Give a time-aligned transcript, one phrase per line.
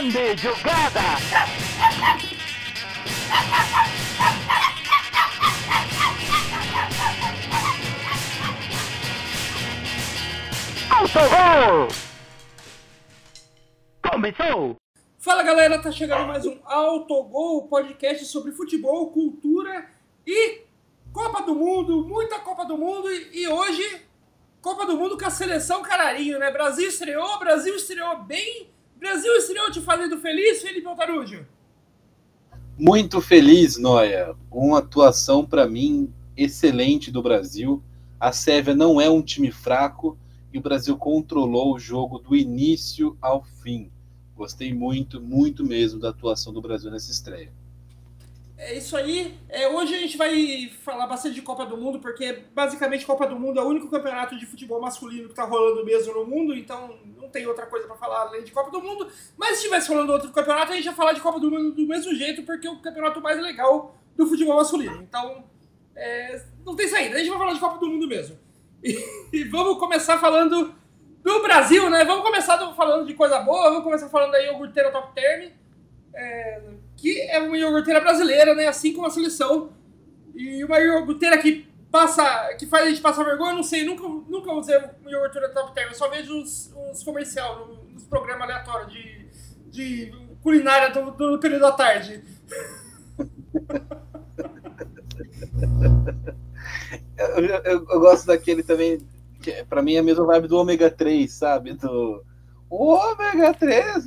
[0.00, 1.00] Grande jogada!
[10.88, 11.88] Autogol!
[14.10, 14.76] Começou!
[15.18, 19.86] Fala galera, tá chegando mais um Autogol, podcast sobre futebol, cultura
[20.26, 20.62] e
[21.12, 24.02] Copa do Mundo, muita Copa do Mundo e, hoje
[24.62, 26.50] Copa do Mundo com a seleção cararinho, né?
[26.50, 28.70] Brasil estreou, Brasil estreou bem,
[29.00, 31.46] Brasil estreou te fazendo feliz, Felipe Altarujo?
[32.78, 34.36] Muito feliz, Noia.
[34.50, 37.82] Uma atuação para mim excelente do Brasil.
[38.20, 40.18] A Sérvia não é um time fraco
[40.52, 43.90] e o Brasil controlou o jogo do início ao fim.
[44.36, 47.50] Gostei muito, muito mesmo da atuação do Brasil nessa estreia.
[48.62, 49.38] É isso aí.
[49.48, 53.34] É, hoje a gente vai falar bastante de Copa do Mundo, porque basicamente Copa do
[53.34, 56.98] Mundo é o único campeonato de futebol masculino que está rolando mesmo no mundo, então
[57.16, 59.08] não tem outra coisa para falar além de Copa do Mundo.
[59.38, 61.86] Mas se estivesse rolando outro campeonato, a gente ia falar de Copa do Mundo do
[61.86, 65.02] mesmo jeito, porque é o campeonato mais legal do futebol masculino.
[65.02, 65.42] Então,
[65.96, 68.38] é, não tem saída, a gente vai falar de Copa do Mundo mesmo.
[68.82, 68.96] E,
[69.32, 70.74] e vamos começar falando
[71.22, 72.02] do Brasil, né?
[72.02, 75.50] Vamos começar falando de coisa boa, vamos começar falando aí o iogurteira top term.
[76.14, 76.62] É,
[77.00, 78.68] que é uma iogurteira brasileira, né?
[78.68, 79.70] Assim como a seleção.
[80.34, 84.52] E uma iogurteira que passa, que faz a gente passar vergonha, não sei, nunca, nunca
[84.52, 87.58] usei uma iogurteira top term, eu só vejo os, os comerciais,
[87.92, 89.26] nos programas aleatórios de,
[89.70, 90.12] de
[90.42, 92.22] culinária do, do período da tarde.
[97.18, 98.98] eu, eu, eu, gosto daquele também,
[99.42, 101.72] que pra mim é a mesma vibe do ômega 3, sabe?
[101.74, 102.22] Do
[102.70, 104.04] ômega 3.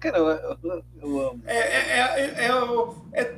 [0.00, 0.58] Caramba,
[1.02, 1.42] eu amo.
[1.46, 2.48] É, é,
[3.12, 3.34] é,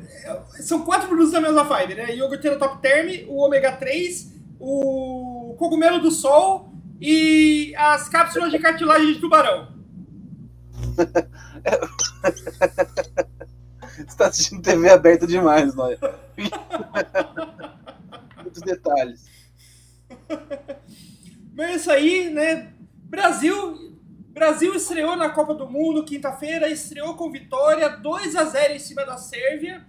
[0.63, 2.15] são quatro produtos da mesma vibe, né?
[2.15, 9.13] Iogurteiro Top Term, o ômega 3, o cogumelo do sol e as cápsulas de cartilagem
[9.13, 9.69] de tubarão.
[13.97, 15.99] Você tá assistindo TV aberta demais, Noia.
[18.43, 19.25] Muitos detalhes.
[21.55, 22.73] Mas é isso aí, né?
[23.09, 23.97] Brasil,
[24.31, 29.05] Brasil estreou na Copa do Mundo quinta-feira, estreou com vitória 2 a 0 em cima
[29.05, 29.87] da Sérvia.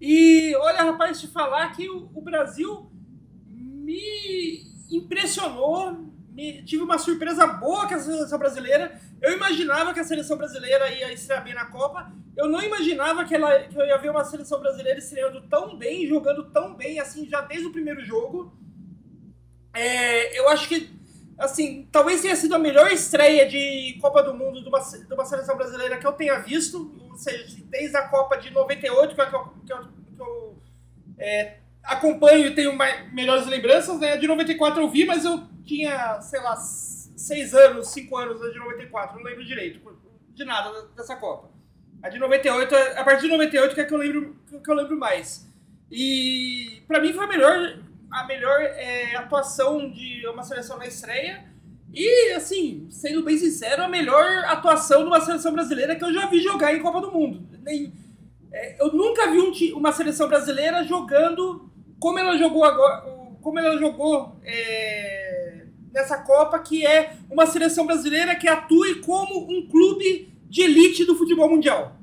[0.00, 2.90] E olha, rapaz, te falar que o, o Brasil
[3.46, 5.92] me impressionou,
[6.30, 9.00] me, tive uma surpresa boa com a seleção brasileira.
[9.22, 12.12] Eu imaginava que a seleção brasileira ia estrear bem na Copa.
[12.36, 16.06] Eu não imaginava que, ela, que eu ia ver uma seleção brasileira estreando tão bem,
[16.08, 18.52] jogando tão bem, assim, já desde o primeiro jogo.
[19.72, 20.99] É, eu acho que
[21.40, 25.24] assim, talvez tenha sido a melhor estreia de Copa do Mundo de uma, de uma
[25.24, 29.26] seleção brasileira que eu tenha visto, ou seja, desde a Copa de 98, que, é
[29.26, 29.78] que eu, que eu,
[30.16, 30.58] que eu
[31.18, 34.18] é, acompanho e tenho mais, melhores lembranças, né?
[34.18, 38.58] De 94 eu vi, mas eu tinha, sei lá, 6 anos, 5 anos a de
[38.58, 39.80] 94, não lembro direito
[40.34, 41.50] de nada dessa Copa.
[42.02, 44.98] A de 98, a partir de 98 que é que eu lembro, que eu lembro
[44.98, 45.50] mais.
[45.90, 47.78] E para mim foi a melhor
[48.10, 51.44] a melhor é, atuação de uma seleção na estreia.
[51.92, 56.26] E, assim, sendo bem sincero, a melhor atuação de uma seleção brasileira que eu já
[56.26, 57.48] vi jogar em Copa do Mundo.
[57.62, 57.92] Nem,
[58.52, 63.02] é, eu nunca vi um, uma seleção brasileira jogando como ela jogou agora,
[63.40, 69.68] como ela jogou é, nessa Copa, que é uma seleção brasileira que atue como um
[69.68, 71.96] clube de elite do futebol mundial.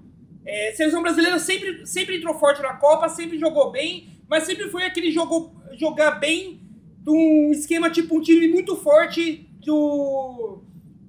[0.46, 4.70] É, a seleção brasileira sempre, sempre entrou forte na Copa, sempre jogou bem, mas sempre
[4.70, 6.62] foi aquele jogo jogar bem
[7.00, 10.64] de um esquema tipo um time muito forte do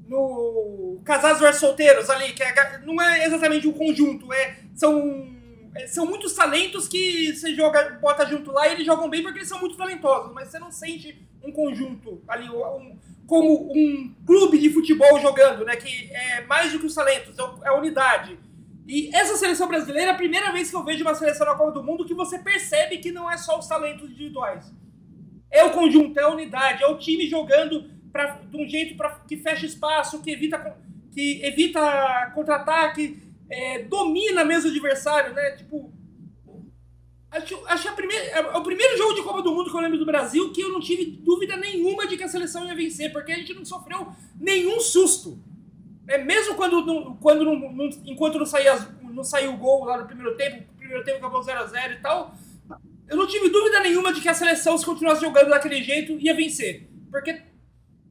[0.06, 5.36] no Casados versus Solteiros ali, que é, não é exatamente um conjunto, é são
[5.74, 9.38] é, são muitos talentos que você joga, bota junto lá e eles jogam bem porque
[9.38, 14.58] eles são muito talentosos, mas você não sente um conjunto ali, um, como um clube
[14.58, 15.76] de futebol jogando, né?
[15.76, 18.38] Que é mais do que os talentos, é a unidade.
[18.88, 21.72] E essa seleção brasileira é a primeira vez que eu vejo uma seleção na Copa
[21.72, 24.72] do Mundo que você percebe que não é só os talentos individuais.
[25.50, 29.10] É o conjunto, é a unidade, é o time jogando pra, de um jeito pra,
[29.28, 30.74] que fecha espaço, que evita,
[31.12, 35.50] que evita contra-ataque, é, domina mesmo o adversário, né?
[35.50, 35.92] Tipo,
[37.30, 39.82] acho, acho a primeira, é, é o primeiro jogo de Copa do Mundo que eu
[39.82, 43.12] lembro do Brasil que eu não tive dúvida nenhuma de que a seleção ia vencer,
[43.12, 44.08] porque a gente não sofreu
[44.40, 45.38] nenhum susto.
[46.08, 49.98] É, mesmo quando, não, quando não, não, enquanto não saía, não saiu o gol lá
[49.98, 52.34] no primeiro tempo, o primeiro tempo acabou 0x0 e tal,
[53.06, 56.34] eu não tive dúvida nenhuma de que a seleção, se continuasse jogando daquele jeito, ia
[56.34, 56.88] vencer.
[57.10, 57.42] Porque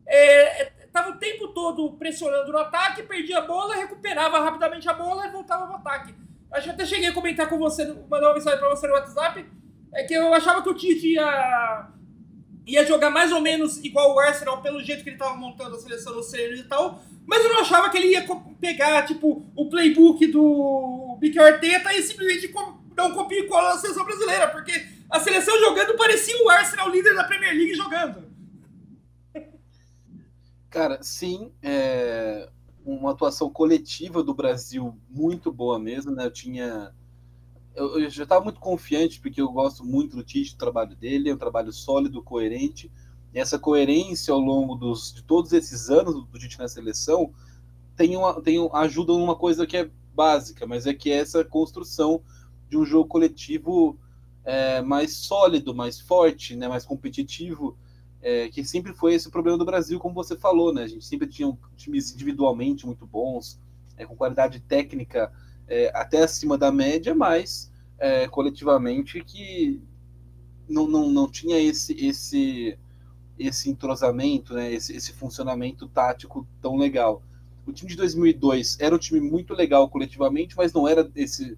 [0.06, 4.94] é, é tava o tempo todo pressionando no ataque, perdia a bola, recuperava rapidamente a
[4.94, 6.14] bola e voltava ao ataque.
[6.52, 9.46] Acho que até cheguei a comentar com você, mandar uma mensagem para você no WhatsApp,
[9.94, 11.90] é que eu achava que o Tite ia
[12.68, 15.80] ia jogar mais ou menos igual o Arsenal pelo jeito que ele estava montando a
[15.80, 18.25] seleção no treinos e tal, mas eu não achava que ele ia
[18.60, 22.54] pegar, tipo, o playbook do Mikel Arteta e simplesmente
[22.94, 26.90] dar um copia e cola na seleção brasileira, porque a seleção jogando parecia o Arsenal
[26.90, 28.28] líder da Premier League jogando.
[30.70, 32.50] Cara, sim, é
[32.86, 36.25] uma atuação coletiva do Brasil muito boa mesmo, né?
[36.25, 36.94] Eu tinha
[37.77, 41.29] eu, eu já estava muito confiante, porque eu gosto muito do Tite, do trabalho dele,
[41.29, 42.91] é um trabalho sólido, coerente.
[43.33, 47.31] E essa coerência ao longo dos, de todos esses anos do Tite na seleção
[47.95, 52.21] tem, uma, tem ajuda numa coisa que é básica, mas é que é essa construção
[52.68, 53.97] de um jogo coletivo
[54.44, 57.77] é, mais sólido, mais forte, né, mais competitivo,
[58.21, 60.83] é, que sempre foi esse o problema do Brasil, como você falou, né?
[60.83, 63.59] A gente sempre tinha times individualmente muito bons,
[63.95, 65.31] é, com qualidade técnica
[65.68, 69.81] é, até acima da média, mas é, coletivamente que
[70.68, 72.78] não, não, não tinha esse, esse,
[73.38, 77.22] esse entrosamento, né, esse, esse funcionamento tático tão legal.
[77.66, 81.58] O time de 2002 era um time muito legal coletivamente, mas não era esse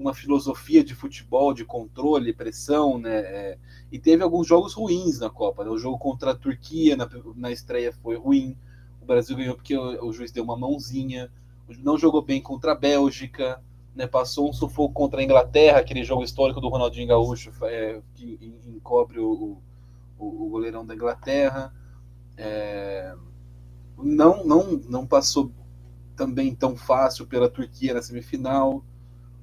[0.00, 3.18] uma filosofia de futebol, de controle, pressão, né?
[3.18, 3.58] É,
[3.92, 5.62] e teve alguns jogos ruins na Copa.
[5.62, 5.70] Né?
[5.70, 8.56] O jogo contra a Turquia na, na estreia foi ruim.
[9.00, 11.30] O Brasil ganhou porque o, o juiz deu uma mãozinha
[11.78, 13.62] não jogou bem contra a Bélgica,
[13.94, 18.38] né, passou um sufoco contra a Inglaterra, aquele jogo histórico do Ronaldinho Gaúcho, é, que
[18.66, 19.58] encobre o,
[20.18, 21.74] o, o, goleirão da Inglaterra.
[22.36, 23.14] É,
[23.98, 25.52] não, não, não passou
[26.16, 28.84] também tão fácil pela Turquia na semifinal.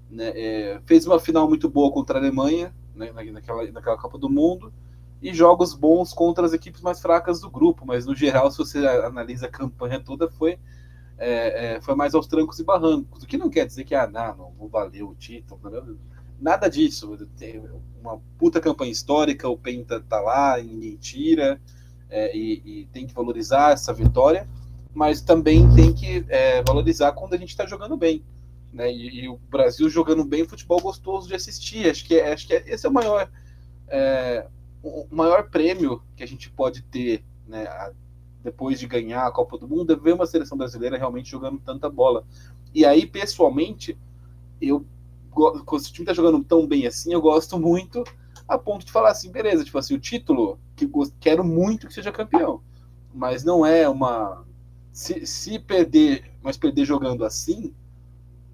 [0.09, 4.29] Né, é, fez uma final muito boa contra a Alemanha, né, naquela, naquela Copa do
[4.29, 4.73] Mundo,
[5.21, 8.87] e jogos bons contra as equipes mais fracas do grupo, mas no geral, se você
[8.87, 10.57] analisa a campanha toda, foi
[11.17, 13.23] é, é, foi mais aos trancos e barrancos.
[13.23, 15.59] O que não quer dizer que ah, não, não valeu o título.
[16.39, 17.17] Nada disso.
[17.37, 17.63] Tem
[17.99, 21.59] uma puta campanha histórica, o Penta tá lá, ninguém tira,
[22.09, 24.47] é, e, e, tem que valorizar essa vitória,
[24.93, 28.23] mas também tem que é, valorizar quando a gente está jogando bem.
[28.71, 28.91] Né?
[28.91, 31.89] E, e, o Brasil jogando bem, futebol gostoso de assistir.
[31.89, 33.29] Acho que, é, acho que é, esse é o maior,
[33.87, 34.47] é,
[34.83, 37.67] o maior prêmio que a gente pode ter né,
[38.47, 41.89] depois de ganhar a Copa do Mundo, é ver uma seleção brasileira realmente jogando tanta
[41.89, 42.25] bola.
[42.73, 43.97] E aí, pessoalmente,
[44.61, 44.85] eu
[45.29, 48.03] quando o time tá jogando tão bem assim, eu gosto muito
[48.47, 50.89] a ponto de falar assim, beleza, tipo assim, o título, que
[51.19, 52.61] quero muito que seja campeão.
[53.13, 54.45] Mas não é uma.
[54.93, 57.75] Se, se perder, mas perder jogando assim,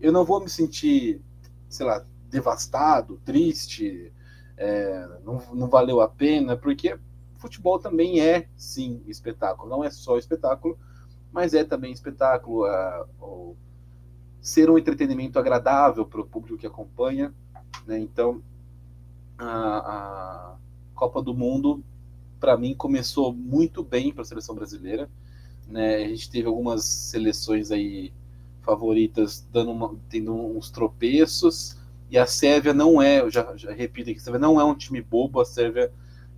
[0.02, 1.22] eu não vou me sentir,
[1.70, 4.12] sei lá, devastado, triste,
[4.58, 6.98] é, não, não valeu a pena, porque
[7.44, 9.70] futebol também é, sim, espetáculo.
[9.70, 10.78] Não é só espetáculo,
[11.32, 12.66] mas é também espetáculo.
[12.66, 13.56] Uh,
[14.42, 17.34] ser um entretenimento agradável para o público que acompanha.
[17.86, 18.00] Né?
[18.00, 18.42] Então,
[19.38, 20.56] a, a
[20.96, 21.84] Copa do Mundo,
[22.40, 25.10] para mim, começou muito bem para a seleção brasileira.
[25.68, 25.98] Né?
[25.98, 28.14] A gente teve algumas seleções aí
[28.62, 31.78] favoritas dando uma, tendo uns tropeços.
[32.10, 34.76] E a Sérvia não é, eu já, já repito aqui, a Sérvia não é um
[34.76, 35.92] time bobo, a Sérvia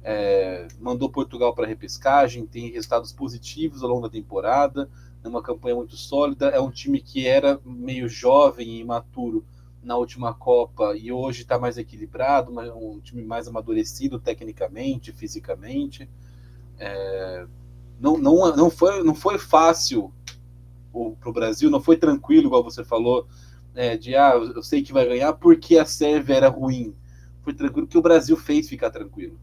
[0.08, 4.88] é, mandou Portugal para repescagem, tem resultados positivos ao longo da temporada,
[5.24, 6.50] é uma campanha muito sólida.
[6.50, 9.44] É um time que era meio jovem e imaturo
[9.82, 16.08] na última Copa e hoje está mais equilibrado, um time mais amadurecido tecnicamente, fisicamente.
[16.78, 17.48] É,
[18.00, 20.14] não, não, não, foi, não foi fácil
[21.20, 23.28] para o Brasil, não foi tranquilo, igual você falou,
[23.74, 26.96] é, de ah, eu sei que vai ganhar porque a Sérvia era ruim.
[27.42, 29.40] Foi tranquilo que o Brasil fez ficar tranquilo.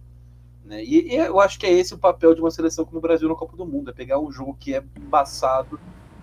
[0.72, 0.82] Né?
[0.82, 3.28] E, e, eu acho que é esse o papel de uma seleção como o Brasil
[3.28, 5.78] na Copa do Mundo, é pegar um jogo que é embaçado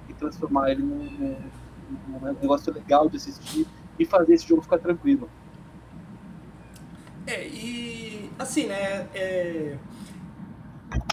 [0.08, 3.68] e transformar ele num, num, num negócio legal de assistir
[4.00, 5.30] e fazer esse jogo ficar tranquilo.
[7.28, 9.78] É, e assim, né, é,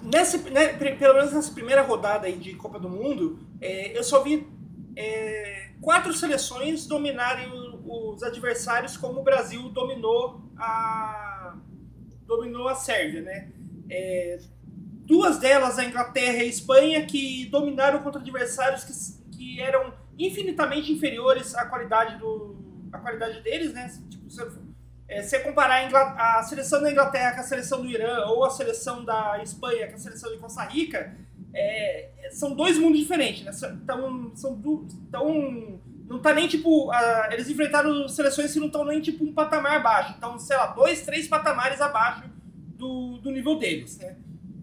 [0.02, 4.22] nessa, né, pelo menos nessa primeira rodada aí de Copa do Mundo, é, eu só
[4.22, 4.48] vi
[4.96, 7.50] é, quatro seleções dominarem
[7.84, 11.54] os adversários como o Brasil dominou a
[12.26, 13.48] dominou a Sérvia, né?
[13.88, 14.38] É,
[15.04, 20.92] duas delas, a Inglaterra e a Espanha, que dominaram contra adversários que, que eram infinitamente
[20.92, 22.56] inferiores à qualidade, do,
[22.92, 23.90] à qualidade deles, né?
[24.10, 28.44] Tipo, se é, comparar a, a, seleção da Inglaterra com a seleção do Irã ou
[28.44, 31.16] a seleção da Espanha com a seleção de Costa Rica,
[31.54, 33.52] é, são dois mundos diferentes, né?
[33.82, 34.60] Então, são,
[35.10, 36.90] tão, não tá nem tipo.
[37.30, 40.14] Eles enfrentaram seleções que não estão nem tipo um patamar abaixo.
[40.16, 42.24] Então, sei lá, dois, três patamares abaixo
[42.76, 44.16] do, do nível deles, né?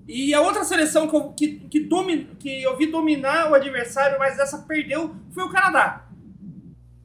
[0.08, 4.20] E a outra seleção que eu, que, que, domin, que eu vi dominar o adversário,
[4.20, 6.06] mas essa perdeu, foi o Canadá.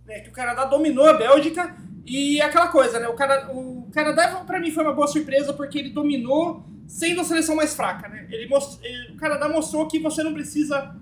[0.04, 0.20] Né?
[0.20, 3.08] Que o Canadá dominou a Bélgica e aquela coisa, né?
[3.08, 7.24] O, Cana, o Canadá, para mim, foi uma boa surpresa porque ele dominou sendo a
[7.24, 8.26] seleção mais fraca, né?
[8.30, 8.84] Ele most...
[8.84, 10.96] ele, o Canadá mostrou que você não precisa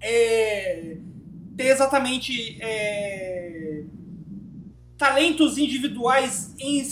[0.00, 0.96] é,
[1.62, 3.84] ter exatamente é,
[4.98, 6.82] talentos individuais em,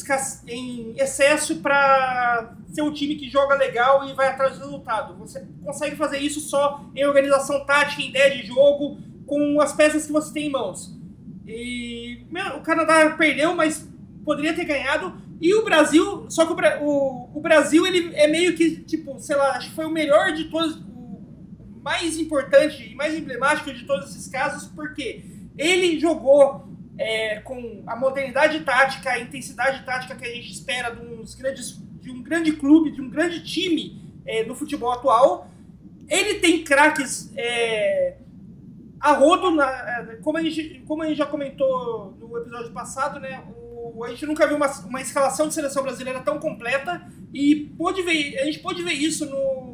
[0.46, 5.16] em excesso para ser um time que joga legal e vai atrás do resultado.
[5.18, 10.06] Você consegue fazer isso só em organização tática, em ideia de jogo, com as peças
[10.06, 10.96] que você tem em mãos.
[11.46, 12.24] E
[12.56, 13.88] o Canadá perdeu, mas
[14.24, 15.20] poderia ter ganhado.
[15.40, 19.34] E o Brasil, só que o, o, o, Brasil ele é meio que, tipo, sei
[19.34, 20.78] lá, acho que foi o melhor de todos,
[21.82, 25.24] mais importante e mais emblemático de todos esses casos, porque
[25.56, 26.68] ele jogou
[26.98, 31.80] é, com a modernidade tática, a intensidade tática que a gente espera de, uns grandes,
[32.00, 35.48] de um grande clube, de um grande time é, no futebol atual.
[36.08, 38.16] Ele tem craques é,
[39.00, 43.18] a rodo, na, é, como, a gente, como a gente já comentou no episódio passado,
[43.18, 43.42] né?
[44.04, 48.38] A gente nunca viu uma, uma escalação de seleção brasileira tão completa e pôde ver,
[48.38, 49.69] a gente pôde ver isso no,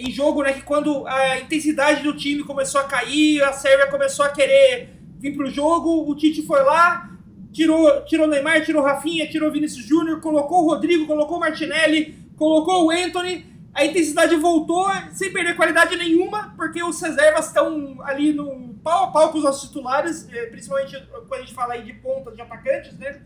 [0.00, 0.52] em jogo, né?
[0.52, 5.36] Que quando a intensidade do time começou a cair, a Sérvia começou a querer vir
[5.36, 7.10] pro jogo, o Tite foi lá,
[7.52, 12.86] tirou, tirou Neymar, tirou Rafinha, tirou Vinícius Júnior, colocou o Rodrigo, colocou o Martinelli, colocou
[12.86, 18.74] o Anthony a intensidade voltou sem perder qualidade nenhuma, porque os reservas estão ali no
[18.82, 20.96] pau a pau com os nossos titulares, eh, principalmente
[21.28, 23.22] quando a gente fala aí de pontas de atacantes, né?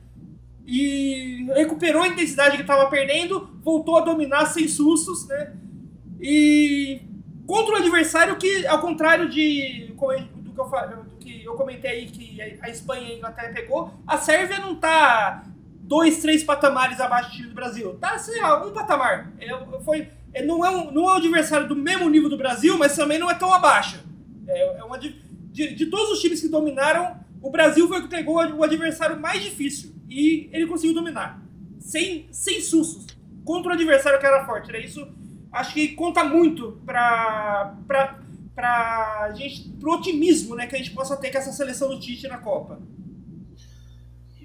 [0.66, 5.54] E recuperou a intensidade que estava perdendo, voltou a dominar sem sustos, né?
[6.20, 7.02] E
[7.46, 12.68] contra o adversário que, ao contrário de do que eu, eu comentei aí que a
[12.68, 15.44] Espanha e a Inglaterra pegou, a Sérvia não está
[15.80, 17.94] dois, três patamares abaixo do Brasil.
[17.94, 19.32] Tá, sei lá, um patamar.
[19.38, 19.48] É,
[19.84, 22.96] foi é, não, é um, não é um adversário do mesmo nível do Brasil, mas
[22.96, 24.02] também não é tão abaixo.
[24.48, 25.14] É, é uma, de,
[25.52, 29.40] de, todos os times que dominaram, o Brasil foi o que pegou o adversário mais
[29.40, 29.94] difícil.
[30.10, 31.40] E ele conseguiu dominar.
[31.78, 33.06] Sem, sem sustos.
[33.44, 34.72] Contra o adversário que era forte.
[34.72, 34.80] Né?
[34.80, 35.06] Isso
[35.54, 37.76] acho que conta muito para
[38.54, 42.28] para gente pro otimismo né, que a gente possa ter com essa seleção do Tite
[42.28, 42.80] na Copa.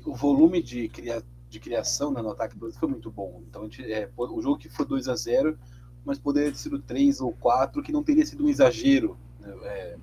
[0.05, 3.43] O volume de, cria, de criação né, no ataque do foi muito bom.
[3.47, 5.57] Então, gente, é, o jogo que foi 2 a 0
[6.03, 9.17] mas poderia ter sido três ou quatro, que não teria sido um exagero.
[9.39, 9.53] Né?
[9.63, 9.97] É,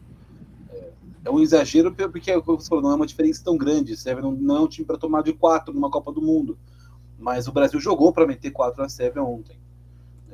[0.71, 0.93] é,
[1.25, 3.97] é, um exagero porque, você falou, não é uma diferença tão grande.
[3.97, 6.57] Sérvia não, não é um time para tomar de quatro numa Copa do Mundo.
[7.19, 9.59] Mas o Brasil jogou para meter quatro na Sérvia ontem.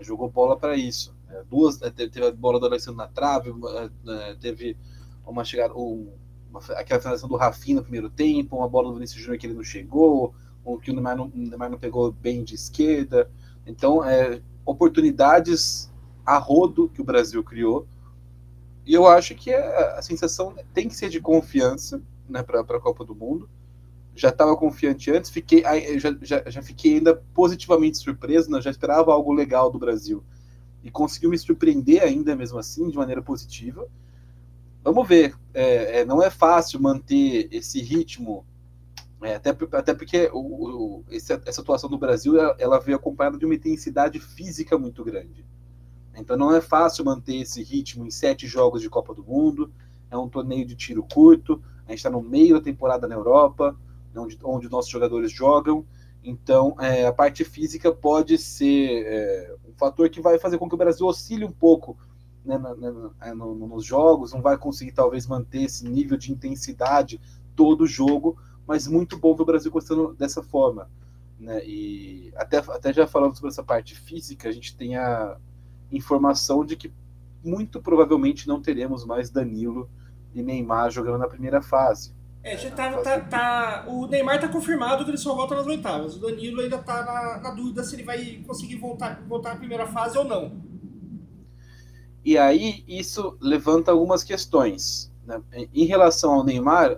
[0.03, 1.15] Jogou bola para isso.
[1.29, 3.53] É, duas, né, teve, a bola do Alexandre na trave,
[4.05, 4.77] né, teve
[5.27, 6.13] uma chegada, um,
[6.51, 9.55] uma, aquela finalização do Rafinha no primeiro tempo, uma bola do Vinícius Júnior que ele
[9.55, 13.31] não chegou, um, que o Neymar não, Neymar não pegou bem de esquerda.
[13.67, 15.91] Então, é, oportunidades
[16.25, 17.87] a rodo que o Brasil criou.
[18.85, 22.81] E eu acho que a, a sensação tem que ser de confiança né, para a
[22.81, 23.49] Copa do Mundo.
[24.15, 25.63] Já estava confiante antes, fiquei,
[25.99, 30.23] já, já, já fiquei ainda positivamente surpreso, né, já esperava algo legal do Brasil.
[30.83, 33.87] E conseguiu me surpreender ainda mesmo assim, de maneira positiva.
[34.85, 35.35] Vamos ver.
[35.55, 38.45] É, é, não é fácil manter esse ritmo
[39.23, 43.45] é, até, até porque o, o, essa, essa atuação do Brasil ela veio acompanhada de
[43.45, 45.47] uma intensidade física muito grande.
[46.15, 49.73] Então não é fácil manter esse ritmo em sete jogos de Copa do Mundo.
[50.11, 51.63] É um torneio de tiro curto.
[51.87, 53.77] A gente está no meio da temporada na Europa,
[54.17, 55.85] onde, onde nossos jogadores jogam.
[56.23, 60.75] Então é, a parte física pode ser é, um fator que vai fazer com que
[60.75, 61.97] o Brasil oscile um pouco
[62.45, 64.33] né, na, na, no, nos jogos.
[64.33, 67.21] Não vai conseguir talvez manter esse nível de intensidade
[67.55, 70.89] todo jogo mas muito bom ver o Brasil gostando dessa forma.
[71.39, 71.65] Né?
[71.65, 75.37] E até, até já falando sobre essa parte física, a gente tem a
[75.91, 76.93] informação de que
[77.45, 79.91] muito provavelmente não teremos mais Danilo
[80.33, 82.15] e Neymar jogando na primeira fase.
[82.45, 86.17] É, já tá, tá, tá, o Neymar tá confirmado que ele só volta nas oitavas.
[86.17, 89.87] O Danilo ainda tá na, na dúvida se ele vai conseguir voltar, voltar na primeira
[89.87, 90.61] fase ou não.
[92.25, 95.13] E aí, isso levanta algumas questões.
[95.25, 95.41] Né?
[95.73, 96.97] Em relação ao Neymar,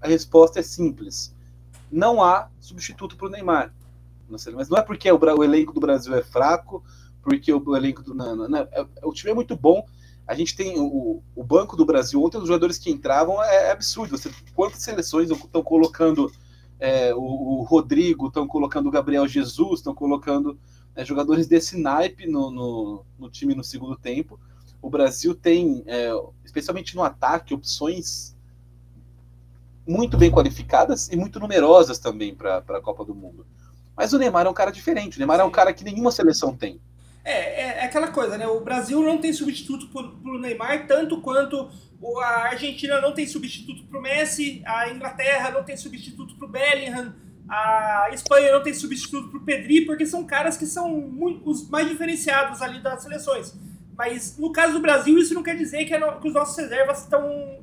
[0.00, 1.34] a resposta é simples.
[1.90, 3.74] Não há substituto para o Neymar.
[4.28, 6.82] Mas não é porque o, o, elenco do Brasil é fraco,
[7.22, 8.14] porque o, o elenco do.
[8.14, 9.86] Não, não, é, o time é muito bom.
[10.26, 12.22] A gente tem o, o banco do Brasil.
[12.22, 14.16] Ontem os jogadores que entravam é, é absurdo.
[14.16, 16.30] Você, quantas seleções estão colocando
[16.78, 20.58] é, o, o, Rodrigo, estão colocando o Gabriel Jesus, estão colocando
[20.94, 24.38] é, jogadores desse naipe no, no, no, time no segundo tempo.
[24.80, 26.10] O Brasil tem, é,
[26.44, 28.36] especialmente no ataque, opções
[29.86, 33.46] muito bem qualificadas e muito numerosas também para a Copa do Mundo.
[33.96, 35.16] Mas o Neymar é um cara diferente.
[35.16, 35.42] O Neymar Sim.
[35.42, 36.80] é um cara que nenhuma seleção tem.
[37.24, 38.46] É, é, é, aquela coisa, né?
[38.46, 41.70] O Brasil não tem substituto para o Neymar, tanto quanto
[42.20, 46.50] a Argentina não tem substituto para o Messi, a Inglaterra não tem substituto para o
[46.50, 47.14] Bellingham,
[47.48, 51.68] a Espanha não tem substituto para o Pedri, porque são caras que são muito, os
[51.68, 53.54] mais diferenciados ali das seleções.
[53.96, 57.02] Mas no caso do Brasil, isso não quer dizer que, é que os nossos reservas
[57.02, 57.60] estão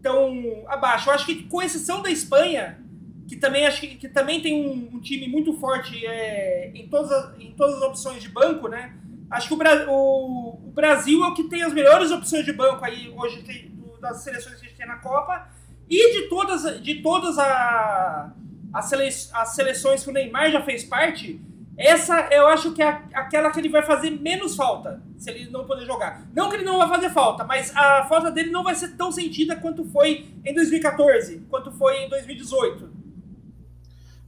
[0.00, 1.10] tão abaixo.
[1.10, 2.82] Eu acho que, com exceção da Espanha,
[3.28, 7.12] que também acho que, que também tem um, um time muito forte é, em, todas
[7.12, 8.94] as, em todas as opções de banco, né?
[9.30, 12.54] Acho que o, Bra o, o, Brasil é o que tem as melhores opções de
[12.54, 13.70] banco aí hoje tem,
[14.00, 15.46] das seleções que a gente tem na Copa.
[15.90, 18.32] E de todas, de todas a,
[18.72, 21.38] as, sele, as seleções que o Neymar já fez parte,
[21.76, 25.66] essa eu acho que é aquela que ele vai fazer menos falta, se ele não
[25.66, 26.26] poder jogar.
[26.34, 29.12] Não que ele não vai fazer falta, mas a falta dele não vai ser tão
[29.12, 32.97] sentida quanto foi em 2014, quanto foi em 2018.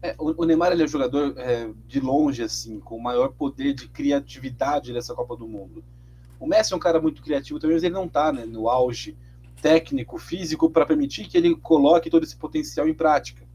[0.02, 3.74] É, o, Neymar ele é um jogador é, de longe, assim, com o maior poder
[3.74, 5.84] de criatividade dessa Copa do Mundo.
[6.38, 9.14] O Messi é um cara muito criativo também, mas ele não está né, no auge
[9.60, 13.46] técnico, físico, para permitir que ele coloque todo esse potencial em prática.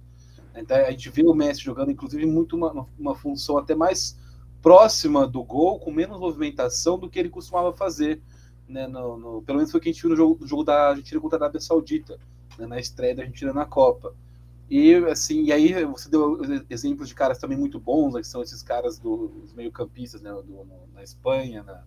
[0.55, 4.15] Então, a gente vê o Messi jogando, inclusive, muito uma, uma função até mais
[4.61, 8.21] próxima do gol, com menos movimentação do que ele costumava fazer.
[8.67, 10.63] Né, no, no, pelo menos foi o que a gente viu no jogo, no jogo
[10.63, 12.19] da Argentina contra a Arábia Saudita,
[12.57, 14.15] né, na estreia da Argentina na Copa.
[14.69, 18.41] E assim, e aí você deu exemplos de caras também muito bons, né, que são
[18.41, 21.84] esses caras dos meio-campistas né, do, na Espanha, na,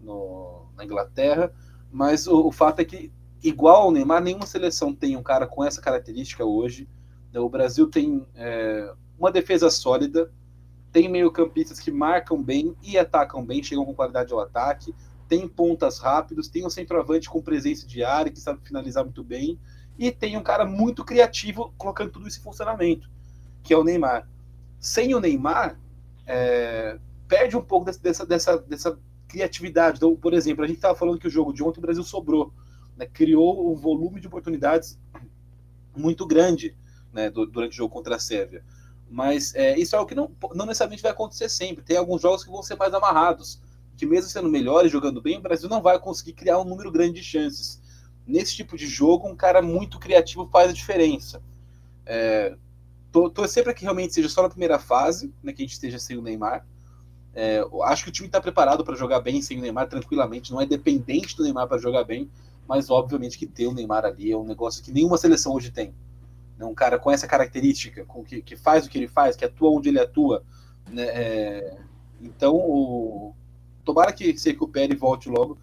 [0.00, 1.52] no, na Inglaterra.
[1.92, 5.62] Mas o, o, fato é que, igual ao Neymar, nenhuma seleção tem um cara com
[5.62, 6.88] essa característica hoje.
[7.32, 10.32] Né, o Brasil tem é, uma defesa sólida,
[10.90, 14.94] tem meio-campistas que marcam bem e atacam bem, chegam com qualidade ao ataque,
[15.28, 19.58] tem pontas rápidos, tem um centroavante com presença de área que sabe finalizar muito bem
[19.98, 23.08] e tem um cara muito criativo colocando tudo isso em funcionamento,
[23.62, 24.28] que é o Neymar.
[24.78, 25.78] Sem o Neymar,
[26.26, 29.96] é, perde um pouco dessa, dessa, dessa criatividade.
[29.96, 32.52] Então, por exemplo, a gente estava falando que o jogo de ontem o Brasil sobrou,
[32.96, 34.98] né, criou um volume de oportunidades
[35.96, 36.76] muito grande
[37.12, 38.62] né, durante o jogo contra a Sérvia.
[39.08, 41.84] Mas é, isso é algo que não, não necessariamente vai acontecer sempre.
[41.84, 43.62] Tem alguns jogos que vão ser mais amarrados,
[43.96, 47.20] que mesmo sendo melhores, jogando bem, o Brasil não vai conseguir criar um número grande
[47.20, 47.80] de chances
[48.26, 51.42] nesse tipo de jogo, um cara muito criativo faz a diferença.
[52.04, 52.56] É,
[53.48, 56.22] sempre que realmente seja só na primeira fase, né, que a gente esteja sem o
[56.22, 56.66] Neymar.
[57.34, 60.60] É, acho que o time está preparado para jogar bem sem o Neymar tranquilamente, não
[60.60, 62.30] é dependente do Neymar para jogar bem,
[62.66, 65.94] mas obviamente que ter o Neymar ali é um negócio que nenhuma seleção hoje tem.
[66.58, 69.44] Né, um cara com essa característica, com que, que faz o que ele faz, que
[69.44, 70.42] atua onde ele atua.
[70.90, 71.78] Né, é,
[72.20, 73.34] então, o,
[73.84, 75.58] tomara que se recupere e volte logo,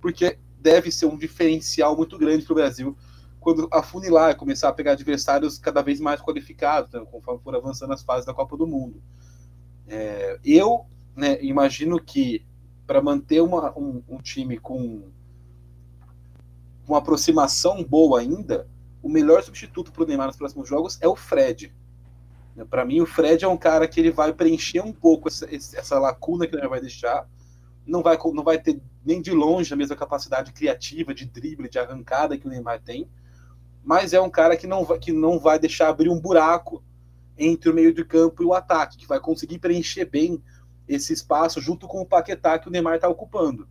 [0.00, 2.96] porque deve ser um diferencial muito grande para o Brasil
[3.40, 8.02] quando afunilar, começar a pegar adversários cada vez mais qualificados, né, conforme for avançando as
[8.02, 9.02] fases da Copa do Mundo.
[9.86, 10.84] É, eu
[11.16, 12.44] né, imagino que
[12.86, 15.08] para manter uma, um, um, time com
[16.86, 18.66] uma aproximação boa ainda,
[19.02, 21.72] o melhor substituto para o Neymar nos próximos jogos é o Fred.
[22.68, 25.98] Para mim, o Fred é um cara que ele vai preencher um pouco essa, essa
[25.98, 27.28] lacuna que ele vai deixar
[27.88, 31.78] não vai, não vai ter nem de longe a mesma capacidade criativa, de drible, de
[31.78, 33.08] arrancada que o Neymar tem,
[33.82, 36.84] mas é um cara que não vai, que não vai deixar abrir um buraco
[37.36, 40.42] entre o meio de campo e o ataque, que vai conseguir preencher bem
[40.86, 43.66] esse espaço junto com o Paquetá que o Neymar está ocupando.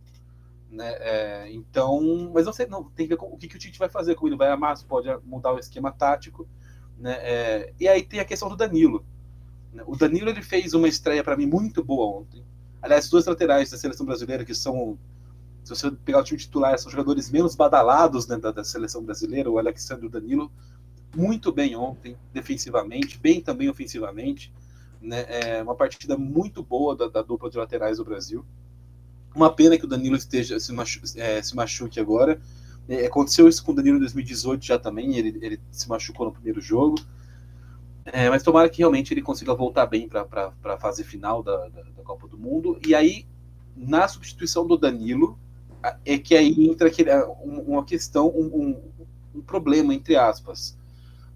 [0.70, 0.90] Né?
[0.98, 3.78] É, então, mas não sei, não, tem que ver com, o que, que o Tite
[3.78, 6.48] vai fazer, como ele vai amar, se pode mudar o esquema tático.
[6.98, 7.12] Né?
[7.20, 9.04] É, e aí tem a questão do Danilo.
[9.72, 9.82] Né?
[9.86, 12.44] O Danilo ele fez uma estreia para mim muito boa ontem.
[12.80, 14.98] Aliás, duas laterais da seleção brasileira que são,
[15.64, 19.50] se você pegar o time titular, são jogadores menos badalados né, da, da, seleção brasileira,
[19.50, 20.50] o Alexandre o Danilo,
[21.14, 24.52] muito bem ontem, defensivamente, bem também ofensivamente.
[25.00, 28.44] Né, é uma partida muito boa da, da, dupla de laterais do Brasil.
[29.34, 32.40] Uma pena que o Danilo esteja se, machu, é, se machuque agora.
[32.88, 36.32] É, aconteceu isso com o Danilo em 2018 já também, ele, ele se machucou no
[36.32, 36.96] primeiro jogo.
[38.12, 41.82] É, mas tomara que realmente ele consiga voltar bem para a fase final da, da,
[41.82, 42.78] da, Copa do Mundo.
[42.86, 43.26] E aí,
[43.76, 45.38] na substituição do Danilo,
[46.04, 47.10] é que aí entra aquele,
[47.42, 48.82] uma questão, um, um,
[49.34, 50.76] um, problema, entre aspas.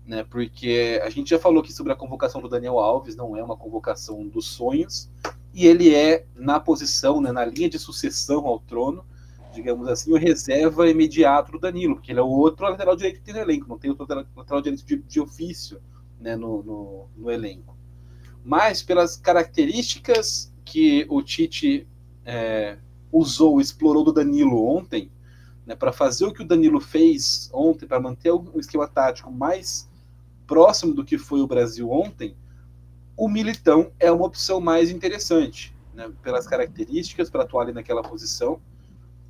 [0.06, 0.24] Né?
[0.24, 3.56] Porque a gente já falou aqui sobre a convocação do Daniel Alves, não é uma
[3.56, 5.10] convocação dos sonhos,
[5.52, 9.04] e ele é na posição, né, na linha de sucessão ao trono,
[9.52, 13.24] digamos assim, o reserva imediato do Danilo, porque ele é o outro lateral direito que
[13.24, 15.78] tem no elenco, não tem outro lateral direito de, de ofício
[16.22, 17.76] né, no, no, no, elenco.
[18.44, 21.86] Mas pelas características que o Tite
[22.24, 22.78] é,
[23.10, 25.10] usou, explorou do Danilo ontem,
[25.66, 29.88] né, para fazer o que o Danilo fez ontem, para manter o esquema tático mais
[30.46, 32.36] próximo do que foi o Brasil ontem,
[33.16, 38.60] o Militão é uma opção mais interessante, né, pelas características para atuar ali naquela posição,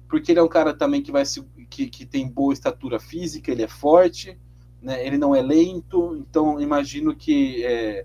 [0.09, 3.50] porque ele é um cara também que vai se, que, que tem boa estatura física,
[3.50, 4.38] ele é forte,
[4.82, 5.06] né?
[5.06, 8.04] ele não é lento, então imagino que é,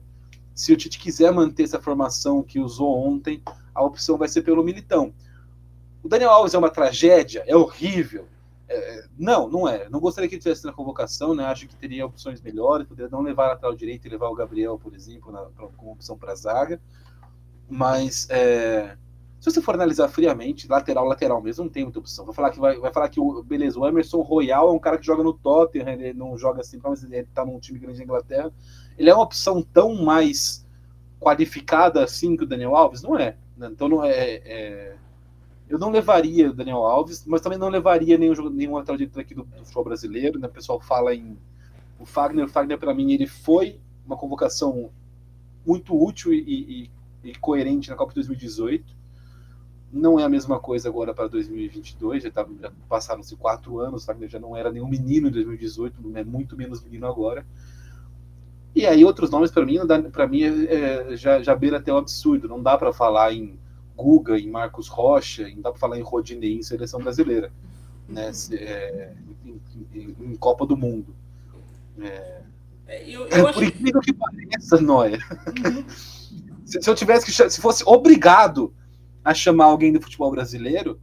[0.53, 3.41] se o Tite quiser manter essa formação que usou ontem,
[3.73, 5.13] a opção vai ser pelo Militão.
[6.03, 8.27] O Daniel Alves é uma tragédia, é horrível.
[8.69, 9.87] É, não, não é.
[9.89, 11.45] Não gostaria que ele tivesse na convocação, né?
[11.45, 14.77] Acho que teria opções melhores, poderia não levar a lateral direito e levar o Gabriel,
[14.77, 16.81] por exemplo, na, pra, como opção para zaga.
[17.69, 18.97] Mas é,
[19.39, 22.25] se você for analisar friamente, lateral, lateral mesmo, não tem muita opção.
[22.25, 24.97] Vai falar que, vai, vai falar que o, beleza, o Emerson Royal é um cara
[24.97, 28.03] que joga no Tottenham, ele não joga assim, mas ele tá num time grande da
[28.03, 28.51] Inglaterra.
[28.97, 30.65] Ele é uma opção tão mais
[31.19, 33.03] qualificada assim que o Daniel Alves?
[33.03, 33.37] Não é.
[33.55, 33.69] Né?
[33.71, 34.95] Então não é, é,
[35.69, 39.35] eu não levaria o Daniel Alves, mas também não levaria nenhum, nenhum lateral direito aqui
[39.35, 40.39] do, do futebol brasileiro.
[40.39, 40.47] Né?
[40.47, 41.37] O pessoal fala em
[41.99, 42.45] o Fagner.
[42.45, 44.89] O Fagner, para mim, ele foi uma convocação
[45.63, 46.89] muito útil e,
[47.23, 48.96] e, e coerente na Copa de 2018
[49.91, 54.29] não é a mesma coisa agora para 2022, já, tá, já passaram-se quatro anos, Wagner
[54.29, 57.45] já não era nenhum menino em 2018, é muito menos menino agora.
[58.75, 59.79] E aí outros nomes para mim,
[60.11, 60.73] para mim é,
[61.13, 62.47] é, já, já beira até o absurdo.
[62.47, 63.57] Não dá para falar em
[63.95, 67.51] Guga, em Marcos Rocha, não dá para falar em Rodinei em seleção brasileira,
[68.07, 68.31] né?
[68.51, 69.61] É, em,
[69.95, 71.15] em, em, Copa do Mundo.
[71.99, 72.41] É,
[72.87, 75.17] é eu, eu por incrível que pareça, Noia.
[75.65, 75.83] Uhum.
[76.63, 78.75] se, se eu tivesse que se fosse obrigado
[79.27, 81.01] a chamar alguém do futebol brasileiro,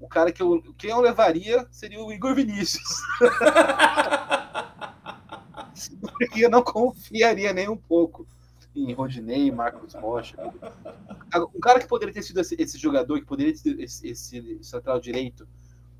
[0.00, 2.82] o cara que eu, quem eu levaria seria o Igor Vinícius.
[6.00, 8.26] Porque eu não confiaria nem um pouco
[8.74, 10.36] em Rodinei, Marcos Rocha.
[11.54, 14.64] Um cara que poderia ter sido esse, esse jogador, que poderia ter sido esse, esse,
[14.64, 15.46] central direito,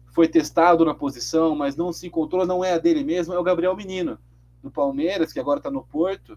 [0.09, 3.45] foi testado na posição, mas não se encontrou, não é a dele mesmo, é o
[3.45, 4.19] Gabriel Menino,
[4.65, 6.37] do Palmeiras, que agora está no Porto.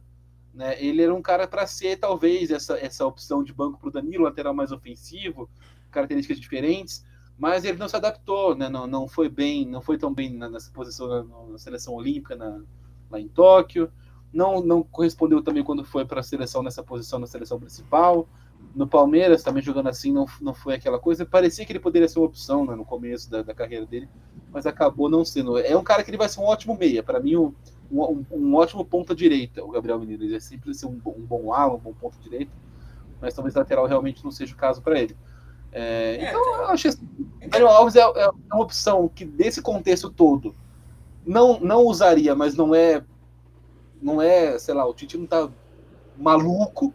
[0.60, 0.76] Né?
[0.84, 4.26] Ele era um cara para ser, talvez, essa, essa opção de banco para o Danilo,
[4.26, 5.50] lateral mais ofensivo,
[5.90, 7.06] características diferentes,
[7.38, 8.68] mas ele não se adaptou, né?
[8.68, 12.62] não, não foi bem, não foi tão bem nessa posição na, na seleção olímpica na,
[13.10, 13.90] lá em Tóquio,
[14.34, 18.28] não, não correspondeu também quando foi para a seleção nessa posição na seleção principal.
[18.76, 21.26] No Palmeiras, também jogando assim, não, não foi aquela coisa.
[21.26, 24.10] Parecia que ele poderia ser uma opção né, no começo da, da carreira dele,
[24.52, 25.58] mas acabou não sendo.
[25.58, 27.02] É um cara que ele vai ser um ótimo meia.
[27.02, 27.54] Para mim, um,
[27.92, 30.24] um, um, ótimo ponta direita, o Gabriel Menino.
[30.24, 32.52] Ele é sempre ser um, um bom ala, um bom ponto direito,
[33.20, 35.16] mas talvez lateral realmente não seja o caso para ele.
[35.72, 37.08] É, é, então, eu acho que assim,
[37.48, 40.56] Daniel Alves é, é, uma opção que, desse contexto todo,
[41.26, 43.04] não, não usaria, mas não é.
[44.02, 45.50] Não é, sei lá, o Tite não tá
[46.18, 46.94] maluco,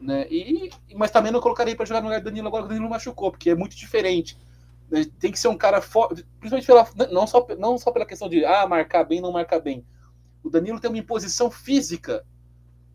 [0.00, 0.26] né?
[0.30, 2.88] E, mas também não colocaria para jogar no lugar do Danilo agora que o Danilo
[2.88, 4.38] machucou, porque é muito diferente.
[4.90, 5.04] Né?
[5.20, 8.42] Tem que ser um cara forte, principalmente pela, não, só, não só pela questão de
[8.42, 9.84] ah, marcar bem, não marcar bem
[10.42, 12.24] o Danilo tem uma imposição física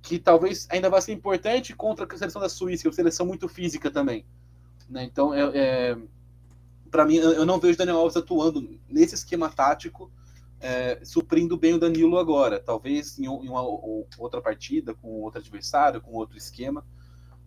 [0.01, 3.25] que talvez ainda vá ser importante contra a seleção da Suíça, que é uma seleção
[3.25, 4.25] muito física também.
[4.89, 5.03] Né?
[5.03, 5.97] Então, é, é
[6.95, 10.09] para mim, eu não vejo o Daniel Alves atuando nesse esquema tático,
[10.61, 12.57] é, suprindo bem o Danilo agora.
[12.57, 13.61] Talvez em, uma,
[14.17, 16.85] outra partida, com outro adversário, com outro esquema.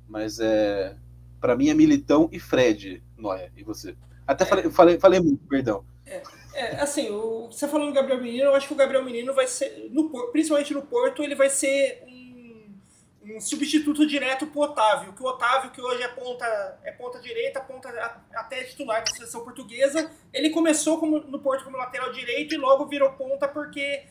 [0.07, 0.97] Mas é,
[1.41, 3.51] para mim é Militão e Fred, Noia.
[3.57, 3.97] E você?
[4.27, 5.83] Até falei, falei, falei muito, perdão.
[6.05, 6.23] É.
[6.59, 9.47] É, assim, o, você falou do Gabriel Menino, eu acho que o Gabriel Menino vai
[9.47, 12.75] ser, no, principalmente no Porto, ele vai ser um,
[13.23, 17.61] um substituto direto pro Otávio, que o Otávio, que hoje é ponta, é ponta direita,
[17.61, 17.89] ponta
[18.35, 22.87] até titular da seleção portuguesa, ele começou como, no Porto como lateral direito e logo
[22.87, 24.03] virou ponta porque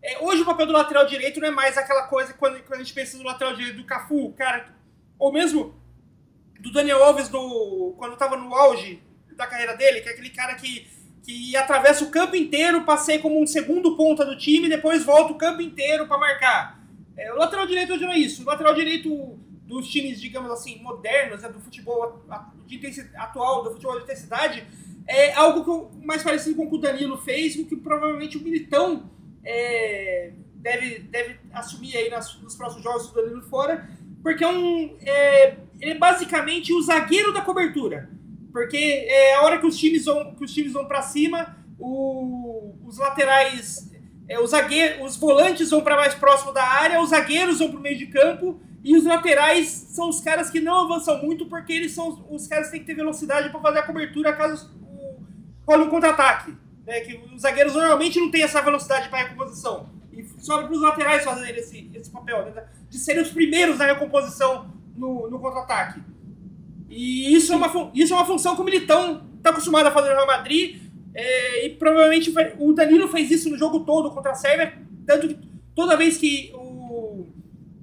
[0.00, 2.84] é, hoje o papel do lateral direito não é mais aquela coisa quando, quando a
[2.84, 4.72] gente pensa no lateral direito do Cafu, cara,
[5.18, 5.74] ou mesmo
[6.60, 10.54] do Daniel Alves do, quando estava no auge da carreira dele, que é aquele cara
[10.54, 10.94] que
[11.26, 15.36] que atravessa o campo inteiro, passei como um segundo ponta do time, depois volta o
[15.36, 16.86] campo inteiro para marcar.
[17.16, 18.42] É, o lateral direito hoje não é isso.
[18.42, 22.24] O lateral direito dos times, digamos assim, modernos, né, do futebol
[22.64, 22.80] de
[23.16, 24.64] atual, do futebol de intensidade,
[25.08, 28.42] é algo que, mais parecido com o que o Danilo fez, o que provavelmente o
[28.42, 29.10] Militão
[29.44, 33.90] é, deve, deve assumir aí nas, nos próximos jogos do Danilo fora,
[34.22, 38.10] porque é um, é, ele é basicamente o zagueiro da cobertura.
[38.56, 42.74] Porque é a hora que os times vão, que os times vão para cima, o,
[42.86, 43.92] os laterais,
[44.26, 44.50] é, os,
[45.04, 48.06] os volantes vão para mais próximo da área, os zagueiros vão para o meio de
[48.06, 52.46] campo e os laterais são os caras que não avançam muito porque eles são os
[52.46, 54.74] caras que têm que ter velocidade para fazer a cobertura caso
[55.68, 56.56] role um contra-ataque.
[56.86, 57.00] Né?
[57.00, 59.90] Que os zagueiros normalmente não têm essa velocidade para recomposição.
[60.10, 62.64] E sobra para os laterais fazerem esse, esse papel, né?
[62.88, 66.00] de serem os primeiros na recomposição no, no contra-ataque.
[66.96, 70.08] E isso é uma, isso é uma função que o Militão está acostumado a fazer
[70.08, 70.80] no Real Madrid.
[71.14, 74.72] É, e provavelmente o Danilo fez isso no jogo todo contra a Sérvia.
[75.06, 75.38] Tanto que
[75.74, 77.26] toda vez que o,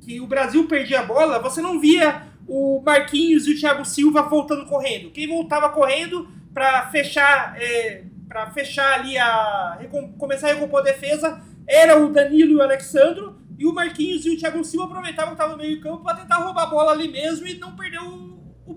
[0.02, 4.23] que o Brasil perdia a bola, você não via o Marquinhos e o Thiago Silva
[4.23, 5.12] voltando correndo.
[5.12, 9.80] Quem voltava correndo para fechar, é, para fechar ali a
[10.17, 14.32] começar a recompor a defesa era o Danilo e o Alexandro, e o Marquinhos e
[14.32, 17.08] o Thiago Silva aproveitavam que estavam no meio campo para tentar roubar a bola ali
[17.08, 18.22] mesmo e não perder o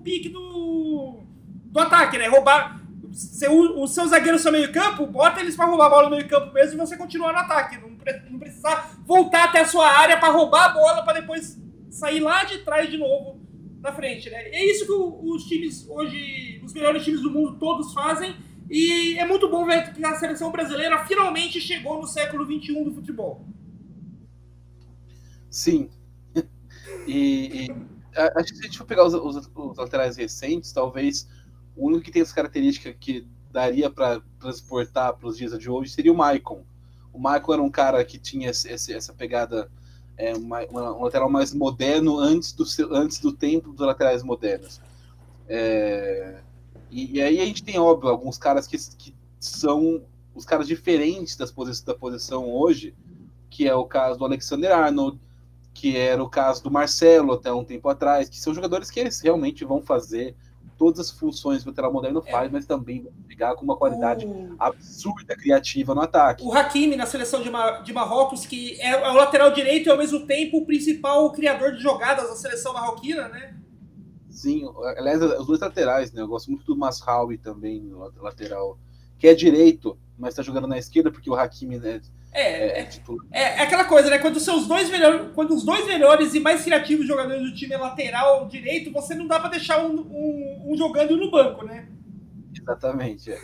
[0.07, 1.25] pique do,
[1.64, 2.29] do ataque, né?
[2.29, 2.81] Roubar.
[3.49, 6.29] O, o seu zagueiro seu meio campo, bota eles para roubar a bola no meio
[6.29, 7.79] campo mesmo e você continuar no ataque.
[7.79, 7.90] Não,
[8.31, 12.45] não precisar voltar até a sua área para roubar a bola para depois sair lá
[12.45, 13.40] de trás de novo
[13.81, 14.49] na frente, né?
[14.51, 18.37] É isso que os times hoje, os melhores times do mundo todos fazem
[18.71, 22.95] e é muito bom ver que a seleção brasileira finalmente chegou no século XXI do
[22.95, 23.45] futebol.
[25.51, 25.90] Sim.
[27.09, 27.95] E, e
[28.37, 31.29] acho que se a gente for pegar os, os, os, laterais recentes, talvez
[31.76, 35.90] o único que tem essa característica que daria para transportar para os dias de hoje
[35.90, 36.64] seria o Maicon.
[37.12, 39.70] O Maicon era um cara que tinha esse, essa pegada,
[40.16, 44.81] é, uma, um lateral mais moderno antes do, antes do tempo dos laterais modernos.
[45.48, 46.40] É,
[46.90, 50.02] e, e, aí a gente tem, óbvio, alguns caras que, que são
[50.35, 52.94] os caras diferentes das posi da posição hoje,
[53.48, 55.18] que é o caso do Alexander Arnold,
[55.77, 59.21] que era o caso do Marcelo até um tempo atrás, que são jogadores que eles
[59.21, 60.35] realmente vão fazer
[60.79, 62.31] todas as funções que o lateral moderno é.
[62.31, 64.57] faz, mas também vão pegar com uma qualidade o...
[64.59, 66.43] absurda, criativa no ataque.
[66.43, 69.91] O Hakimi na seleção de, Mar de Marrocos, que é, é, o lateral direito e
[69.91, 73.55] ao mesmo tempo o principal criador de jogadas da seleção marroquina, né?
[74.31, 76.23] Sim, aliás, os dois laterais, né?
[76.23, 78.79] Eu gosto muito do Masraoui também, lateral,
[79.19, 82.01] que é direito, mas está jogando na esquerda, porque o Hakimi né,
[82.37, 82.88] é, é, é,
[83.33, 84.18] é, é, aquela coisa, né?
[84.18, 87.79] Quando, seus dois melhores, quando os dois melhores e mais criativos jogadores do time é
[87.79, 91.88] lateral direito, você não dá para deixar um, um, um, jogando no banco, né?
[92.55, 93.33] Exatamente.
[93.33, 93.38] É.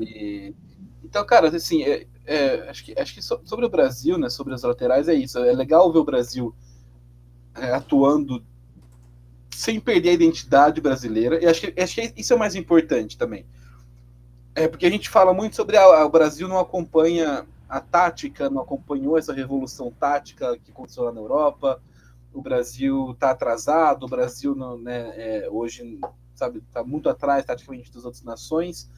[0.00, 0.52] E,
[1.04, 4.28] então, cara, assim, é, é, acho que, acho que sobre o Brasil, né?
[4.28, 5.38] Sobre as laterais, é isso.
[5.38, 6.52] É legal ver o Brasil
[7.54, 8.44] atuando
[9.54, 11.40] sem perder a identidade brasileira.
[11.40, 13.46] E acho que, acho que isso é o mais importante também.
[14.56, 18.50] É porque a gente fala muito sobre a, a, o Brasil não acompanha a tática,
[18.50, 21.80] não acompanhou essa revolução tática que aconteceu lá na Europa.
[22.30, 25.98] O Brasil está atrasado, o Brasil não, né, é, hoje
[26.34, 28.90] sabe está muito atrás taticamente das outras nações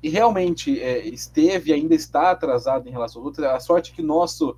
[0.00, 3.48] e realmente é, esteve ainda está atrasado em relação às outras.
[3.48, 4.56] A sorte é que nosso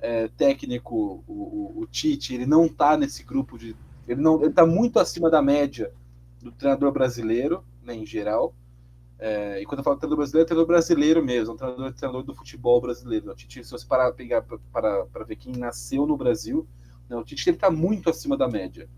[0.00, 3.74] é, técnico, o, o, o, Tite, ele não está nesse grupo de
[4.06, 5.92] ele não está muito acima da média
[6.40, 8.54] do treinador brasileiro, né, em geral.
[9.24, 12.34] É, e quando eu falo treinador brasileiro, é treinador brasileiro mesmo, um treinador, treinador do
[12.34, 13.30] futebol brasileiro.
[13.30, 16.66] O Tite, se você parar pegar para, ver quem nasceu no Brasil,
[17.08, 18.88] né, o Tite está muito acima da média,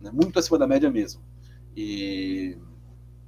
[0.00, 1.20] né, muito acima da média mesmo.
[1.76, 2.56] E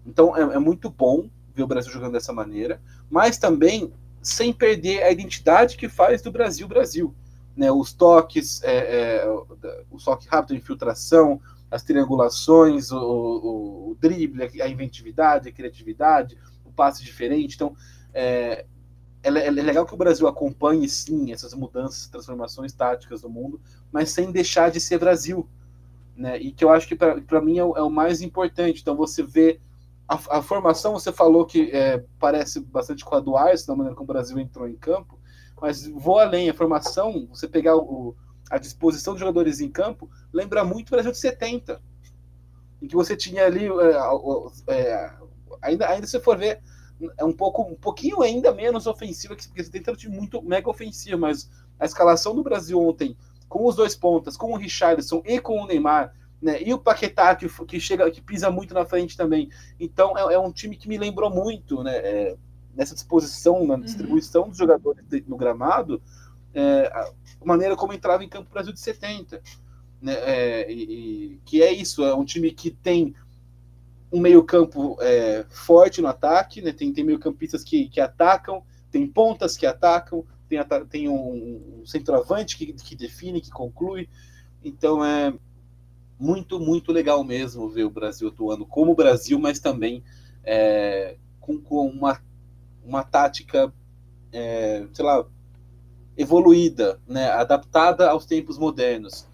[0.07, 2.81] então é, é, muito bom ver o Brasil jogando dessa maneira,
[3.11, 7.13] mas também sem perder a identidade que faz do Brasil Brasil
[7.57, 9.29] né, os toques, é, é,
[9.91, 16.39] o toque rápido, a infiltração, as triangulações, o, o, o, drible, a inventividade, a criatividade,
[16.65, 17.55] o passe diferente.
[17.55, 17.75] Então,
[18.15, 18.65] é,
[19.23, 24.11] é, é, legal que o Brasil acompanhe, sim, essas mudanças, transformações táticas do mundo, mas
[24.11, 25.49] sem deixar de ser Brasil.
[26.17, 26.39] Né?
[26.39, 28.81] E que eu acho que para mim é o, é o, mais importante.
[28.81, 29.61] Então, você vê
[30.09, 34.13] a, a formação, você falou que é, parece bastante com a da maneira como o
[34.13, 35.19] Brasil entrou em campo,
[35.61, 38.15] mas vou além, a formação, você pegar o,
[38.51, 41.81] a disposição dos jogadores em campo, lembra muito o Brasil de 70,
[42.81, 43.67] em que você tinha ali,
[44.69, 45.13] é, é,
[45.63, 46.61] ainda, ainda se for ver,
[47.19, 50.71] é um pouco, um pouquinho ainda menos ofensiva, porque você tem um time muito mega
[50.71, 53.17] ofensivo, mas a escalação do Brasil ontem,
[53.49, 57.35] com os dois pontas, com o Richardson e com o Neymar, né, e o Paquetá,
[57.35, 59.51] que, que chega, que pisa muito na frente também.
[59.81, 61.97] Então é, é um time que me lembrou muito, né?
[61.97, 62.37] É,
[62.75, 63.81] nessa disposição, na uhum.
[63.81, 64.49] distribuição uhum.
[64.51, 66.01] dos jogadores no gramado,
[66.57, 69.43] é, a maneira como entrava em campo o Brasil de 70.
[70.01, 73.15] Né, é, e, e, que é isso, é um time que tem
[74.13, 79.57] um meio-campo é, forte no ataque, né, tem, tem meio-campistas que, que atacam, tem pontas
[79.57, 84.09] que atacam, tem, tem um, um centroavante que, que define, que conclui.
[84.65, 85.33] Então é
[86.19, 90.03] muito, muito legal mesmo ver o Brasil atuando como o Brasil, mas também
[90.45, 92.21] é, com, com uma
[92.87, 93.73] uma tática,
[94.33, 95.27] é, sei lá,
[96.17, 99.27] evoluída, né, adaptada aos tempos modernos,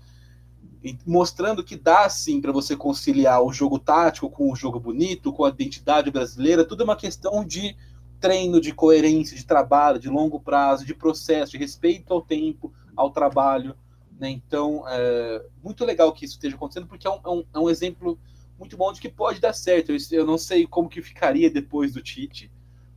[0.83, 5.33] e mostrando que dá sim para você conciliar o jogo tático com o jogo bonito,
[5.33, 7.77] com a identidade brasileira, tudo é uma questão de
[8.19, 13.11] treino, de coerência, de trabalho, de longo prazo, de processo, de respeito ao tempo, ao
[13.11, 13.77] trabalho.
[14.19, 14.31] Né?
[14.31, 18.19] Então, é muito legal que isso esteja acontecendo, porque é um, é um, é exemplo
[18.59, 19.91] muito bom de que pode dar certo.
[19.91, 22.51] Eu, eu não sei como que ficaria depois do Tite,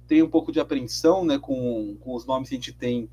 [0.07, 3.09] tem um pouco de apreensão né, com, com os nomes que a gente tem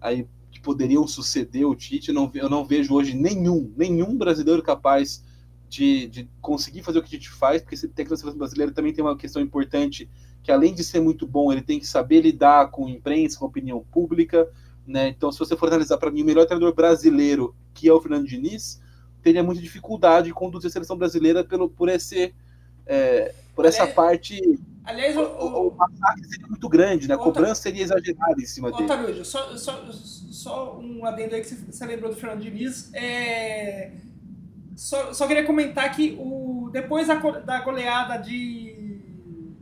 [0.00, 2.08] aí que poderiam suceder o Tite.
[2.08, 5.24] Eu não, eu não vejo hoje nenhum, nenhum brasileiro capaz
[5.68, 9.04] de, de conseguir fazer o que o Tite faz, porque esse técnico brasileiro também tem
[9.04, 10.08] uma questão importante,
[10.42, 13.84] que além de ser muito bom, ele tem que saber lidar com imprensa, com opinião
[13.90, 14.48] pública,
[14.86, 15.08] Né?
[15.08, 18.26] Então, se você for analisar para mim o melhor treinador brasileiro, que é o Fernando
[18.26, 18.80] Diniz,
[19.22, 22.34] teria muita dificuldade em conduzir a seleção brasileira pelo, por esse
[22.86, 24.38] é, por essa Aliás- parte.
[24.84, 27.14] Aliás, o, O, o, massacre seria muito grande, né?
[27.14, 28.84] A cobrança seria exagerada em cima dele.
[28.84, 32.90] Otávio, só, só, só um adendo aí que você, lembrou do Fernando Diniz.
[32.92, 33.92] É,
[34.76, 39.00] só, só queria comentar que o, depois da, da goleada de,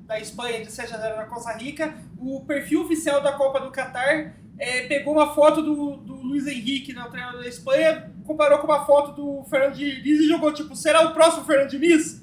[0.07, 3.71] da Espanha de 7 a 0 na Costa Rica, o perfil oficial da Copa do
[3.71, 8.59] Catar é, pegou uma foto do, do Luiz Henrique, né, o treinador da Espanha, comparou
[8.59, 12.22] com uma foto do Fernando Diniz e jogou tipo, será o próximo Fernando Diniz?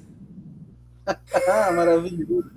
[1.48, 2.50] Ah, maravilhoso.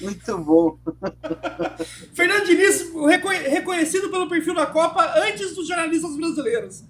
[0.00, 0.78] muito bom.
[2.14, 6.84] Fernando Diniz reco- reconhecido pelo perfil da Copa antes dos jornalistas brasileiros.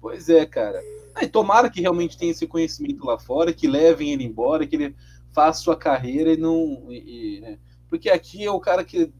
[0.00, 0.80] Pois é, cara.
[1.14, 4.96] Ah, tomara que realmente tenha esse conhecimento lá fora, que levem ele embora, que ele
[5.32, 6.86] faça sua carreira e não.
[6.90, 7.58] e- e, né?
[7.88, 9.12] Porque aqui é o cara que.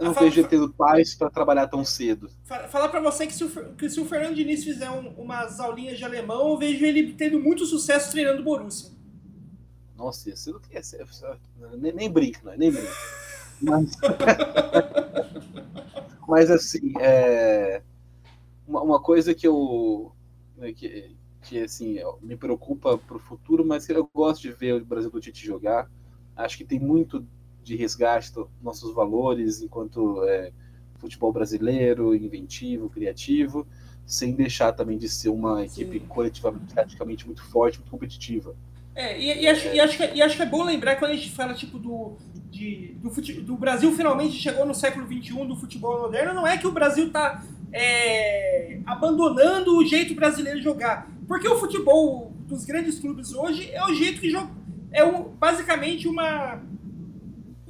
[0.00, 2.28] Eu não Ah, vejo ele tendo paz para trabalhar tão cedo.
[2.44, 5.58] Fa- Falar pra você que se, o, que se o Fernando Diniz fizer um- umas
[5.60, 8.90] aulinhas de alemão, eu vejo ele tendo muito sucesso treinando Borussia.
[9.94, 11.06] Nossa, você não quer ser.
[11.78, 12.56] Nem, nem brinca, não, é?
[12.56, 12.98] nem brinca.
[13.60, 13.96] Mas,
[16.26, 17.82] mas assim, é,
[18.66, 20.12] uma, uma coisa que eu.
[20.76, 24.84] Que, que assim, me preocupa para o futuro, mas que eu gosto de ver o
[24.84, 25.90] Brasil do Tite jogar.
[26.36, 27.26] Acho que tem muito
[27.70, 30.50] de resgate dos nossos valores enquanto é,
[30.98, 33.66] futebol brasileiro, inventivo, criativo,
[34.04, 36.06] sem deixar também de ser uma equipe Sim.
[36.06, 38.56] coletivamente, taticamente muito forte, muito competitiva.
[38.94, 41.16] É, e, e acho, e, acho que, e acho que é bom lembrar quando a
[41.16, 42.16] gente fala tipo do,
[42.50, 46.58] de, do, fute, do Brasil finalmente chegou no século XXI do futebol moderno, não é
[46.58, 47.42] que o Brasil está
[48.84, 51.08] abandonando o jeito brasileiro de jogar.
[51.28, 54.50] Porque o futebol dos grandes clubes hoje é o jeito que joga.
[54.92, 56.60] É um, basicamente uma.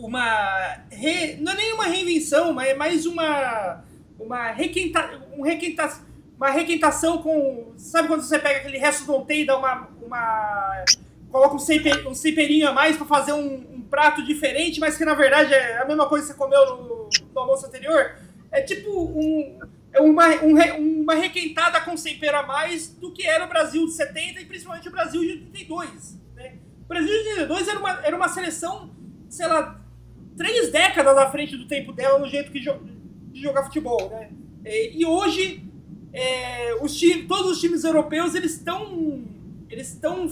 [0.01, 0.79] Uma.
[0.91, 3.85] Re, não é nem uma reinvenção, mas é mais uma.
[4.19, 6.01] Uma requenta, um requenta,
[6.37, 7.75] uma requentação com.
[7.77, 9.89] Sabe quando você pega aquele resto do ontem e dá uma.
[10.03, 10.85] uma
[11.31, 15.05] coloca um, temper, um temperinho a mais para fazer um, um, prato diferente, mas que
[15.05, 18.17] na verdade é a mesma coisa que você comeu no, no almoço anterior?
[18.51, 19.61] É tipo um,
[19.93, 23.93] é uma, um, uma requentada com tempero a mais do que era o Brasil de
[23.93, 26.19] 70 e principalmente o Brasil de 82.
[26.35, 26.59] Né?
[26.85, 28.91] O Brasil de 82 era uma, era uma seleção,
[29.29, 29.81] sei lá,
[30.37, 32.73] três décadas à frente do tempo dela no jeito que jo
[33.33, 34.11] de jogar futebol.
[34.11, 34.31] Né?
[34.65, 35.63] E, e hoje,
[36.13, 39.25] é, os time, todos os times europeus eles estão.
[39.69, 40.31] Eles estão.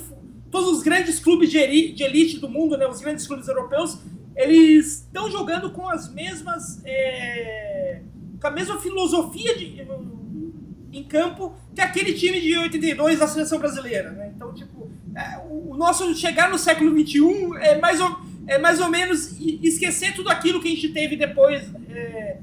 [0.51, 3.99] Todos os grandes clubes de elite, de elite do mundo, né, os grandes clubes europeus,
[4.35, 6.81] eles estão jogando com as mesmas.
[6.85, 8.01] É,
[8.41, 9.87] com a mesma filosofia de,
[10.93, 14.11] em campo que aquele time de 82 da seleção brasileira.
[14.11, 14.33] Né?
[14.35, 18.89] Então, tipo, é, o, nosso chegar no século XXI é mais ou, é mais ou
[18.89, 21.63] menos esquecer tudo aquilo que a gente teve depois.
[21.91, 22.39] É,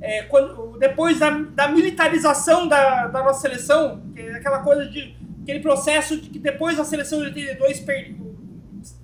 [0.00, 5.60] é, quando, depois da, da militarização da, da, nossa seleção, é aquela coisa de aquele
[5.60, 8.36] processo de que depois da seleção de 82 perdeu,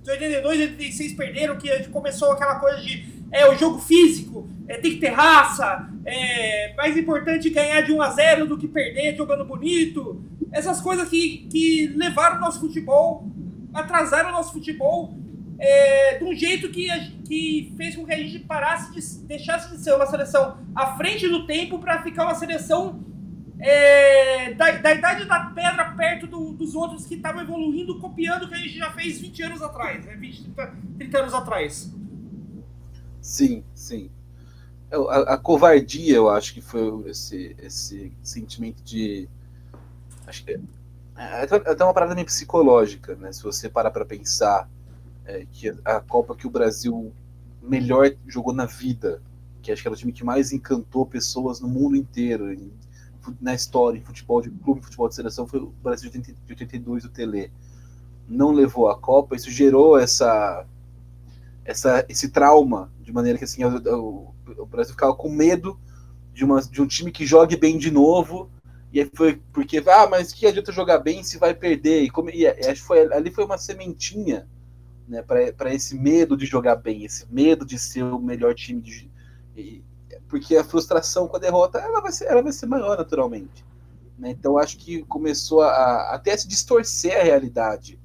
[0.02, 4.76] de 82 e 86 perderam, que começou aquela coisa de é, o jogo físico, é,
[4.76, 9.16] tem que ter raça, é mais importante ganhar de 1 a 0 do que perder
[9.16, 10.22] jogando bonito.
[10.52, 13.26] Essas coisas que, que levaram o nosso futebol,
[13.72, 15.23] atrasaram o nosso futebol
[15.58, 16.88] é, de um jeito que,
[17.26, 21.28] que fez com que a gente parasse de deixasse de ser uma seleção à frente
[21.28, 23.00] do tempo para ficar uma seleção
[23.60, 28.48] é, da, da, idade da pedra perto do, dos outros que estavam evoluindo, copiando o
[28.48, 30.16] que a gente já fez 20 anos atrás, né?
[30.16, 31.90] 20, 30, 30 anos atrás.
[33.20, 34.10] Sim, sim.
[34.92, 39.28] A, a, covardia, eu acho que foi esse, esse sentimento de.
[40.26, 40.60] Acho que é,
[41.16, 43.32] é até uma parada meio psicológica, né?
[43.32, 44.68] Se você parar para pensar
[45.26, 47.12] é, que a Copa que o Brasil
[47.62, 49.22] melhor jogou na vida,
[49.62, 52.70] que acho que era o time que mais encantou pessoas no mundo inteiro, em,
[53.40, 57.08] na história, em futebol de clube, futebol de seleção, foi o Brasil de 82 do
[57.08, 57.50] Tele.
[58.28, 60.66] Não levou a Copa, isso gerou essa,
[61.64, 65.78] essa, esse trauma, de maneira que assim, o, o, o Brasil ficava com medo
[66.32, 68.50] de, uma, de um time que jogue bem de novo.
[68.92, 72.02] E aí foi porque, ah, mas que adianta jogar bem se vai perder?
[72.02, 72.46] E, como, e
[72.76, 74.46] foi, ali foi uma sementinha
[75.06, 78.80] né, para esse medo de jogar bem, esse medo de ser o melhor time.
[78.80, 79.10] De,
[79.56, 79.84] e,
[80.28, 83.64] porque a frustração com a derrota ela vai ser, ela vai ser maior naturalmente.
[84.18, 84.30] Né?
[84.30, 87.98] Então acho que começou a, até se distorcer a realidade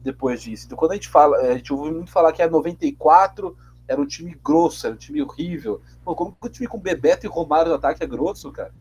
[0.00, 0.66] depois disso.
[0.66, 3.56] Então quando a gente fala, a gente ouve muito falar que a 94
[3.88, 5.80] era um time grosso, era um time horrível.
[6.04, 8.72] Pô, como que o time com Bebeto e Romário no ataque é grosso, cara?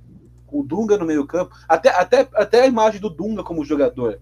[0.47, 4.19] Com o Dunga no meio campo, até, até, até a imagem do Dunga como jogador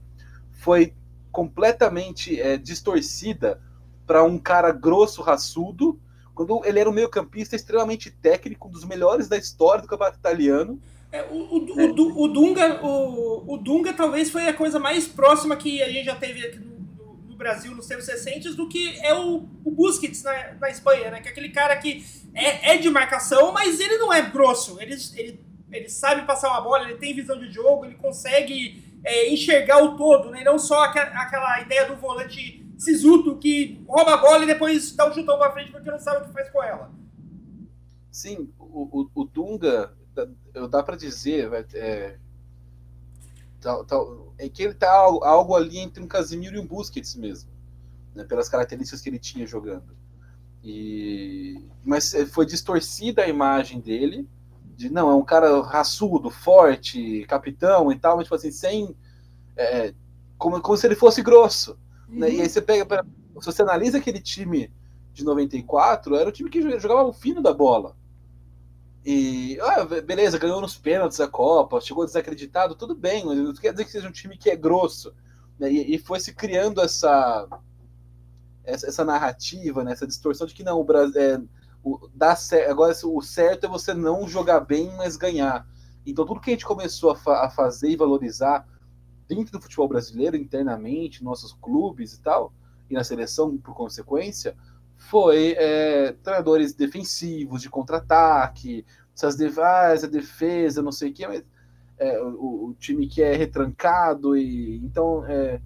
[0.51, 0.93] foi
[1.31, 3.61] completamente é, distorcida
[4.05, 5.99] para um cara grosso, raçudo,
[6.33, 10.79] Quando ele era um meio-campista extremamente técnico, um dos melhores da história do campeonato italiano.
[11.11, 11.85] É, o, o, é.
[11.85, 16.05] o, o, Dunga, o, o Dunga talvez foi a coisa mais próxima que a gente
[16.05, 19.71] já teve aqui no, no, no Brasil nos tempos recentes do que é o, o
[19.71, 21.19] Busquets na, na Espanha, né?
[21.19, 22.03] Que é aquele cara que
[22.33, 24.79] é, é de marcação, mas ele não é grosso.
[24.79, 25.39] Ele, ele,
[25.71, 29.95] ele sabe passar uma bola, ele tem visão de jogo, ele consegue é, enxergar o
[29.95, 30.43] todo, né?
[30.43, 35.09] Não só aquela, aquela ideia do volante sisuto que rouba a bola e depois dá
[35.09, 36.91] um chutão pra frente porque não sabe o que faz com ela.
[38.11, 39.93] Sim, o, o, o Dunga,
[40.53, 42.17] eu dá para dizer, é,
[44.37, 47.49] é que ele tá algo ali entre um Casimiro e um Busquets mesmo,
[48.15, 49.95] né, pelas características que ele tinha jogando.
[50.63, 54.27] E, mas foi distorcida a imagem dele,
[54.79, 58.95] de não, é um cara raçudo, forte, capitão e tal, mas tipo assim, sem.
[59.57, 59.93] É,
[60.37, 61.77] como, como se ele fosse grosso.
[62.07, 62.19] Uhum.
[62.19, 62.31] Né?
[62.31, 63.05] E aí você pega,
[63.41, 64.71] se você analisa aquele time
[65.13, 67.93] de 94, era o time que jogava o fino da bola.
[69.05, 73.73] E, ah, beleza, ganhou nos pênaltis a Copa, chegou desacreditado, tudo bem, mas não quer
[73.73, 75.13] dizer que seja um time que é grosso.
[75.59, 75.69] Né?
[75.73, 77.49] E, e, foi se criando essa,
[78.63, 79.91] essa, essa narrativa, né?
[79.91, 81.19] essa distorção de que não, o Brasil.
[81.19, 81.41] É,
[81.83, 82.35] o, dá
[82.69, 85.67] agora o certo é você não jogar bem, mas ganhar.
[86.05, 88.67] Então tudo que a gente começou a, fa a fazer e valorizar
[89.27, 92.51] dentro do futebol brasileiro, internamente, nossos clubes e tal,
[92.89, 94.55] e na seleção, por consequência,
[94.97, 101.43] foi é, treinadores defensivos, de contra-ataque, essas de ah, defesa, não sei o que, mas
[101.97, 105.61] é, o, o, time que é retrancado, e então é,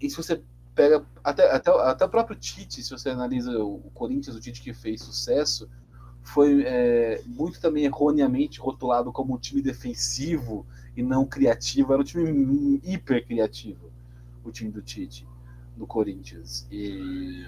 [0.00, 0.42] e se você
[0.76, 4.74] pega até, até, até o próprio Tite, se você analisa o, Corinthians, o Tite que
[4.74, 5.68] fez sucesso,
[6.22, 11.92] foi é, muito também erroneamente rotulado como um time defensivo e não criativo.
[11.92, 13.90] Era um time hiper criativo,
[14.44, 15.26] o time do Tite,
[15.74, 16.66] do Corinthians.
[16.70, 17.46] E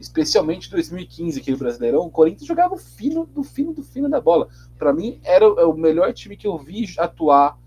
[0.00, 4.48] especialmente 2015, aquele Brasileirão, o Corinthians jogava fino do fino do fino da bola.
[4.78, 7.58] Para mim, era o melhor time que eu vi atuar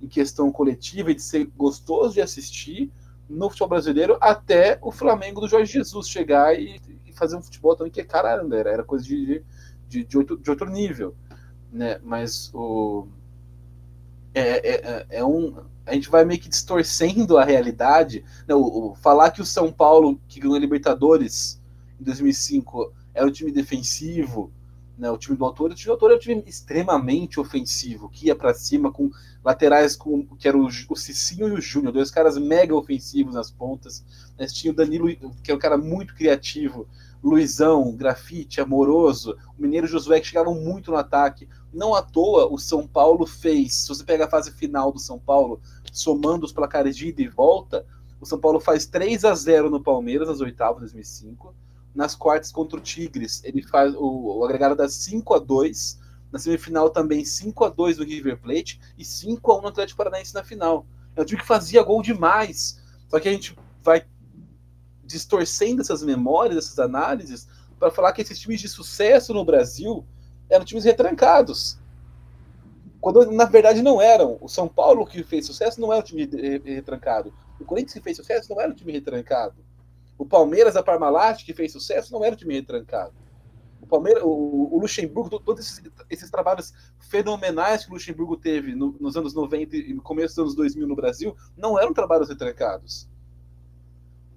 [0.00, 2.90] em questão coletiva e de ser gostoso de assistir
[3.28, 7.74] no futebol brasileiro, até o Flamengo do Jorge Jesus chegar e, e fazer um futebol
[7.74, 9.42] também que, caramba, era, era coisa de,
[9.88, 11.14] de, de, outro, de outro nível.
[11.72, 11.98] Né?
[12.02, 13.08] Mas o
[14.36, 15.56] é, é, é, é um.
[15.86, 18.22] A gente vai meio que distorcendo a realidade.
[18.46, 18.54] Né?
[18.54, 21.58] O, o, falar que o São Paulo, que ganhou a Libertadores
[21.98, 24.52] em 2005, era um time defensivo,
[24.98, 25.10] né?
[25.10, 28.34] o time do autor, o time do autor é um time extremamente ofensivo, que ia
[28.34, 29.10] para cima com
[29.44, 33.50] laterais com, que era o, o Cicinho e o Júnior, dois caras mega ofensivos nas
[33.50, 34.04] pontas.
[34.38, 34.46] Né?
[34.46, 35.08] Tinha o Danilo,
[35.42, 36.88] que é um cara muito criativo,
[37.22, 41.48] Luizão, Grafite, Amoroso, o Mineiro Josué, que chegavam muito no ataque.
[41.72, 45.18] Não à toa o São Paulo fez, se você pega a fase final do São
[45.18, 45.60] Paulo,
[45.92, 47.84] somando os placares de ida e volta,
[48.20, 51.54] o São Paulo faz 3 a 0 no Palmeiras nas oitavas de 2005.
[51.96, 55.98] Nas quartas contra o Tigres, ele faz o, o agregado das 5 a 2
[56.30, 59.96] Na semifinal também 5 a 2 no River Plate e 5 a 1 no Atlético
[59.96, 60.86] Paranaense na final.
[61.16, 62.78] É um time que fazia gol demais.
[63.08, 64.04] Só que a gente vai
[65.06, 70.04] distorcendo essas memórias, essas análises, para falar que esses times de sucesso no Brasil
[70.50, 71.78] eram times retrancados.
[73.00, 74.36] Quando na verdade não eram.
[74.42, 76.28] O São Paulo que fez sucesso não era um time
[76.62, 77.32] retrancado.
[77.58, 79.64] O Corinthians que fez sucesso não era um time retrancado.
[80.18, 83.14] O Palmeiras, a Parmalat, que fez sucesso, não era um time retrancado.
[83.80, 88.96] O Palmeiras, o, o Luxemburgo, todos esses, esses, trabalhos fenomenais que o Luxemburgo teve no,
[88.98, 93.08] nos anos 90 e começo dos anos 2000 no Brasil, não eram trabalhos retrancados.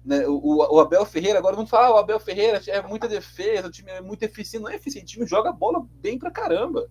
[0.04, 0.26] Né?
[0.26, 3.70] O, o, Abel Ferreira, agora vamos falar, ah, o Abel Ferreira é muita defesa, o
[3.70, 4.62] time é muito eficiente.
[4.62, 6.88] Não é eficiente, o time joga bola bem pra caramba.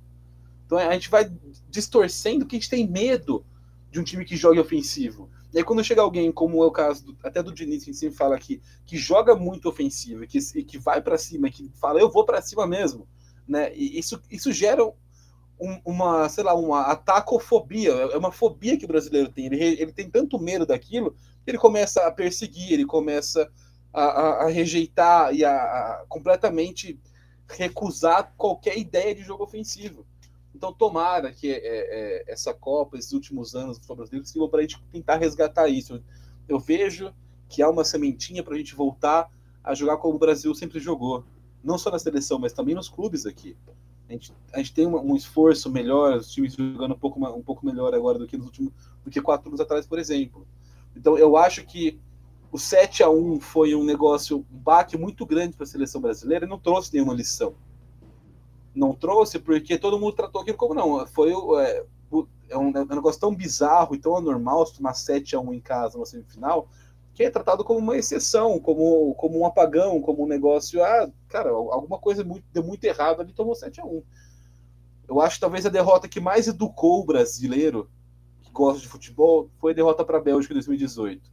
[0.66, 1.32] Então a gente vai
[1.70, 3.46] distorcendo que a gente tem medo
[3.90, 5.30] de um time que jogue ofensivo.
[5.54, 7.94] E aí quando chega alguém, como é o caso do, até do Diniz, que a
[7.94, 12.12] sempre fala aqui, que joga muito ofensivo, que, que vai para cima, que fala, eu
[12.12, 13.08] vou para cima mesmo,
[13.48, 13.74] né?
[13.76, 18.88] E isso, isso gera um, uma, sei lá, uma atacofobia, é uma fobia que o
[18.88, 19.48] brasileiro tem.
[19.48, 21.16] Ele, ele tem tanto medo daquilo
[21.50, 23.50] ele começa a perseguir, ele começa
[23.94, 27.00] a, a, a rejeitar e a, a, completamente
[27.48, 30.06] recusar qualquer ideia de jogo ofensivo.
[30.54, 34.60] Então, tomara que é, é, essa Copa, esses últimos anos do futebol brasileiro, sirva para
[34.60, 35.96] a gente tentar resgatar isso.
[35.96, 36.04] Eu,
[36.48, 37.14] eu vejo
[37.48, 39.30] que há uma sementinha para a gente voltar
[39.64, 41.24] a jogar como o Brasil sempre jogou.
[41.64, 43.56] Não só na seleção, mas também nos clubes aqui.
[44.08, 47.44] A gente, a gente tem um, um esforço melhor, os times jogando um pouco, um
[47.44, 48.74] pouco melhor agora do que nos últimos
[49.04, 50.48] do que quatro anos atrás, por exemplo.
[50.96, 52.00] Então eu acho que
[52.52, 56.46] o 7 a 1 foi um negócio, um baque muito grande para a seleção brasileira
[56.46, 57.56] e não trouxe nenhuma lição.
[58.80, 61.06] Não trouxe porque todo mundo tratou aquilo como não.
[61.06, 61.86] Foi é,
[62.48, 65.54] é um, é um negócio tão bizarro e tão anormal se tomar 7 a 1
[65.54, 66.70] em casa na semifinal,
[67.14, 70.82] que é tratado como uma exceção, como, como um apagão, como um negócio.
[70.82, 74.02] Ah, cara, alguma coisa muito, deu muito errado ali, tomou 7 a 1
[75.10, 77.90] Eu acho talvez a derrota que mais educou o brasileiro
[78.42, 81.30] que gosta de futebol foi a derrota para a Bélgica em 2018.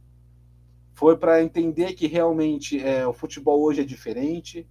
[0.93, 4.67] Foi para entender que realmente é, o futebol hoje é diferente,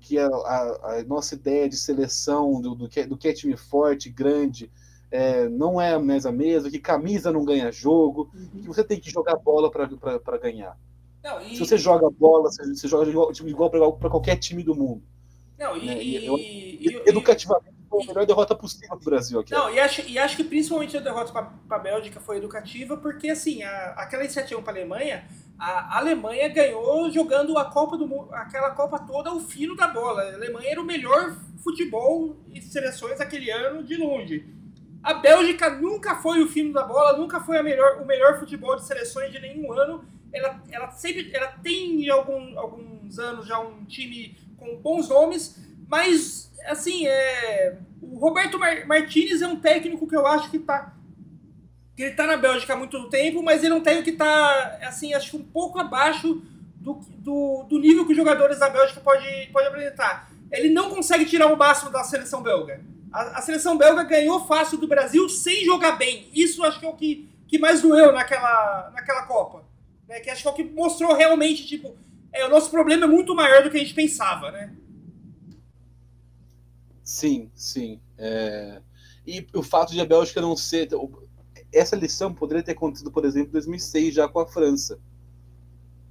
[0.00, 3.56] que a, a, a nossa ideia de seleção, do, do, que, do que é time
[3.56, 4.70] forte, grande,
[5.10, 8.62] é, não é mais a mesma, que camisa não ganha jogo, uhum.
[8.62, 10.76] que você tem que jogar bola para ganhar.
[11.22, 11.54] Não, e...
[11.54, 15.02] Se você joga bola, você, você joga igual, igual para qualquer time do mundo.
[15.58, 16.02] Não, e, né?
[16.02, 19.52] e, eu, e educativamente foi a melhor derrota possível do Brasil aqui.
[19.52, 23.28] Não, e acho, e acho que principalmente a derrota para a Bélgica foi educativa, porque
[23.28, 25.24] assim, a, aquela iniciativa para a Alemanha,
[25.58, 30.22] a Alemanha ganhou jogando a Copa do aquela Copa toda ao fino da bola.
[30.22, 34.46] A Alemanha era o melhor futebol e seleções aquele ano de longe.
[35.02, 38.84] A Bélgica nunca foi o fim da bola, nunca foi melhor, o melhor futebol de
[38.84, 40.04] seleções de nenhum ano.
[40.32, 46.49] Ela, ela sempre ela tem algum, alguns anos já um time com bons nomes, mas
[46.66, 50.94] assim, é, o Roberto Mar Martinez é um técnico que eu acho que tá
[51.96, 54.78] que ele tá na Bélgica há muito tempo, mas ele é um técnico que tá
[54.82, 56.42] assim, acho que um pouco abaixo
[56.76, 60.30] do, do, do nível que os jogadores da Bélgica pode, pode apresentar.
[60.50, 62.80] Ele não consegue tirar o máximo da seleção belga.
[63.12, 66.28] A, a, seleção belga ganhou fácil do Brasil sem jogar bem.
[66.32, 69.62] Isso acho que é o que, que mais doeu naquela, naquela Copa.
[70.08, 70.20] Né?
[70.20, 71.94] Que acho que é o que mostrou realmente, tipo,
[72.32, 74.72] é, o nosso problema é muito maior do que a gente pensava, né?
[77.10, 78.00] Sim, sim.
[78.16, 78.80] É...
[79.26, 80.88] E o fato de a Bélgica não ser.
[81.72, 84.98] Essa lição poderia ter acontecido, por exemplo, em 2006, já com a França.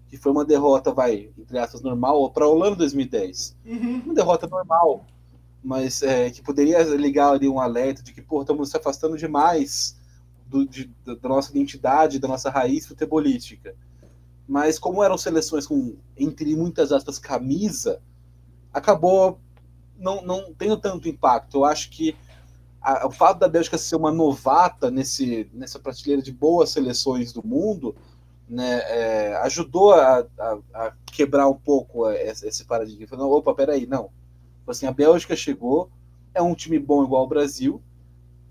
[0.09, 3.55] Que foi uma derrota, vai, entre aspas, normal, para a Holanda em 2010.
[3.65, 4.01] Uhum.
[4.05, 5.05] Uma derrota normal
[5.63, 9.97] mas é, que poderia ligar ali um alerta de que, pô, estamos se afastando demais
[10.47, 13.75] do, de, da nossa identidade, da nossa raiz futebolística.
[14.47, 18.01] Mas como eram seleções com, entre muitas aspas, camisa,
[18.73, 19.37] acabou
[19.99, 21.57] não, não tendo tanto impacto.
[21.57, 22.15] Eu acho que
[22.81, 27.45] a, o fato da Bélgica ser uma novata nesse, nessa prateleira de boas seleções do
[27.45, 27.95] mundo
[28.47, 33.05] né, é, ajudou a, a, a, quebrar um pouco esse, esse paradigma.
[33.05, 34.09] Falando, opa, peraí, não
[34.69, 35.89] Tipo assim, a Bélgica chegou,
[36.31, 37.81] é um time bom igual ao Brasil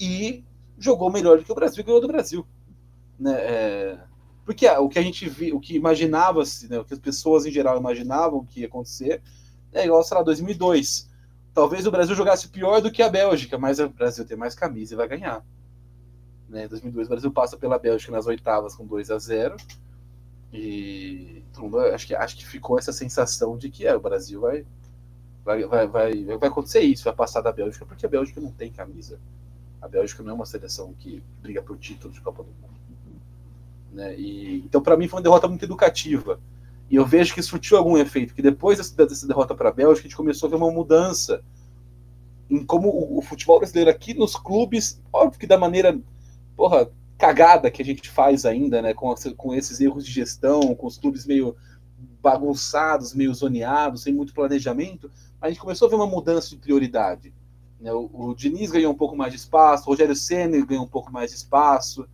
[0.01, 0.45] e
[0.77, 2.45] jogou melhor do que o Brasil ganhou do Brasil.
[3.17, 3.35] Né?
[3.35, 3.99] É,
[4.45, 7.53] porque o que a gente viu, o que imaginava-se, né, o que as pessoas em
[7.53, 9.23] geral imaginavam que ia acontecer,
[9.73, 11.09] é igual, sei lá, 2002.
[11.59, 14.95] Talvez o Brasil jogasse pior do que a Bélgica, mas o Brasil tem mais camisa
[14.95, 15.45] e vai ganhar.
[16.49, 19.57] Né, 2002 o Brasil passa pela Bélgica nas oitavas com 2 a 0
[20.53, 21.43] e
[21.93, 24.65] acho que, acho que ficou essa sensação de que é, o Brasil vai,
[25.45, 28.71] vai, vai, vai, vai acontecer isso, vai passar da Bélgica, porque a Bélgica não tem
[28.71, 29.19] camisa.
[29.83, 33.21] A Bélgica não é uma seleção que briga por título de Copa do Mundo.
[33.93, 34.17] Né?
[34.17, 36.39] E, então, para mim, foi uma derrota muito educativa.
[36.91, 40.09] E eu vejo que surtiu algum efeito, que depois dessa, derrota para a Bélgica, a
[40.09, 41.43] gente começou a ver uma mudança
[42.49, 46.01] em como o, o, futebol brasileiro aqui nos clubes, óbvio que da maneira,
[46.57, 50.87] porra, cagada que a gente faz ainda, né, com, com esses erros de gestão, com
[50.87, 51.55] os clubes meio
[52.23, 55.11] bagunçados, meio zoneados, sem muito planejamento,
[55.41, 57.35] a gente começou a ver uma mudança de prioridade.
[57.81, 57.93] Né?
[57.93, 61.13] O, o Diniz ganhou um pouco mais de espaço, o Rogério Senna ganhou um pouco
[61.13, 62.09] mais de espaço,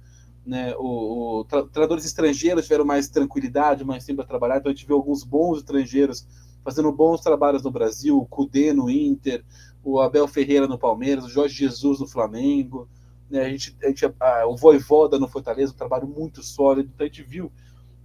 [0.46, 0.74] né?
[0.76, 4.86] o, o tra treinadores estrangeiros tiveram mais tranquilidade, mais tempo para trabalhar, então a gente
[4.86, 6.26] viu alguns bons estrangeiros
[6.62, 9.44] fazendo bons trabalhos no Brasil, o Cudê no Inter,
[9.82, 12.88] o Abel Ferreira no Palmeiras, o Jorge Jesus no Flamengo,
[13.28, 13.42] né?
[13.42, 17.08] a gente, a gente, a, o Voivoda no Fortaleza, um trabalho muito sólido, então a
[17.08, 17.52] gente viu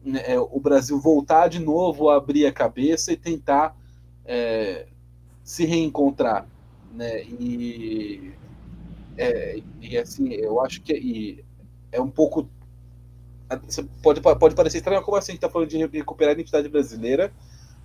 [0.03, 3.75] né, é, o Brasil voltar de novo a abrir a cabeça e tentar
[4.25, 4.87] é,
[5.43, 6.47] se reencontrar,
[6.93, 7.23] né?
[7.23, 8.33] E,
[9.17, 11.43] é, e assim, eu acho que
[11.91, 12.47] é um pouco.
[14.03, 17.33] Pode, pode parecer estranho, como assim a gente está falando de recuperar a identidade brasileira,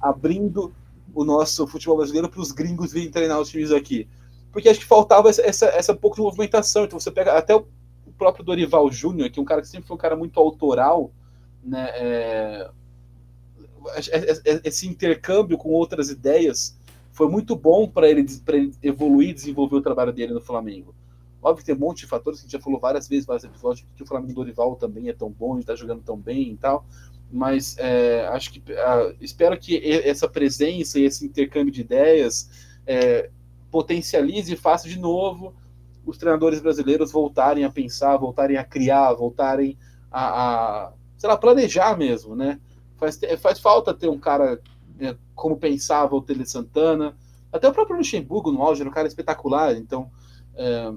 [0.00, 0.74] abrindo
[1.14, 4.06] o nosso futebol brasileiro para os gringos virem treinar os times aqui.
[4.52, 6.84] Porque acho que faltava essa, essa, essa pouco de movimentação.
[6.84, 7.66] Então você pega até o
[8.18, 11.10] próprio Dorival Júnior, que é um cara que sempre foi um cara muito autoral,
[11.62, 11.88] né?
[11.94, 12.70] É,
[14.64, 16.76] esse intercâmbio com outras ideias
[17.12, 20.94] foi muito bom para ele, ele evoluir e desenvolver o trabalho dele no Flamengo.
[21.44, 23.44] Óbvio que tem um monte de fatores que a gente já falou várias vezes, vários
[23.44, 26.86] episódios, que o Flamengo Dorival também é tão bom, está jogando tão bem e tal.
[27.30, 29.76] Mas é, acho que uh, espero que
[30.08, 32.48] essa presença e esse intercâmbio de ideias
[32.86, 33.28] é,
[33.70, 35.54] potencialize e faça de novo
[36.06, 39.76] os treinadores brasileiros voltarem a pensar, voltarem a criar, voltarem
[40.10, 42.58] a, a sei lá, planejar mesmo, né?
[42.96, 44.60] Faz, faz falta ter um cara
[44.98, 47.14] é, como pensava o Tele Santana,
[47.52, 50.10] até o próprio Luxemburgo no auge era um cara espetacular, então
[50.54, 50.92] é,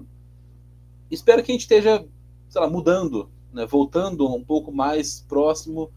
[1.10, 2.06] espero que a gente esteja,
[2.50, 5.92] sei lá, mudando, né, voltando um pouco mais próximo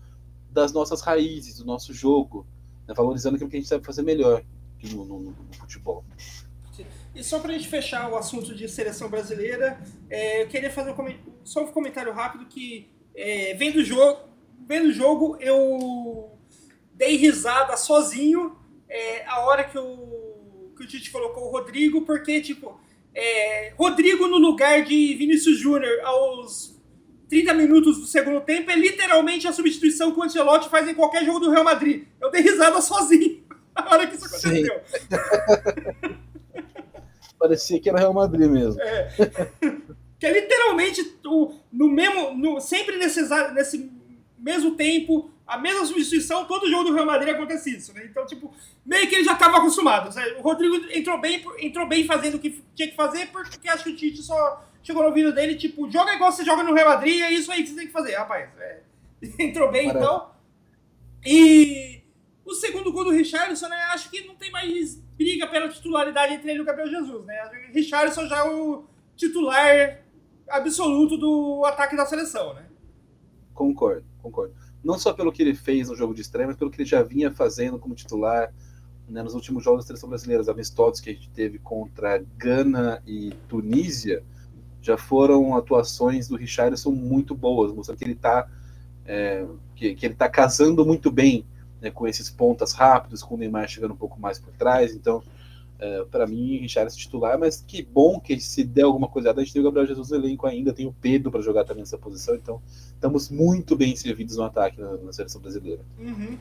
[0.51, 2.47] das nossas raízes, do nosso jogo,
[2.87, 2.95] né?
[2.95, 4.43] valorizando aquilo que a gente sabe fazer melhor
[4.83, 6.05] no, no, no futebol.
[7.15, 10.93] E só para a gente fechar o assunto de seleção brasileira, é, eu queria fazer
[10.93, 14.21] um só um comentário rápido que é, vendo o jogo,
[14.67, 16.31] vendo o jogo eu
[16.95, 18.57] dei risada sozinho
[18.89, 22.81] é, a hora que o, que o Tite colocou o Rodrigo, porque tipo
[23.15, 26.79] é, Rodrigo no lugar de Vinícius Júnior aos
[27.29, 31.25] 30 minutos do segundo tempo é literalmente a substituição que o Ancelotti faz em qualquer
[31.25, 32.05] jogo do Real Madrid.
[32.21, 33.43] Eu dei risada sozinho
[33.75, 34.81] na hora que isso aconteceu.
[37.39, 38.81] Parecia que era Real Madrid mesmo.
[38.83, 39.09] É.
[40.19, 41.19] Que é literalmente
[41.73, 43.23] no mesmo, no, sempre nesse,
[43.55, 43.91] nesse
[44.39, 48.07] mesmo tempo, a mesma substituição, todo jogo do Real Madrid acontece isso, né?
[48.09, 48.55] Então, tipo,
[48.87, 50.13] meio que ele já estava acostumado.
[50.13, 50.31] Sabe?
[50.35, 53.91] O Rodrigo entrou bem, entrou bem fazendo o que tinha que fazer, porque acho que
[53.91, 57.21] o Tite só chegou no ouvido dele, tipo, joga igual você joga no Real Madrid,
[57.21, 58.49] é isso aí que você tem que fazer, rapaz.
[58.59, 58.81] É.
[59.43, 60.07] Entrou bem, Maravilha.
[60.07, 60.31] então.
[61.27, 62.01] E
[62.45, 63.77] o segundo gol do Richarlison, né?
[63.93, 67.51] Acho que não tem mais briga pela titularidade entre ele e o Gabriel Jesus, né?
[67.71, 68.85] O Richarlison já é o
[69.17, 70.01] titular
[70.49, 72.67] absoluto do ataque da seleção, né?
[73.53, 76.81] Concordo, concordo não só pelo que ele fez no jogo de estreia, mas pelo que
[76.81, 78.53] ele já vinha fazendo como titular
[79.09, 83.03] né, nos últimos jogos da seleção brasileira, os amistosos que a gente teve contra Gana
[83.07, 84.23] e Tunísia,
[84.83, 88.49] já foram atuações do Richardson muito boas, mostrando que ele está
[89.05, 91.45] é, que, que, ele tá casando muito bem
[91.81, 95.23] né, com esses pontas rápidos, com o Neymar chegando um pouco mais por trás, então
[95.79, 99.41] é, para mim, Richard é titular, mas que bom que se der alguma coisa a
[99.41, 101.99] gente tem o Gabriel Jesus no elenco ainda, tem o Pedro para jogar também nessa
[101.99, 102.63] posição, então
[103.01, 105.81] estamos muito bem servidos no ataque na, na seleção brasileira.
[105.99, 106.37] Uhum.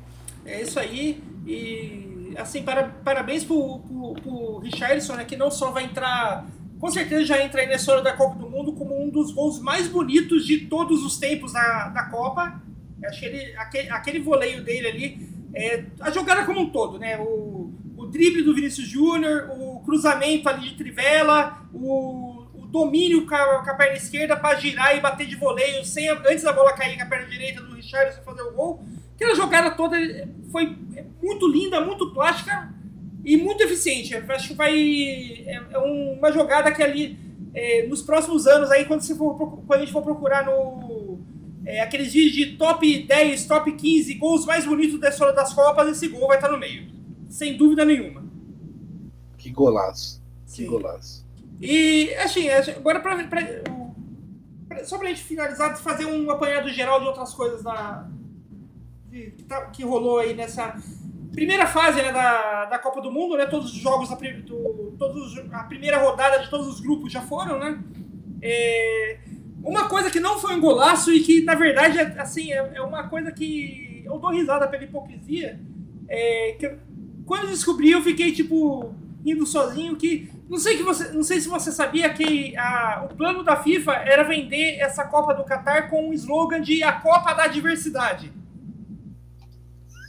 [0.46, 5.72] É isso aí, e assim, para, parabéns pro, pro, pro Richardson, né, que não só
[5.72, 6.46] vai entrar,
[6.78, 9.60] com certeza já entra aí na história da Copa do Mundo como um dos gols
[9.60, 12.62] mais bonitos de todos os tempos da, da Copa.
[13.06, 17.18] Acho que ele, aquele, aquele voleio dele ali, é, a jogada como um todo, né?
[17.18, 22.29] O, o drible do Vinícius Júnior, o cruzamento ali de trivela, o,
[22.70, 26.44] domínio com a, com a, perna esquerda para girar e bater de voleio sem, antes
[26.44, 28.84] da bola cair com a perna direita do Richardson fazer o gol.
[29.16, 29.98] Aquela jogada toda
[30.52, 30.78] foi
[31.22, 32.74] muito linda, muito plástica
[33.26, 34.14] e muito eficiente.
[34.14, 34.74] Eu acho que vai.
[34.74, 37.18] É, é uma jogada que ali,
[37.54, 39.36] é, nos próximos anos, aí, quando, for,
[39.68, 41.20] quando a gente for procurar no.
[41.66, 45.90] É, aqueles vídeos de top 10, top 15 gols mais bonitos da história das Copas,
[45.90, 47.00] esse gol vai estar no meio
[47.30, 48.24] sem dúvida nenhuma.
[49.38, 50.22] Que golaço.
[50.46, 50.64] Sim.
[50.64, 51.26] Que golaço.
[51.62, 53.42] E, assim, agora pra, pra,
[54.68, 58.08] pra, só pra gente finalizar, fazer um apanhado geral de outras coisas da,
[59.10, 60.76] de, que, tá, que, rolou aí nessa
[61.34, 63.46] primeira fase né, da, da Copa do Mundo, né?
[63.46, 67.84] Todos os jogos, do, todos, a primeira rodada de todos os grupos já foram, né?
[68.42, 69.20] É,
[69.62, 72.82] uma coisa que não foi um golaço e que, na verdade, é, assim, é, é
[72.82, 75.60] uma coisa que eu dou risada pela hipocrisia,
[76.08, 76.78] é, que
[77.26, 78.94] quando eu descobri, eu fiquei, tipo,
[79.26, 80.39] indo sozinho, que...
[80.50, 83.94] Não sei, que você, não sei se você sabia que a, o plano da FIFA
[83.94, 88.34] era vender essa Copa do Catar com o um slogan de a Copa da Diversidade.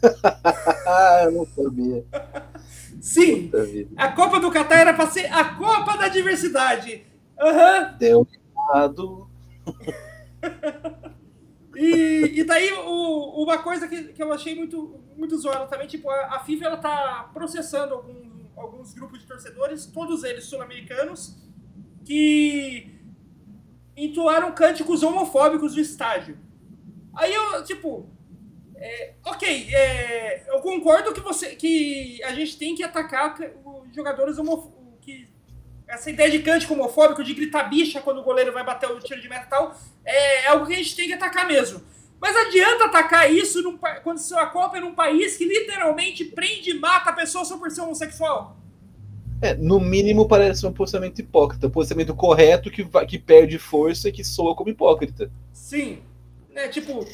[1.24, 2.05] eu não sabia.
[3.03, 3.51] Sim,
[3.97, 7.05] a Copa do Catar era para ser a Copa da Diversidade.
[7.38, 7.99] Uhum.
[7.99, 8.26] Deu
[8.57, 9.28] errado.
[11.76, 16.11] E, e daí, o, uma coisa que, que eu achei muito, muito zoada também, tipo,
[16.11, 18.30] a, a FIFA ela tá processando algum,
[18.61, 21.36] alguns grupos de torcedores, todos eles sul-americanos,
[22.04, 23.00] que
[23.96, 26.38] entoaram cânticos homofóbicos no estádio.
[27.14, 28.08] Aí eu, tipo,
[28.76, 34.38] é, ok, é, eu concordo que, você, que a gente tem que atacar os jogadores
[34.38, 34.80] homofóbicos
[35.90, 39.20] essa ideia de cântico homofóbico, de gritar bicha quando o goleiro vai bater o tiro
[39.20, 41.82] de metal, é, é algo que a gente tem que atacar mesmo.
[42.21, 46.79] Mas adianta atacar isso num, quando a Copa é num país que literalmente prende e
[46.79, 48.59] mata a pessoa só por ser homossexual?
[49.41, 54.12] É, no mínimo parece um posicionamento hipócrita, um posicionamento correto que, que perde força e
[54.12, 55.31] que soa como hipócrita.
[55.51, 56.03] Sim.
[56.55, 57.07] É tipo.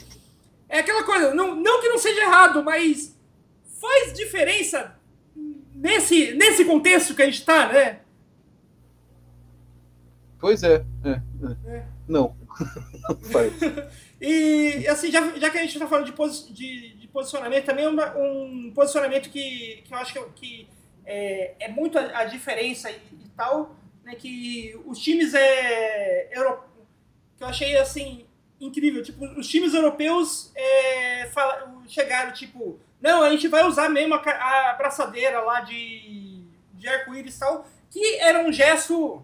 [0.68, 3.16] É aquela coisa, não, não que não seja errado, mas
[3.80, 4.96] faz diferença
[5.72, 8.00] nesse, nesse contexto que a gente tá, né?
[10.40, 10.84] Pois é.
[11.04, 11.76] é, é.
[11.76, 11.86] é.
[12.08, 12.34] Não.
[13.30, 13.52] Faz.
[14.20, 17.86] e assim, já, já que a gente está falando de, posi de, de, posicionamento, também
[17.86, 20.68] uma, um posicionamento que, que eu acho que, que
[21.04, 26.62] é, é, muito a, a diferença e, e, tal, né, que os times é, euro,
[27.36, 28.26] que eu achei assim
[28.58, 31.30] incrível, tipo, os times europeus é,
[31.86, 36.42] chegaram tipo, não, a gente vai usar mesmo a, a braçadeira lá de,
[36.72, 39.22] de arco-íris e tal, que era um gesto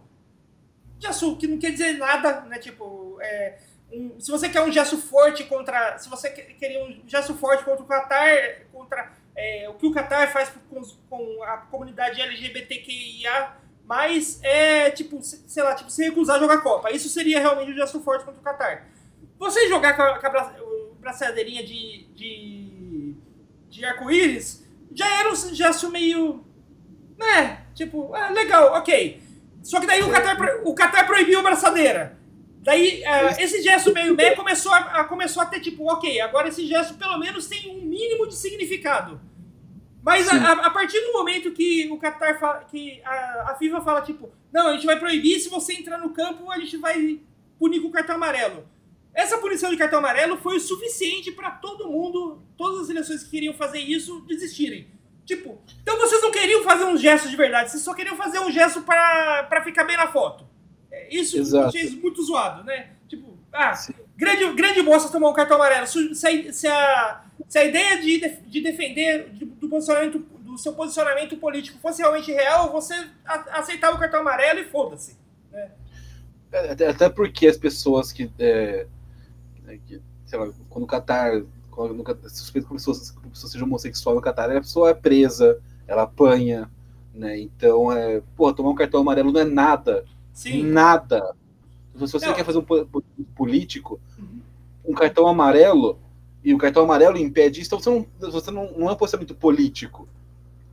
[0.99, 2.59] de açúcar, que não quer dizer nada, né?
[2.59, 3.59] Tipo, é,
[3.93, 5.99] um, se você quer um gesto forte contra.
[5.99, 10.33] Se você queria um gesto forte contra o Qatar, contra é, o que o Qatar
[10.33, 13.53] faz com, com, a comunidade LGBTQIA,
[13.85, 16.91] mas é tipo, sei lá, tipo, se recusar a jogar Copa.
[16.91, 18.87] Isso seria realmente um gesto forte contra o Qatar.
[19.39, 20.53] Você jogar com a, com a
[21.01, 23.15] braçadeirinha de, de,
[23.69, 24.65] de arco-íris
[24.95, 26.45] já era um gesto meio.
[27.19, 27.67] né?
[27.75, 29.21] Tipo, ah, legal, ok.
[29.63, 32.22] Só que daí o Qatar, o Qatar proibiu a braçadeira.
[32.63, 36.49] Daí, uh, esse gesto meio meio começou a, a, começou a ter tipo, ok, agora
[36.49, 39.21] esse gesto pelo menos tem um mínimo de significado.
[40.01, 44.03] Mas a, a, partir do momento que o Qatar fala, que a, a FIFA fala,
[44.03, 47.21] tipo, não, a gente vai proibir, se você entrar no campo, a gente vai
[47.59, 48.65] punir com cartão amarelo.
[49.13, 53.31] Essa punição de cartão amarelo foi o suficiente para todo mundo, todas as seleções que
[53.31, 54.89] queriam fazer isso, desistirem.
[55.25, 58.51] Tipo, então vocês não queriam fazer um gesto de verdade, vocês só queriam fazer um
[58.51, 60.52] gesto para ficar bem na foto.
[61.13, 61.69] É, isso Exato.
[61.69, 62.91] achei muito zoado, né?
[63.09, 63.75] Tipo, ah,
[64.17, 65.87] grande, grande moça tomar um cartão amarelo.
[65.87, 71.37] Se a, se a, se a ideia de, de defender do, posicionamento, do seu posicionamento
[71.37, 72.95] político fosse realmente real, você
[73.25, 75.17] aceitava o cartão amarelo e foda-se.
[75.51, 75.71] Né?
[76.53, 78.87] É, até, porque as pessoas que, é,
[79.65, 83.65] né, que sei lá, quando o quando, suspeito que a pessoa, que a pessoa seja
[83.65, 86.71] homossexual no Qatar, a pessoa é presa, ela apanha,
[87.15, 87.39] né?
[87.39, 90.65] Então, é, pô, tomar um cartão amarelo não é nada Sim.
[90.65, 91.35] Nada.
[91.95, 92.35] Se você não.
[92.35, 92.65] quer fazer um
[93.35, 94.41] político, uhum.
[94.87, 95.99] um cartão amarelo,
[96.45, 99.35] e o cartão amarelo impede isso, então você não, você não, não é um posicionamento
[99.35, 100.09] político.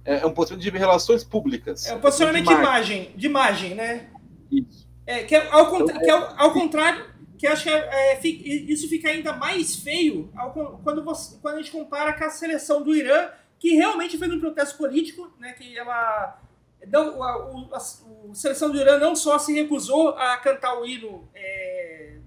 [0.03, 1.85] É, é um posicionamento de relações públicas.
[1.85, 4.07] É um posicionamento de, de imagem, de imagem, né?
[4.51, 4.87] Isso.
[5.05, 7.05] É, que, é, ao, então, que é, ao contrário,
[7.37, 10.51] que acho que é, é isso fica ainda mais feio ao,
[10.83, 13.29] quando, você, quando a gente compara com a seleção do Irã,
[13.59, 16.39] que realmente fez um protesto político, né, que ela
[16.87, 17.31] não, a,
[17.73, 22.17] a, a, seleção do Irã não só se recusou a cantar o hino é,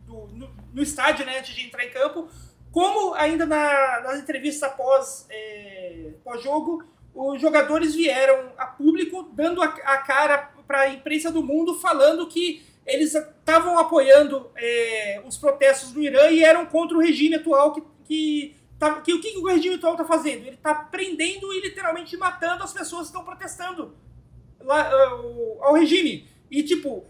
[0.00, 2.28] do, no, no, estádio, né, antes de entrar em campo,
[2.70, 9.66] como ainda na, nas entrevistas após é, pós-jogo, os jogadores vieram a público dando a,
[9.66, 15.92] a cara para a imprensa do mundo falando que eles estavam apoiando é, os protestos
[15.92, 19.46] do Irã e eram contra o regime atual que, que Tá, que, o que, o
[19.46, 20.42] regime atual está fazendo?
[20.46, 23.94] Ele está prendendo e literalmente matando as pessoas que estão protestando
[24.60, 26.28] lá, uh, ao regime.
[26.50, 27.04] E, tipo,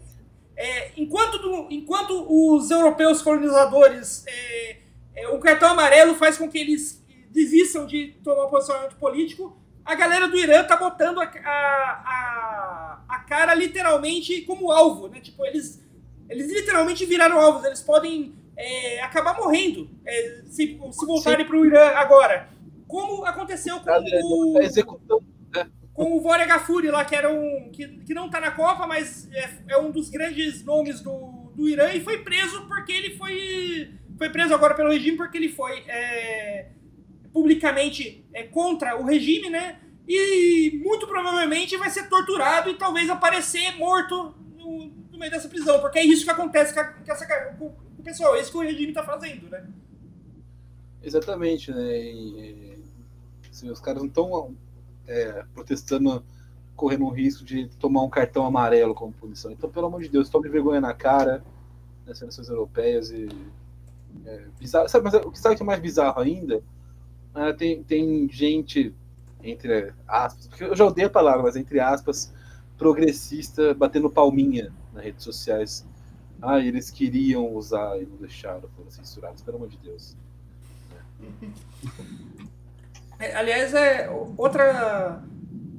[0.55, 4.77] é, enquanto, do, enquanto os europeus colonizadores, é,
[5.15, 10.27] é, o cartão amarelo faz com que eles desistam de tomar posicionamento político, a galera
[10.27, 15.19] do Irã tá botando a, a, a, cara literalmente como alvo, né?
[15.19, 15.83] Tipo, eles,
[16.29, 21.65] eles literalmente viraram alvos, eles podem é, acabar morrendo é, se, se voltarem para o
[21.65, 22.49] Irã agora.
[22.87, 24.53] Como aconteceu com o.
[24.53, 28.85] Tá com o Vorega Gafuri lá, que, era um, que, que não está na Copa,
[28.85, 33.15] mas é, é, um dos grandes nomes do, do Irã e foi preso porque ele
[33.15, 33.93] foi.
[34.17, 36.67] Foi preso agora pelo regime porque ele foi é,
[37.33, 39.79] publicamente é, contra o regime, né?
[40.07, 45.79] E muito provavelmente vai ser torturado e talvez aparecer morto no, no meio dessa prisão,
[45.79, 47.25] porque é isso que acontece com, a, com essa,
[47.57, 47.73] com,
[48.05, 49.67] pessoal, é isso que o regime está fazendo, né?
[51.01, 51.97] Exatamente, né?
[51.99, 52.83] E,
[53.49, 54.55] assim, os caras não estão
[55.07, 56.23] é, protestando,
[56.75, 59.51] correndo o risco de tomar um cartão amarelo como punição.
[59.51, 61.43] Então, pelo amor de Deus, tome vergonha na cara
[62.05, 63.27] das seleções europeias e.
[64.25, 64.87] É, bizarro.
[64.87, 66.63] Sabe, mas o que é mais bizarro ainda?
[67.33, 68.95] É, tem, tem gente,
[69.43, 72.31] entre aspas, porque eu já odeio a palavra, mas entre aspas,
[72.77, 75.85] progressista batendo palminha nas redes sociais
[76.41, 80.15] ah, eles queriam usar e não deixaram, foram censurados, pelo amor de Deus.
[83.17, 85.23] É, aliás, é outra,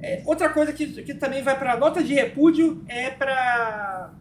[0.01, 4.11] é, outra coisa que, que também vai para nota de repúdio é para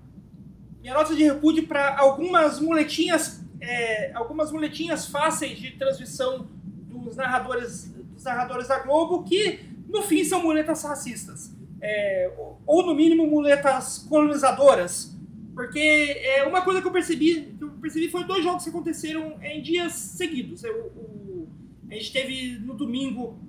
[0.83, 6.47] minha nota de repúdio para algumas muletinhas, é, algumas muletinhas fáceis de transmissão
[6.89, 12.31] dos narradores, dos narradores da Globo que no fim são muletas racistas, é,
[12.67, 15.16] ou no mínimo muletas colonizadoras
[15.57, 19.43] porque é, uma coisa que eu percebi, que eu percebi foi dois jogos que aconteceram
[19.43, 20.63] em dias seguidos.
[20.65, 21.49] O,
[21.91, 23.41] a gente teve no domingo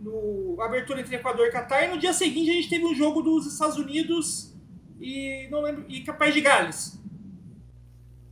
[0.00, 3.20] no abertura entre Equador e Catar, e no dia seguinte a gente teve um jogo
[3.20, 4.56] dos Estados Unidos
[4.98, 6.98] e não lembro e Capaz de Gales.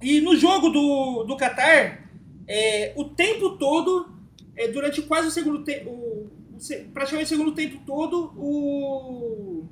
[0.01, 2.11] E no jogo do, do Catar,
[2.49, 4.14] é, o tempo todo,
[4.57, 6.31] é, durante quase o segundo tempo,
[6.95, 9.68] praticamente o segundo tempo todo, o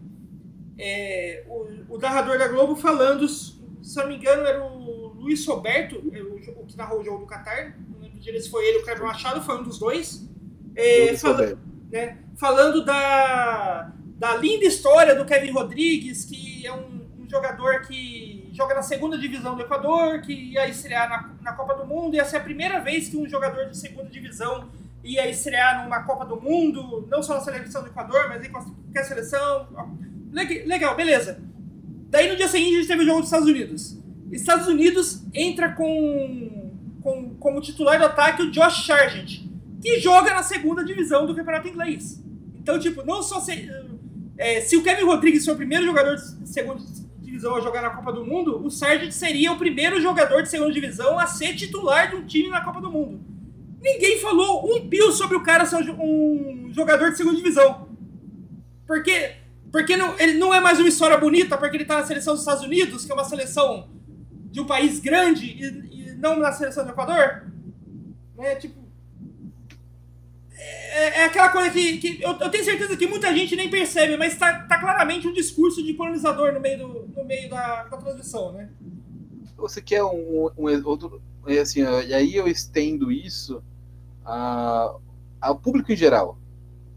[0.79, 3.59] é, o, o, narrador da Globo falando, se
[3.97, 7.27] não me engano, era o Luiz Roberto, é, o, o que narrou o jogo do
[7.27, 10.29] Qatar, não lembro se foi ele ou o Cleber Machado, foi um dos dois,
[10.77, 11.59] é, fala,
[11.91, 18.49] né, falando da, da linda história do Kevin Rodrigues, que é um, um jogador que
[18.53, 22.17] joga na segunda divisão do Equador, que ia estrear na, na Copa do Mundo.
[22.17, 24.69] Ia ser a primeira vez que um jogador de segunda divisão
[25.05, 29.05] ia estrear numa Copa do Mundo, não só na seleção do Equador, mas em qualquer
[29.05, 29.69] seleção.
[30.33, 31.41] Legal, beleza.
[32.11, 33.99] Daí no dia seguinte a gente teve o jogo dos Estados Unidos.
[34.31, 36.73] Estados Unidos entra com,
[37.03, 39.43] com como titular do ataque o Josh Sargent,
[39.81, 42.23] que joga na segunda divisão do campeonato inglês.
[42.57, 43.71] Então, tipo, não só se,
[44.37, 46.83] é, se o Kevin Rodrigues foi o primeiro jogador de segunda
[47.21, 50.73] divisão a jogar na Copa do Mundo, o Sargent seria o primeiro jogador de segunda
[50.73, 53.21] divisão a ser titular de um time na Copa do Mundo.
[53.81, 57.89] Ninguém falou um pio sobre o cara ser um jogador de segunda divisão.
[58.87, 59.37] Porque,
[59.71, 62.43] porque não, ele não é mais uma história bonita, porque ele tá na seleção dos
[62.43, 63.89] Estados Unidos, que é uma seleção
[64.51, 67.47] de um país grande, e, e não na seleção do Equador.
[68.39, 68.89] É tipo
[70.99, 74.17] é, é aquela coisa que, que eu, eu, tenho certeza que muita gente nem percebe,
[74.17, 77.97] mas está tá claramente um discurso de colonizador no meio, do, no meio da, da
[77.97, 78.69] transmissão, né?
[79.57, 81.23] Você quer um, um outro.
[81.61, 83.63] Assim, e aí eu estendo isso
[84.25, 86.39] ao público em geral.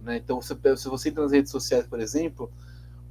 [0.04, 0.18] Né?
[0.18, 2.52] Então, se, se você entra nas redes sociais, por exemplo,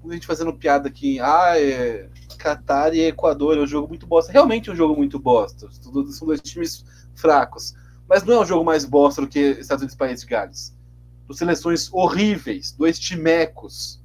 [0.09, 4.33] a gente fazendo piada aqui, ah, é, Qatar e Equador é um jogo muito bosta.
[4.33, 5.69] Realmente é um jogo muito bosta.
[5.71, 6.85] São dois times
[7.15, 7.75] fracos.
[8.09, 10.77] Mas não é um jogo mais bosta do que Estados Unidos e País de Gales.
[11.27, 14.03] Duas seleções horríveis, dois timecos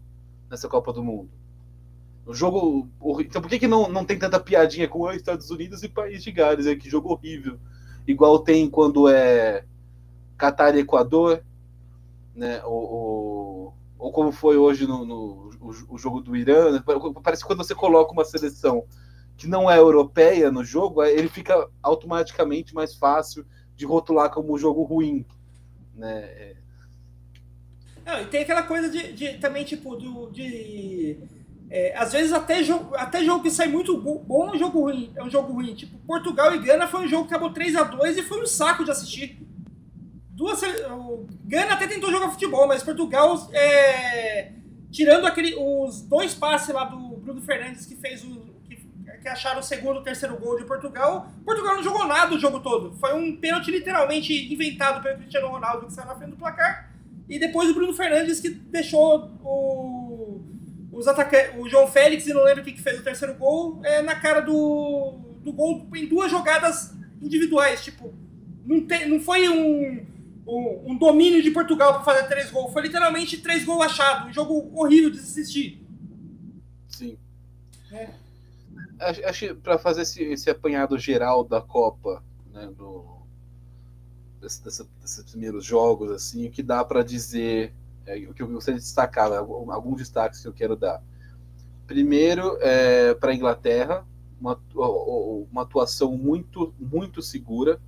[0.50, 1.30] nessa Copa do Mundo.
[2.28, 3.30] Um jogo horrível.
[3.30, 6.24] Então por que, que não, não tem tanta piadinha com os Estados Unidos e País
[6.24, 6.68] de Gales?
[6.68, 7.58] É que jogo horrível.
[8.06, 9.64] Igual tem quando é
[10.38, 11.42] Catar e Equador,
[12.36, 12.62] né?
[12.66, 16.72] Ou, ou, ou como foi hoje no, no o, o, jogo do Irã.
[16.72, 16.84] Né?
[17.24, 18.86] Parece que quando você coloca uma seleção
[19.38, 24.84] que não é europeia no jogo, ele fica automaticamente mais fácil de rotular como jogo
[24.84, 25.26] ruim,
[25.94, 26.56] né?
[28.06, 31.18] Não, e tem aquela coisa de, de também, tipo, do, de.
[31.70, 35.12] É, às vezes até jogo, até jogo que sai muito bom é um jogo ruim.
[35.16, 35.74] É um jogo ruim.
[35.74, 38.46] Tipo, Portugal e Gana foi um jogo que acabou 3 a 2 e foi um
[38.46, 39.45] saco de assistir.
[40.36, 44.52] Duas, o Gana até tentou jogar futebol, mas Portugal, é,
[44.92, 48.54] tirando aquele, os dois passes lá do Bruno Fernandes que fez o,
[49.26, 51.28] que acharam o segundo terceiro gol de Portugal.
[51.44, 52.94] Portugal não jogou nada o jogo todo.
[53.00, 56.92] Foi um pênalti literalmente inventado pelo Cristiano Ronaldo que saiu na frente do placar.
[57.28, 60.42] E depois o Bruno Fernandes que deixou o,
[60.92, 64.02] os atacantes, o João Félix, e não lembro quem que fez o terceiro gol, é,
[64.04, 67.84] na cara do, do gol em duas jogadas individuais.
[67.84, 68.14] Tipo,
[68.64, 70.06] não, tem, não foi um,
[70.46, 72.74] um, um domínio de Portugal para fazer três gols.
[72.74, 74.30] Foi literalmente três gols achados.
[74.30, 75.86] Um jogo horrível de assistir.
[76.90, 77.18] Sim.
[77.92, 78.26] É
[79.00, 82.24] acho que para fazer esse, esse, apanhado geral da Copa,
[82.54, 83.04] né, do,
[84.42, 87.74] desse, desse, desses primeiros jogos, assim, o que dá para dizer,
[88.06, 91.02] é, o que eu gostaria de destacar, né, alguns destaques que eu quero dar.
[91.88, 94.06] Primeiro, é, para a Inglaterra,
[94.40, 94.60] uma,
[95.52, 97.80] uma atuação muito, muito segura,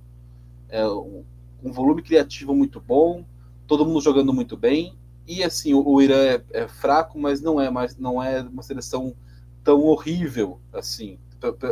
[0.68, 1.24] é, um,
[1.62, 3.24] um volume criativo muito bom,
[3.66, 4.96] todo mundo jogando muito bem,
[5.26, 8.62] e assim, o, o Irã é, é fraco, mas não é mais, não é uma
[8.62, 9.14] seleção
[9.62, 11.18] tão horrível assim.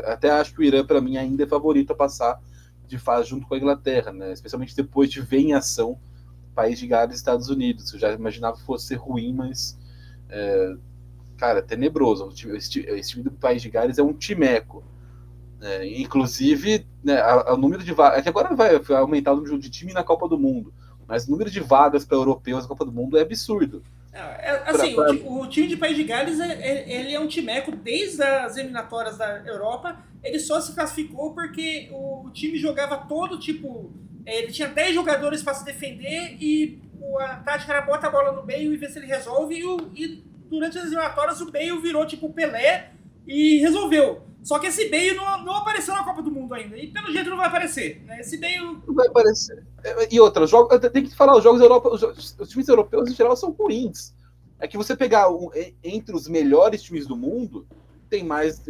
[0.05, 2.41] Até acho que o Irã, para mim, ainda é favorito a passar
[2.87, 4.33] de fase junto com a Inglaterra, né?
[4.33, 5.99] especialmente depois de ver em ação
[6.55, 7.93] País de Gales Estados Unidos.
[7.93, 9.79] Eu já imaginava que fosse ruim, mas,
[10.29, 10.75] é,
[11.37, 12.33] cara, tenebroso.
[12.55, 14.83] Esse time do País de Gales é um timeco.
[15.67, 18.21] É, inclusive, né, o número de vagas.
[18.21, 20.73] É que agora vai aumentar o número de time na Copa do Mundo,
[21.09, 23.83] mas o número de vagas para europeus na Copa do Mundo é absurdo.
[24.13, 25.15] É, assim, pra, pra...
[25.25, 28.57] O, o, time de País de Gales, é, é, ele é um timeco desde as
[28.57, 29.99] eliminatórias da Europa.
[30.23, 33.93] Ele só se classificou porque o, time jogava todo tipo.
[34.25, 36.81] É, ele tinha 10 jogadores para se defender e
[37.21, 39.57] a tática era bota a bola no meio e ver se ele resolve.
[39.57, 42.93] E, o, e durante as eliminatórias o Bale virou tipo Pelé
[43.27, 44.23] e resolveu.
[44.47, 46.79] Só que esse Bale não, não apareceu na Copa do Mundo ainda.
[46.79, 48.01] E pelo jeito não vai aparecer.
[48.05, 48.21] Né?
[48.21, 48.81] Esse Bale.
[48.87, 49.67] Não vai aparecer.
[49.83, 52.01] É, e outra, jogo, tem que falar, os jogos europeus,
[52.39, 54.15] os times europeus em geral são ruins.
[54.61, 55.51] É que você pegar um,
[55.83, 57.67] entre os melhores times do mundo,
[58.09, 58.63] tem mais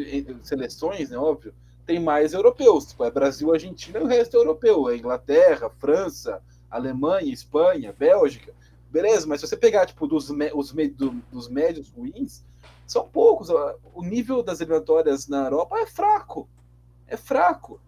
[0.42, 1.18] seleções, né?
[1.18, 1.52] Óbvio,
[1.84, 2.86] tem mais europeus.
[2.86, 4.88] Tipo, é Brasil, Argentina e o resto é europeu.
[4.88, 8.54] É Inglaterra, França, Alemanha, Espanha, Bélgica.
[8.90, 12.42] Beleza, mas se você pegar, tipo, dos, os, do, dos médios ruins,
[12.86, 13.48] são poucos.
[13.94, 16.48] O nível das eliminatórias na Europa é fraco.
[17.06, 17.80] É fraco.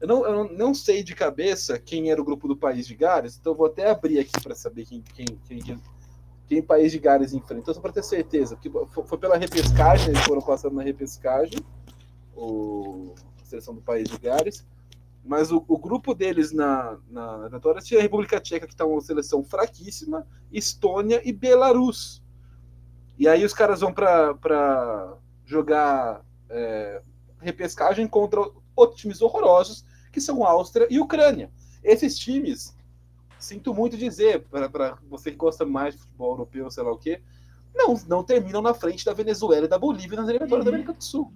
[0.00, 3.38] Eu não, eu não sei de cabeça quem era o grupo do País de Gales,
[3.38, 5.80] então vou até abrir aqui para saber quem, quem, quem,
[6.46, 8.56] quem País de Gales enfrentou, só para ter certeza.
[8.56, 8.70] Porque
[9.06, 11.58] foi pela repescagem, eles foram passando na repescagem,
[12.36, 14.66] o, a seleção do País de Gales.
[15.24, 19.00] Mas o, o grupo deles na, na eliminatória tinha a República Tcheca, que está uma
[19.00, 22.22] seleção fraquíssima, Estônia e Belarus.
[23.18, 27.00] E aí os caras vão para jogar é,
[27.40, 28.40] repescagem contra
[28.74, 31.50] outros times horrorosos, que são Áustria e Ucrânia.
[31.82, 32.74] Esses times,
[33.38, 37.20] sinto muito dizer, para você que gosta mais de futebol europeu, sei lá o quê,
[37.74, 40.70] não, não terminam na frente da Venezuela e da Bolívia nas eliminatórias uhum.
[40.70, 41.32] da América do Sul.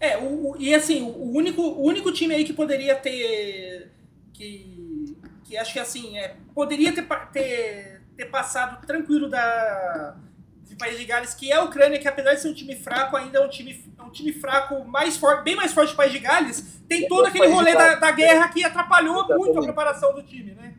[0.00, 3.92] É, o, e assim, o único, o único time aí que poderia ter.
[4.32, 10.16] que, que acho que assim, é, poderia ter, ter, ter passado tranquilo da,
[10.64, 13.16] de País de Gales, que é a Ucrânia, que apesar de ser um time fraco,
[13.16, 15.96] ainda é um time, é um time fraco mais forte, bem mais forte que o
[15.96, 19.44] País de Gales, tem todo aquele rolê da, da guerra que atrapalhou Exatamente.
[19.44, 20.74] muito a preparação do time, né?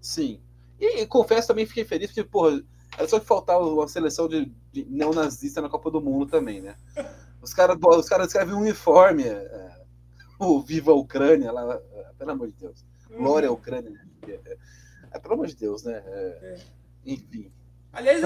[0.00, 0.40] Sim.
[0.78, 2.62] E, e confesso também fiquei feliz, porque, porra,
[2.96, 6.76] era só que faltava uma seleção de, de neonazista na Copa do Mundo também, né?
[7.40, 9.80] Os caras os cara escrevem um uniforme, é,
[10.40, 12.84] o Viva Ucrânia, lá, é, pelo amor de Deus.
[13.08, 13.18] Uhum.
[13.18, 13.90] Glória Ucrânia.
[13.90, 14.00] Né?
[14.26, 14.58] É,
[15.12, 16.02] é, pelo amor de Deus, né?
[16.04, 16.58] É, é.
[17.06, 17.52] enfim.
[17.92, 18.22] Aliás,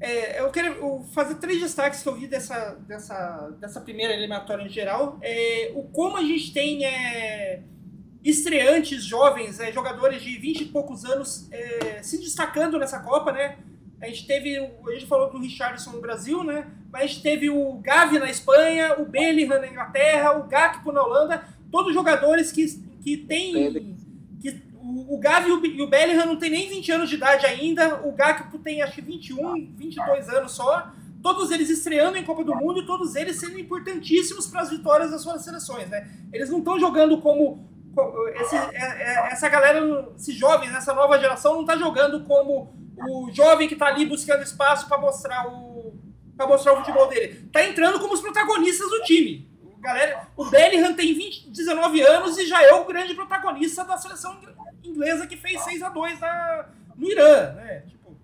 [0.00, 4.68] é, eu quero fazer três destaques que eu vi dessa, dessa, dessa primeira eliminatória em
[4.68, 5.20] geral.
[5.74, 6.82] o como a gente tem
[8.22, 11.48] estreantes jovens, jogadores de 20 e poucos anos
[12.02, 13.56] se destacando nessa Copa, né?
[14.00, 16.70] A gente teve, a gente falou do Richardson no Brasil, né?
[16.92, 21.02] Mas a gente teve o Gavi na Espanha, o Bellingham na Inglaterra, o Gakpo na
[21.02, 22.66] Holanda, todos jogadores que,
[23.02, 23.96] que têm...
[25.08, 28.58] O, Gavi e o Bellingham não tem nem 20 anos de idade ainda, o Gakpo
[28.58, 30.90] tem acho que 21, 22 anos só,
[31.22, 35.10] todos eles estreando em Copa do Mundo e todos eles sendo importantíssimos para as vitórias
[35.10, 36.08] das suas seleções, né?
[36.32, 37.68] Eles não estão jogando como
[38.34, 42.74] esse, é, é, essa galera, esses jovens, essa nova geração não está jogando como
[43.08, 45.76] o jovem que está ali buscando espaço para mostrar o
[46.36, 47.48] para mostrar o futebol dele.
[47.50, 49.50] Tá entrando como os protagonistas do time.
[49.80, 54.38] Galera, o Bellingham tem 20, 19 anos e já é o grande protagonista da seleção
[54.88, 57.80] inglesa que fez 6 a 2 na, no Irã, né?
[57.86, 58.16] Tipo...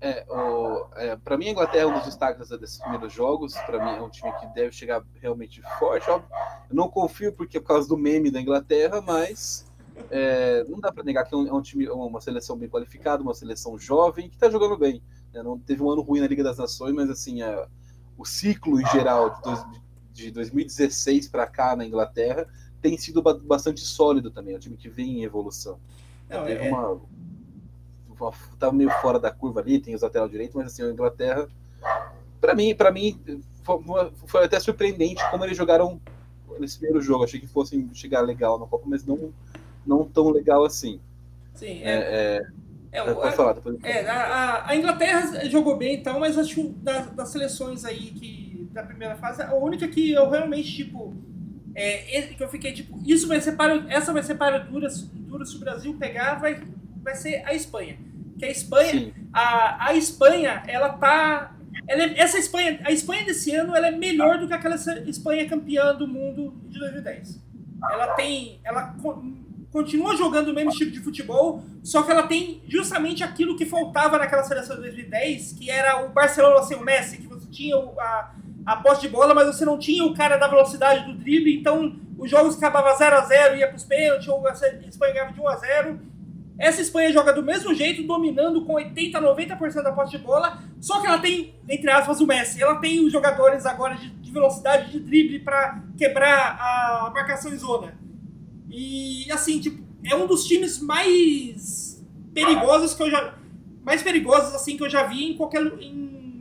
[0.00, 0.24] É,
[0.96, 3.54] é, para mim, a Inglaterra é um dos destaques desses primeiros jogos.
[3.54, 6.08] Para mim, é um time que deve chegar realmente forte.
[6.08, 6.28] Óbvio,
[6.70, 9.66] eu não confio porque por causa do meme da Inglaterra, mas
[10.10, 13.22] é, não dá para negar que é um, é um, time, uma seleção bem qualificada,
[13.22, 15.02] uma seleção jovem que está jogando bem.
[15.32, 15.42] Né?
[15.42, 17.66] Não teve um ano ruim na Liga das Nações, mas assim é,
[18.16, 19.66] o ciclo em geral de, dois,
[20.12, 22.46] de 2016 para cá na Inglaterra
[22.80, 24.54] tem sido bastante sólido também.
[24.54, 25.78] É um time que vem em evolução.
[26.28, 26.70] Não, teve é...
[26.70, 27.00] uma,
[28.08, 31.48] uma tá meio fora da curva ali, tem os lateral direito, mas assim a Inglaterra,
[32.40, 33.18] para mim, para mim
[33.62, 33.80] foi,
[34.26, 36.00] foi até surpreendente como eles jogaram
[36.58, 37.24] nesse primeiro jogo.
[37.24, 39.32] Achei que fossem chegar legal na Copa, mas não
[39.86, 41.00] não tão legal assim.
[41.54, 41.90] Sim, é.
[41.90, 42.46] é,
[42.92, 46.68] é, é pode falar, depois é, a, a, Inglaterra jogou bem então, mas acho que
[46.68, 51.14] das, das seleções aí que da primeira fase, a única que eu realmente, tipo,
[51.78, 55.44] é, que eu fiquei tipo, isso vai ser para, essa vai ser para dura, dura
[55.44, 56.60] se o Brasil pegar, vai,
[57.02, 57.98] vai ser a Espanha.
[58.38, 61.56] Que a Espanha, a, a Espanha, ela tá
[61.86, 64.76] ela é, essa Espanha, a Espanha desse ano, ela é melhor do que aquela
[65.06, 67.40] Espanha campeã do mundo de 2010.
[67.90, 68.96] Ela tem, ela
[69.70, 74.18] continua jogando o mesmo tipo de futebol, só que ela tem justamente aquilo que faltava
[74.18, 78.34] naquela seleção de 2010, que era o Barcelona sem o Messi, que você tinha a,
[78.68, 81.96] a posse de bola, mas você não tinha o cara da velocidade do drible, então
[82.18, 85.40] os jogos acabavam 0 a 0 ia para os pênaltis, ou a Espanha ganhava de
[85.40, 86.00] 1 a 0
[86.58, 91.00] Essa Espanha joga do mesmo jeito, dominando com 80, 90% da posse de bola, só
[91.00, 92.62] que ela tem, entre aspas, o Messi.
[92.62, 97.56] Ela tem os jogadores agora de, de velocidade de drible para quebrar a marcação em
[97.56, 97.96] zona.
[98.68, 102.04] E assim, tipo, é um dos times mais
[102.34, 103.34] perigosos que eu já.
[103.82, 105.62] Mais perigosos assim que eu já vi em qualquer.
[105.80, 106.38] em,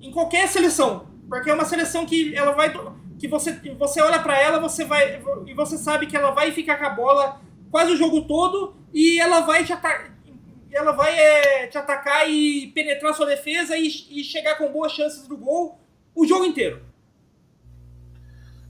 [0.00, 1.11] em qualquer seleção.
[1.32, 2.70] Porque é uma seleção que ela vai.
[3.18, 5.18] que você, você olha para ela, você vai.
[5.46, 9.18] E você sabe que ela vai ficar com a bola quase o jogo todo e
[9.18, 10.12] ela vai te atacar.
[10.70, 15.26] Ela vai é, te atacar e penetrar sua defesa e, e chegar com boas chances
[15.26, 15.80] do gol
[16.14, 16.82] o jogo inteiro.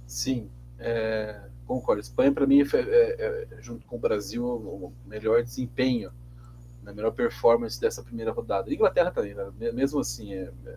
[0.06, 0.48] Sim.
[0.78, 2.00] É concordo.
[2.00, 6.10] Espanha, para mim, é, é, junto com o Brasil, o melhor desempenho,
[6.82, 8.72] a né, melhor performance dessa primeira rodada.
[8.72, 9.50] Inglaterra também, né?
[9.72, 10.76] mesmo assim, é, é,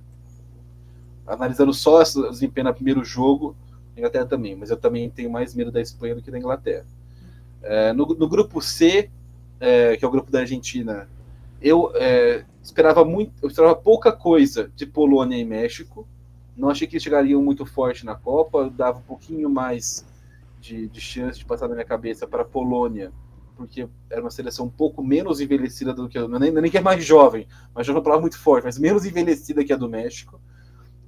[1.25, 3.55] analisando só o desempenho no primeiro jogo,
[3.97, 6.85] Inglaterra também, mas eu também tenho mais medo da Espanha do que da Inglaterra.
[7.63, 9.09] É, no, no, grupo C,
[9.59, 11.07] é, que é o grupo da Argentina,
[11.61, 11.91] eu
[12.61, 16.07] esperava muito, eu esperava pouca coisa de Polônia e México.
[16.55, 20.05] Não achei que chegariam muito forte na Copa, dava um pouquinho mais
[20.59, 23.11] de, de chance de passar na minha cabeça para a Polônia,
[23.55, 26.81] porque era uma seleção um pouco menos envelhecida do que a nem, nem que é
[26.81, 30.39] mais jovem, mas já uma palavra muito forte, mas menos envelhecida que a do México.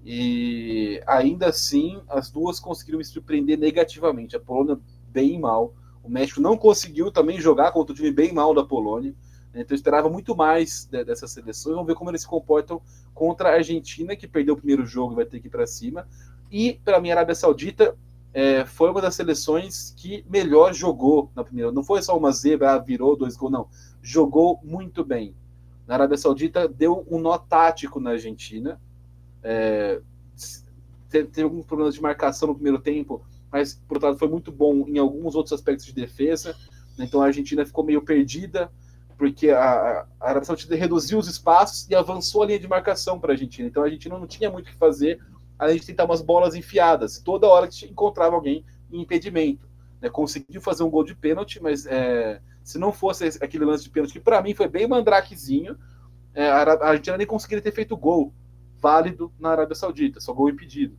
[0.10, 4.38] E ainda assim, as duas conseguiram me surpreender negativamente.
[4.38, 4.80] A Polônia
[5.10, 9.14] bem mal, o México não conseguiu também jogar contra o time bem mal da Polônia.
[9.54, 9.60] Né?
[9.60, 11.76] Então eu esperava muito mais dessas seleções.
[11.76, 12.82] Vamos ver como eles se comportam
[13.14, 16.08] contra a Argentina, que perdeu o primeiro jogo e vai ter que ir para cima
[16.50, 17.98] E, para mim, a Arábia Saudita
[18.34, 21.70] é, foi uma das seleções que melhor jogou na primeira.
[21.70, 23.68] Não foi só uma zebra, ah, virou dois gols, não.
[24.02, 25.36] Jogou muito bem.
[25.86, 28.80] Na Arábia Saudita deu um nó tático na Argentina.
[29.44, 30.02] É,
[31.10, 34.86] teve alguns problemas de marcação no primeiro tempo, mas, por outro lado, foi muito bom
[34.88, 36.56] em alguns outros aspectos de defesa.
[37.00, 38.72] Então a Argentina ficou meio perdida,
[39.18, 43.32] porque a, a Arábia Saudita reduziu os espaços e avançou a linha de marcação para
[43.32, 43.68] a Argentina.
[43.68, 45.20] Então a Argentina não tinha muito o que fazer,
[45.58, 47.20] além de tentar umas bolas enfiadas.
[47.20, 49.68] Toda hora que encontrava alguém em impedimento.
[50.02, 50.10] Né?
[50.10, 54.14] Conseguiu fazer um gol de pênalti, mas é, se não fosse aquele lance de pênalti,
[54.14, 55.78] que para mim foi bem mandrakezinho,
[56.34, 58.34] é, a Argentina nem conseguiria ter feito gol
[58.80, 60.98] válido na Arábia Saudita, só gol impedido.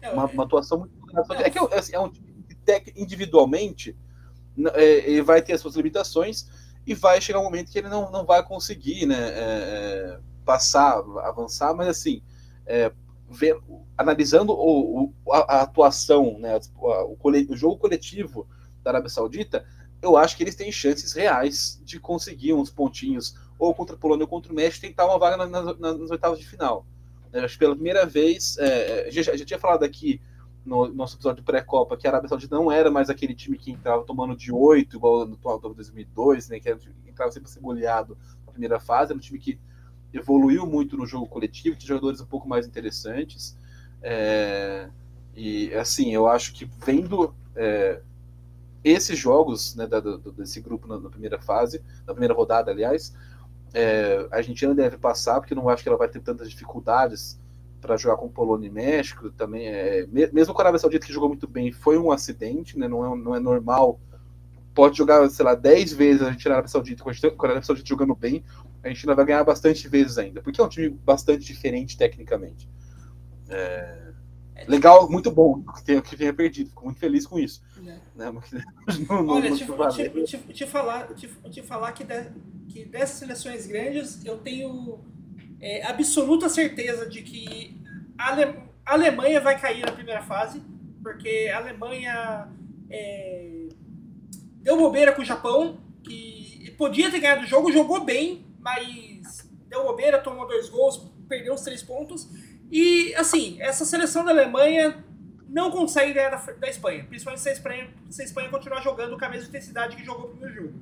[0.00, 0.92] É, uma, uma atuação muito.
[1.34, 2.30] É que é, assim, é um time
[2.64, 3.96] que individualmente
[4.74, 6.48] é, ele vai ter as suas limitações
[6.86, 10.98] e vai chegar um momento que ele não, não vai conseguir né, é, é passar,
[11.22, 12.22] avançar, mas assim,
[12.66, 12.92] é,
[13.30, 13.56] ver,
[13.96, 18.48] analisando o, o, a, a, atuação, né, o, o, jogo coletivo
[18.82, 19.64] da Arábia Saudita,
[20.02, 24.24] eu acho que eles têm chances reais de conseguir uns pontinhos, ou contra a Polônia
[24.24, 26.86] ou contra o México, tentar uma vaga nas, nas, nas oitavas de final.
[27.30, 30.20] Eu acho que pela primeira vez, é, gente, a gente tinha falado aqui
[30.64, 34.02] no nosso episódio pré-Copa que a Arábia Saudita não era mais aquele time que entrava
[34.02, 36.74] tomando de 8, igual no, no 2002, né, que
[37.06, 39.58] entrava sempre ser goleado na primeira fase, era um time que
[40.12, 43.56] evoluiu muito no jogo coletivo, tinha jogadores um pouco mais interessantes.
[44.02, 44.88] É,
[45.36, 48.00] e assim, eu acho que vendo é,
[48.82, 53.14] esses jogos né, da, desse grupo na, na, primeira fase, na primeira rodada, aliás,
[53.72, 57.40] é, a Argentina deve passar, porque não acho que ela vai ter tantas dificuldades
[57.80, 61.30] para jogar com Polônia e México também é mesmo com a Arábia Saudita que jogou
[61.30, 63.98] muito bem foi um acidente né não é, não é normal.
[64.74, 67.88] Pode jogar sei lá 10 vezes a gente na Arábia Saudita com a Arábia Saudita
[67.88, 68.44] jogando bem
[68.82, 72.68] a gente ainda vai ganhar bastante vezes ainda porque é um time bastante diferente tecnicamente.
[73.48, 74.09] É...
[74.66, 77.82] legal muito bom que tenha, que tenha perdido fico muito feliz com isso é.
[78.14, 78.32] né?
[79.08, 82.30] não, não, Olha, te, te, te, te, falar te, te falar que, de,
[82.68, 85.00] que dessas seleções grandes eu tenho
[85.60, 87.78] é, absoluta certeza de que
[88.16, 88.44] a, Ale,
[88.84, 90.62] a, Alemanha vai cair na primeira fase,
[91.02, 92.48] porque a Alemanha
[92.88, 93.68] é,
[94.62, 99.84] deu bobeira com o Japão, que podia ter ganhado o jogo, jogou bem, mas deu
[99.84, 102.28] bobeira, tomou dois gols, perdeu os três pontos.
[102.70, 105.04] E, assim, essa seleção da Alemanha
[105.48, 109.18] não consegue ganhar da, da Espanha, principalmente se a Espanha, se a Espanha continuar jogando
[109.18, 110.74] com a mesma intensidade que jogou no primeiro jogo.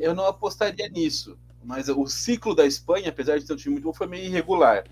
[0.00, 3.84] Eu não apostaria nisso mas o ciclo da Espanha, apesar de ter um time muito
[3.84, 4.84] bom, foi meio irregular.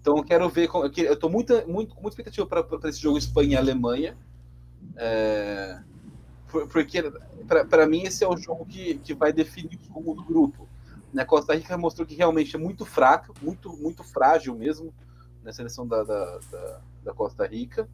[0.00, 0.68] Então eu quero ver.
[0.72, 4.16] Eu estou muito, muito, muito expectativa para esse jogo Espanha Alemanha.
[4.96, 5.80] É,
[6.70, 7.02] porque,
[7.68, 10.68] para mim, esse é o jogo que, que vai definir o jogo do grupo.
[11.12, 11.24] Né?
[11.24, 14.92] Costa Rica mostrou que realmente é muito fraca, muito, muito frágil mesmo
[15.42, 17.88] na seleção da, da, da, da Costa Rica.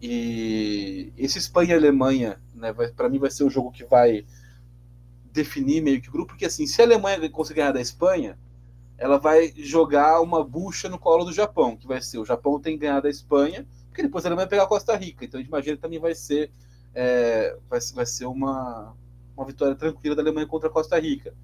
[0.00, 4.26] E esse Espanha e Alemanha, né, para mim, vai ser o jogo que vai
[5.32, 8.38] definir meio que o grupo, porque assim, se a Alemanha conseguir ganhar da Espanha,
[8.96, 12.74] ela vai jogar uma bucha no colo do Japão, que vai ser o Japão tem
[12.74, 15.24] que ganhar da Espanha, porque depois a Alemanha vai pegar a Costa Rica.
[15.24, 16.52] Então a gente imagina que também vai ser,
[16.94, 18.94] é, vai, vai ser uma,
[19.36, 21.34] uma vitória tranquila da Alemanha contra a Costa Rica.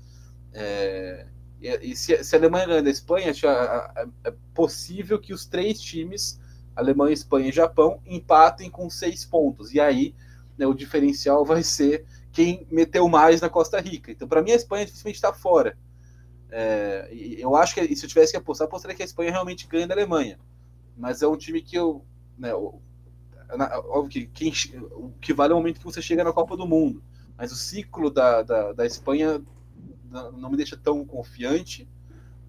[0.53, 1.27] É,
[1.61, 3.33] e, se, se, a Alemanha ganhar da Espanha,
[4.25, 6.41] é possível que os três times,
[6.75, 9.73] Alemanha, Espanha e Japão, empatem com seis pontos.
[9.75, 10.15] E aí
[10.57, 14.11] né, o diferencial vai ser quem meteu mais na Costa Rica.
[14.11, 15.77] Então, para mim, a Espanha dificilmente está fora.
[16.51, 19.87] É, eu acho que se eu tivesse que apostar, apostaria que a Espanha realmente ganha
[19.87, 20.39] da Alemanha.
[20.97, 22.05] Mas é um time que eu.
[22.39, 24.53] Né, óbvio que quem,
[24.93, 27.03] o que vale é o momento que você chega na Copa do Mundo.
[27.37, 29.43] Mas o ciclo da, da, da Espanha
[30.11, 31.89] não me deixa tão confiante.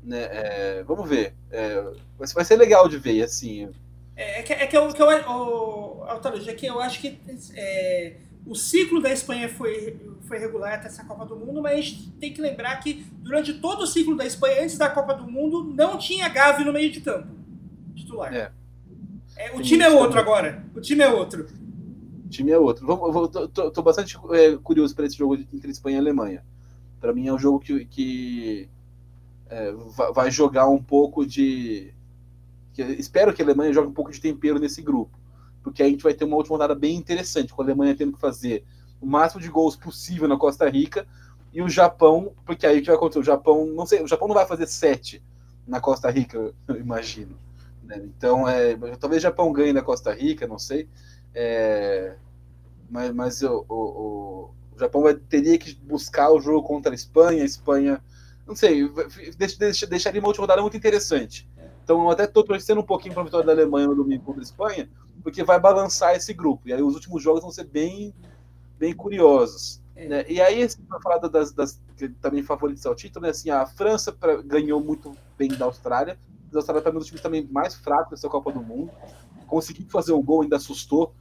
[0.04, 0.22] Né?
[0.24, 1.36] É, vamos ver.
[1.52, 1.84] É,
[2.18, 3.70] vai ser legal de ver, assim.
[4.16, 6.06] É, é que, é que eu, que eu, o,
[6.48, 7.20] é que eu acho que
[7.56, 11.82] é, o ciclo da Espanha foi, foi regular até essa Copa do Mundo, mas a
[11.82, 15.30] gente tem que lembrar que durante todo o ciclo da Espanha, antes da Copa do
[15.30, 17.42] Mundo, não tinha Gavi no meio de campo
[18.12, 18.34] titular.
[18.34, 18.52] É.
[19.38, 20.64] É, o time é outro agora.
[20.76, 21.48] O time é outro.
[22.26, 22.86] O time é outro.
[22.86, 26.44] Vou, tô, tô, tô, bastante é, curioso para esse jogo entre Espanha e Alemanha.
[27.02, 28.69] Para mim é um jogo que, que
[29.49, 29.73] é,
[30.14, 31.94] vai jogar um pouco de.
[32.73, 35.19] Que, espero que a Alemanha jogue um pouco de tempero nesse grupo
[35.64, 38.19] porque a gente vai ter uma última rodada bem interessante, com a Alemanha tendo que
[38.19, 38.64] fazer
[38.99, 41.07] o máximo de gols possível na Costa Rica
[41.53, 43.19] e o Japão, porque aí o que vai acontecer?
[43.19, 45.22] O Japão, não sei, o Japão não vai fazer sete
[45.68, 47.38] na Costa Rica, eu imagino.
[47.84, 48.02] Né?
[48.03, 50.88] Então, é, talvez o Japão ganhe na Costa Rica, não sei.
[51.34, 52.15] É,
[52.90, 54.49] mas mas o, o
[54.82, 58.03] Japão vai, teria que buscar o jogo contra a Espanha, a Espanha,
[58.48, 58.90] não sei,
[59.90, 61.49] deixaria uma última rodada muito interessante.
[61.84, 64.41] Então, eu até estou torcendo um pouquinho para a vitória da Alemanha no domingo contra
[64.41, 64.90] a Espanha,
[65.24, 66.68] porque vai balançar esse grupo.
[66.68, 68.14] E aí os últimos jogos vão ser bem,
[68.78, 69.82] bem curiosos.
[69.95, 70.08] É.
[70.08, 70.26] Né?
[70.28, 71.82] E aí, para falar das, das
[72.22, 73.30] também favoritas ao título, né?
[73.30, 76.18] assim, a França pra, ganhou muito bem da Austrália.
[76.53, 78.91] A Austrália para mim é um dos times também mais fracos dessa Copa do Mundo.
[79.48, 81.14] Conseguiu fazer o gol, ainda assustou,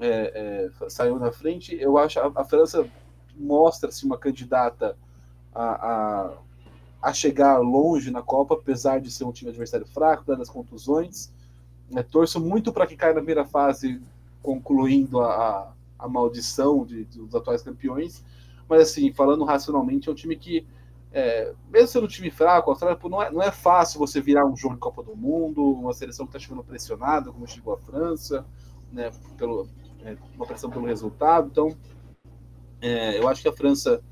[0.00, 1.76] é, é, saiu na frente.
[1.78, 2.88] Eu acho a, a França
[3.36, 4.96] mostra-se uma candidata
[5.54, 6.32] a, a,
[7.02, 11.32] a, chegar longe na Copa, apesar de ser um time adversário fraco, dadas as contusões.
[11.94, 14.00] É, torço muito para que caia na primeira fase,
[14.42, 18.24] concluindo a, a maldição de, dos atuais campeões.
[18.68, 20.64] Mas, assim, falando racionalmente, é um time que,
[21.12, 24.56] é, mesmo sendo um time fraco, Austrália, não é, não é fácil você virar um
[24.56, 28.46] jogo de Copa do Mundo, uma seleção que está chegando pressionada, como chegou a França,
[28.92, 29.68] né, pelo,
[30.04, 31.48] é, uma pressão pelo resultado.
[31.50, 31.76] Então,
[32.80, 34.02] é, eu acho que a França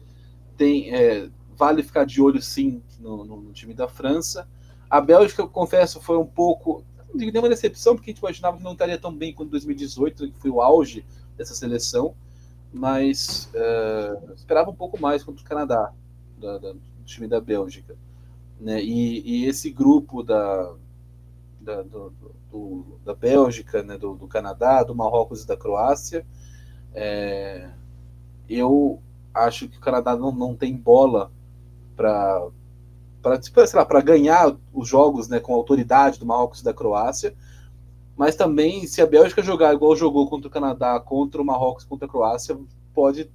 [0.56, 0.94] tem.
[0.94, 4.48] É, vale ficar de olho sim no, no, no, time da França.
[4.89, 6.85] A Bélgica, eu confesso, foi um pouco.
[7.09, 10.32] Não digo nenhuma decepção, porque a gente imaginava que não estaria tão bem quanto 2018,
[10.32, 11.05] que foi o auge
[11.36, 12.15] dessa seleção,
[12.73, 15.93] mas é, esperava um pouco mais contra o Canadá,
[16.39, 17.97] da, da, do time da Bélgica.
[18.60, 18.82] Né?
[18.82, 20.74] E, e esse grupo da,
[21.69, 22.12] da, do,
[22.51, 23.99] do, da Bélgica, né?
[23.99, 26.27] do, do, Canadá, do Marrocos e da Croácia,
[26.95, 27.69] é,
[28.49, 29.03] eu
[29.35, 31.31] acho que o Canadá não, não tem bola
[31.95, 32.49] para
[33.20, 37.35] para ganhar os jogos né, com autoridade do Marrocos e da Croácia,
[38.16, 42.07] mas também se a Bélgica jogar igual jogou contra o Canadá, contra o Marrocos, contra
[42.07, 42.59] a Croácia,
[42.95, 43.31] pode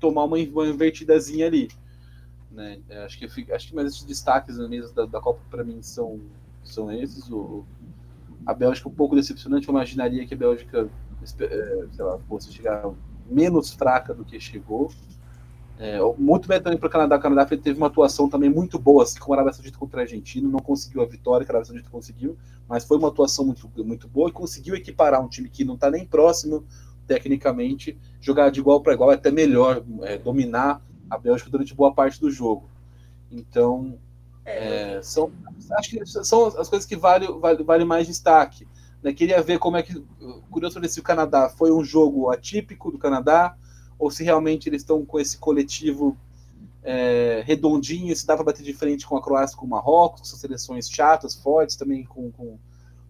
[0.00, 1.68] tomar uma, uma invertidazinha ali.
[2.50, 2.80] Né?
[2.88, 6.18] É, acho que acho que mais esses destaques mesa da, da Copa para mim são
[6.64, 7.30] são esses.
[7.30, 7.64] O,
[8.44, 9.68] a Bélgica um pouco decepcionante.
[9.68, 10.88] Eu imaginaria que a Bélgica,
[11.22, 12.90] é, sei lá, fosse chegar
[13.26, 14.90] menos fraca do que chegou.
[15.78, 17.16] É, muito bem também para o Canadá.
[17.16, 20.02] O Canadá teve uma atuação também muito boa, assim como a Arábia Saudita contra a
[20.02, 20.48] Argentina.
[20.48, 22.36] Não conseguiu a vitória que a Arábia Saudita conseguiu,
[22.68, 25.90] mas foi uma atuação muito, muito boa e conseguiu equiparar um time que não está
[25.90, 26.64] nem próximo
[27.06, 30.80] tecnicamente, jogar de igual para igual, até melhor, é, dominar
[31.10, 32.68] a Bélgica durante boa parte do jogo.
[33.30, 33.98] Então,
[34.44, 35.30] é, são,
[35.78, 38.66] acho que são as coisas que valem vale, vale mais destaque.
[39.02, 39.12] Né?
[39.12, 40.04] Queria ver como é que.
[40.50, 43.56] Curioso ver se o Canadá foi um jogo atípico do Canadá,
[43.98, 46.16] ou se realmente eles estão com esse coletivo
[46.82, 50.38] é, redondinho, se dá para bater de frente com a Croácia, com o Marrocos, são
[50.38, 52.58] seleções chatas, fortes, também com, com,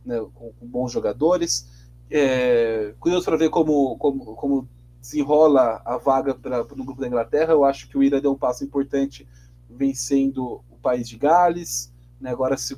[0.04, 1.68] né, com, com bons jogadores.
[2.10, 4.68] É, curioso para ver como, como, como
[5.00, 7.52] desenrola a vaga pra, no grupo da Inglaterra.
[7.52, 9.26] Eu acho que o Ira deu um passo importante
[9.68, 11.92] vencendo país de Gales.
[12.20, 12.76] Né, agora, se,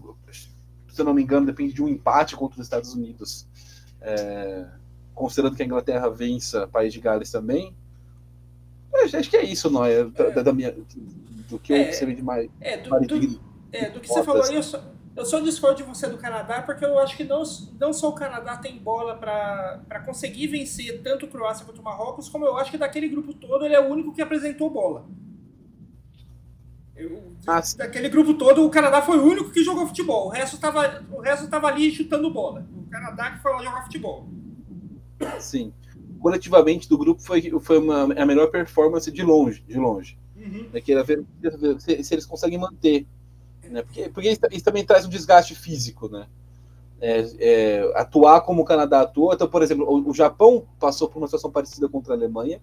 [0.89, 3.47] se eu não me engano, depende de um empate contra os Estados Unidos.
[4.01, 4.66] É,
[5.14, 7.74] considerando que a Inglaterra vença o país de Gales também.
[8.94, 10.05] Acho que é isso, não é?
[10.05, 10.74] Da, da minha,
[11.48, 12.48] do que é, eu sei de mais.
[12.60, 13.40] É, do, do,
[13.72, 14.81] é, do que você falou, eu só,
[15.16, 17.43] eu sou discordo de você do Canadá, porque eu acho que não,
[17.78, 22.56] não só o Canadá tem bola para conseguir vencer tanto Croácia quanto Marrocos, como eu
[22.56, 25.06] acho que daquele grupo todo ele é o único que apresentou bola.
[26.96, 30.26] Eu, ah, daquele grupo todo, o Canadá foi o único que jogou futebol.
[30.26, 32.66] O resto estava o resto tava ali chutando bola.
[32.72, 34.28] O Canadá que foi lá jogar futebol.
[35.40, 35.72] Sim.
[36.20, 39.62] Coletivamente do grupo foi, foi uma, a melhor performance de longe.
[39.66, 40.16] De longe.
[40.36, 40.68] Uhum.
[40.72, 41.24] É que ver
[41.78, 43.06] se, se, eles conseguem manter.
[43.64, 43.82] Né?
[43.82, 46.26] Porque, porque isso, isso, também traz um desgaste físico, né?
[47.00, 49.34] É, é, atuar como o Canadá atua.
[49.34, 52.60] Então, por exemplo, o, o Japão passou por uma situação parecida contra a Alemanha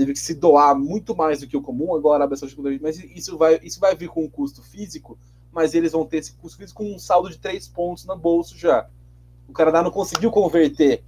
[0.00, 2.98] teve que se doar muito mais do que o comum, agora a Arábia Saudita, mas
[2.98, 5.18] isso vai, isso vai vir com um custo físico,
[5.52, 8.56] mas eles vão ter esse custo físico com um saldo de três pontos na bolsa
[8.56, 8.88] já.
[9.46, 11.04] O Canadá não conseguiu converter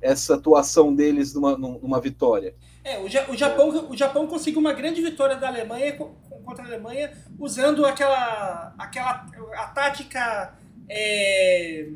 [0.00, 2.54] essa atuação deles numa, numa vitória.
[2.82, 5.96] É, o, Japão, o Japão conseguiu uma grande vitória da Alemanha
[6.44, 9.24] contra a Alemanha usando aquela, aquela
[9.54, 10.58] a tática
[10.88, 11.90] é,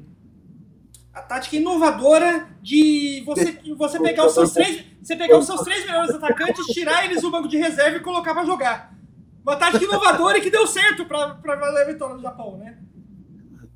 [1.12, 5.84] a tática inovadora de você, você pegar os seus três, você pegar os seus três
[5.84, 8.96] melhores atacantes, tirar eles do banco de reserva e colocar para jogar.
[9.42, 12.78] Uma tática inovadora e que deu certo para valer a vitória do Japão, né?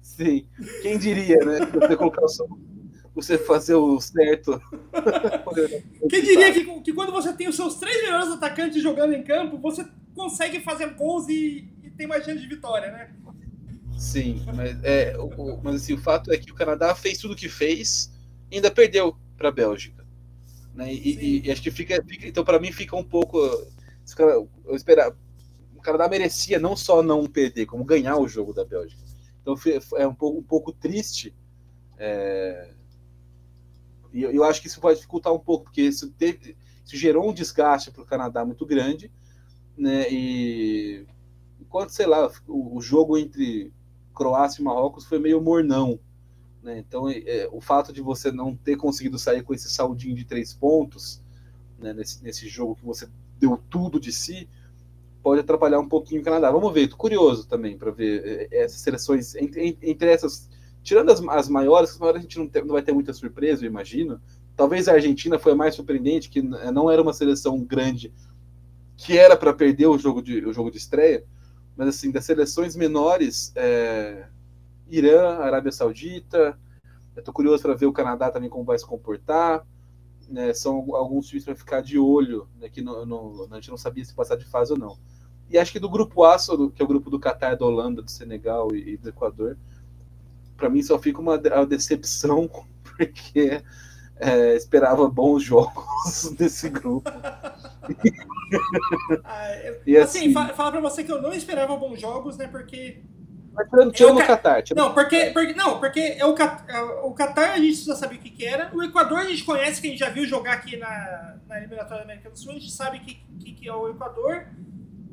[0.01, 0.47] Sim.
[0.83, 1.59] Quem diria, né?
[1.67, 2.47] Você colocar o seu,
[3.15, 4.61] você fazer o certo.
[6.09, 9.59] Quem diria que, que quando você tem os seus três melhores atacantes jogando em campo,
[9.59, 9.85] você
[10.15, 13.11] consegue fazer gols e, e tem mais chance de vitória, né?
[13.99, 17.37] Sim, mas, é, o, mas assim, o fato é que o Canadá fez tudo o
[17.37, 18.13] que fez
[18.51, 20.05] e ainda perdeu para a Bélgica.
[20.75, 20.93] Né?
[20.93, 25.15] E, e, e, acho que fica, fica então para mim fica um pouco eu esperar
[25.75, 29.01] o Canadá merecia não só não perder como ganhar o jogo da Bélgica
[29.41, 29.55] então
[29.97, 31.33] é um pouco, um pouco triste
[31.97, 32.71] é,
[34.13, 37.31] e eu, eu, acho que isso pode dificultar um pouco porque isso, teve, isso gerou
[37.31, 39.13] um desgaste para o Canadá muito grande
[39.79, 41.07] né e
[41.61, 43.73] enquanto sei lá o, o jogo entre
[44.15, 45.99] Croácia e Marrocos foi meio mornão.
[46.63, 46.79] Né?
[46.79, 50.55] Então, é, o fato de você não ter conseguido sair com esse saldinho de três
[50.55, 51.23] pontos
[51.79, 53.09] né, nesse, nesse jogo que você
[53.39, 54.49] deu tudo de si
[55.23, 56.51] pode atrapalhar um pouquinho o Canadá.
[56.51, 60.49] Vamos ver, tô curioso também para ver é, essas seleções entre, entre essas,
[60.83, 63.69] tirando as, as maiores, as maiores a gente não, não vai ter muita surpresa, eu
[63.69, 64.21] imagino.
[64.57, 68.13] Talvez a Argentina foi a mais surpreendente, que não era uma seleção grande
[68.97, 71.25] que era para perder o jogo de, o jogo de estreia,
[71.77, 74.27] mas assim, das seleções menores, é,
[74.89, 76.59] Irã, Arábia Saudita,
[77.17, 79.67] estou curioso para ver o Canadá também como vai se comportar,
[80.29, 84.15] né, são alguns times para ficar de olho, né, que a gente não sabia se
[84.15, 84.99] passar de fase ou não.
[85.49, 86.37] E acho que do grupo A,
[86.75, 89.59] que é o grupo do Catar, da Holanda, do Senegal e, e do Equador,
[90.57, 92.49] para mim só fica uma, uma decepção,
[92.83, 93.63] porque
[94.17, 97.11] é, esperava bons jogos desse grupo.
[99.25, 99.55] ah,
[99.87, 102.47] eu, assim, assim fala, fala para você que eu não esperava bons jogos, né?
[102.47, 103.03] Porque.
[103.53, 104.65] Mas tirando o Qatar.
[104.75, 108.21] Não, porque, porque, não, porque é o, é o Qatar a gente já sabia o
[108.23, 108.75] que, que, era.
[108.75, 111.99] O Equador a gente conhece, que a gente já viu jogar aqui na, na eliminatória
[111.99, 112.51] da América do Sul.
[112.51, 114.49] A gente sabe que, que, que é o Equador.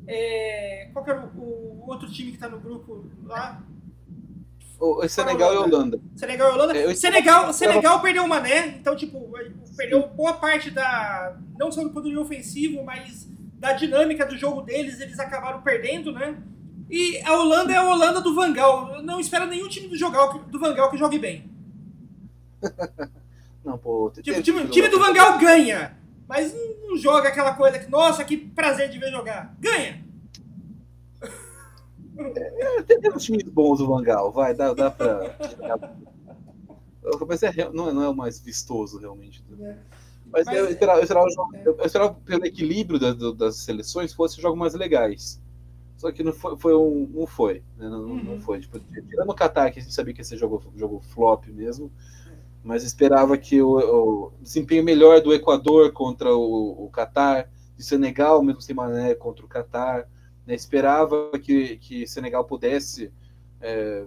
[0.08, 3.62] É, qual que era o, o outro time que está no grupo lá?
[4.82, 6.00] O, Senegal e Holanda.
[6.16, 6.76] Senegal e Holanda.
[6.76, 9.32] É, Senegal, Senegal perdeu o Mané, então, tipo,
[9.76, 11.36] perdeu boa parte da.
[11.56, 13.30] Não só do poderio ofensivo, mas
[13.60, 16.36] da dinâmica do jogo deles, eles acabaram perdendo, né?
[16.90, 19.00] E a Holanda é a Holanda do Vangal.
[19.04, 21.48] Não espera nenhum time do, jogar, do Vangal que jogue bem.
[23.64, 24.10] não, pô.
[24.20, 25.96] Tipo, o time, time do Vangal ganha,
[26.26, 26.52] mas
[26.82, 29.54] não joga aquela coisa que, nossa, que prazer de ver jogar.
[29.60, 30.04] Ganha!
[32.36, 35.36] É, tem uns times bons do Vangal, vai, dá, dá pra.
[37.26, 39.44] Mas é, não, é, não é o mais vistoso, realmente.
[39.60, 39.76] É.
[40.32, 41.68] Mas, Mas eu, esperava, eu, esperava, é.
[41.68, 45.40] eu esperava pelo equilíbrio das, das seleções fosse jogos mais legais.
[45.96, 47.62] Só que não foi, foi um, não foi.
[47.76, 47.88] Né?
[47.88, 48.24] Não, uhum.
[48.24, 48.58] não foi.
[48.58, 51.92] Tipo, tirando o Qatar, que a gente sabia que esse jogo, jogo flop mesmo,
[52.64, 58.42] mas esperava que o, o, desempenho melhor do Equador contra o, o Qatar, de Senegal,
[58.42, 60.08] mesmo sem mané, contra o Qatar.
[60.46, 60.54] Né?
[60.54, 63.12] Esperava que, que Senegal pudesse,
[63.60, 64.04] é,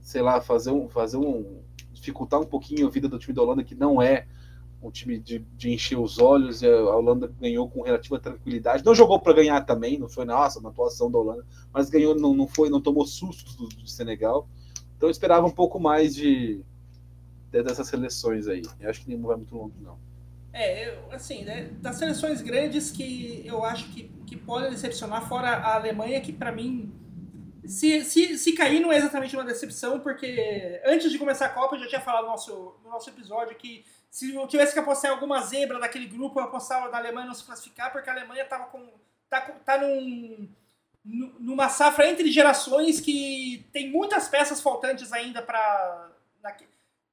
[0.00, 1.60] sei lá, fazer um, fazer um.
[1.92, 4.26] dificultar um pouquinho a vida do time da Holanda, que não é
[4.82, 8.84] um time de, de, encher os olhos, a Holanda ganhou com relativa tranquilidade.
[8.84, 12.34] Não jogou para ganhar também, não foi, nossa, uma atuação da Holanda, mas ganhou, não,
[12.34, 14.48] não foi, não tomou sustos do, do Senegal.
[14.96, 16.62] Então eu esperava um pouco mais de,
[17.50, 18.62] de dessas seleções aí.
[18.78, 19.98] Eu acho que não vai muito longe, não.
[20.52, 25.48] É, eu, assim, né, das seleções grandes que eu acho que, que podem decepcionar, fora
[25.48, 26.92] a Alemanha, que para mim,
[27.64, 31.76] se, se, se cair não é exatamente uma decepção, porque antes de começar a Copa
[31.76, 35.12] eu já tinha falado no nosso, no nosso episódio que se eu tivesse que apostar
[35.12, 38.64] alguma zebra daquele grupo, eu apostava na Alemanha não se classificar, porque a Alemanha tava
[38.66, 38.92] com,
[39.28, 40.48] tá, tá num,
[41.04, 46.10] numa safra entre gerações que tem muitas peças faltantes ainda para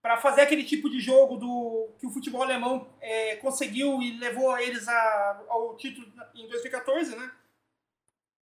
[0.07, 4.57] para fazer aquele tipo de jogo do que o futebol alemão é, conseguiu e levou
[4.57, 7.29] eles a, ao título em 2014, né?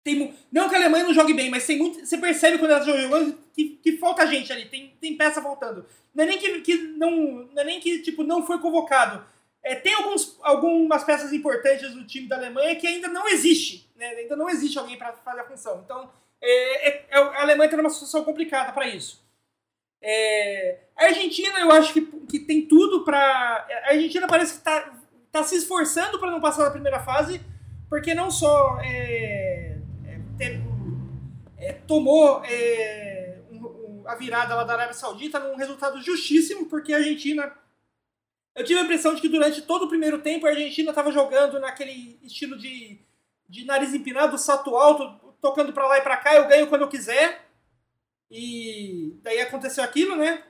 [0.05, 2.81] Tem, não que a Alemanha não jogue bem, mas tem muito, você percebe quando ela
[2.81, 5.85] está que, que falta gente ali, tem, tem peça faltando.
[6.15, 7.11] Não é nem que, que não,
[7.53, 9.27] não é nem que tipo não foi convocado.
[9.61, 14.11] É, tem alguns, algumas peças importantes do time da Alemanha que ainda não existe, né?
[14.11, 15.83] Ainda não existe alguém para fazer a função.
[15.85, 16.09] Então,
[16.41, 19.27] é, é, é a Alemanha está numa situação complicada para isso.
[20.01, 23.67] É, a Argentina, eu acho que, que tem tudo para.
[23.85, 24.93] A Argentina parece que está
[25.31, 27.41] tá se esforçando para não passar da primeira fase,
[27.89, 29.79] porque não só é,
[30.41, 30.61] é,
[31.59, 36.93] é, tomou é, um, um, a virada lá da Arábia Saudita num resultado justíssimo, porque
[36.93, 37.53] a Argentina.
[38.55, 41.61] Eu tive a impressão de que durante todo o primeiro tempo a Argentina estava jogando
[41.61, 42.99] naquele estilo de,
[43.49, 46.89] de nariz empinado, salto alto, tocando para lá e para cá, eu ganho quando eu
[46.89, 47.48] quiser.
[48.31, 50.43] E daí aconteceu aquilo, né?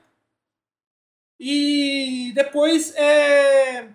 [1.39, 2.93] E depois.
[2.95, 3.89] É...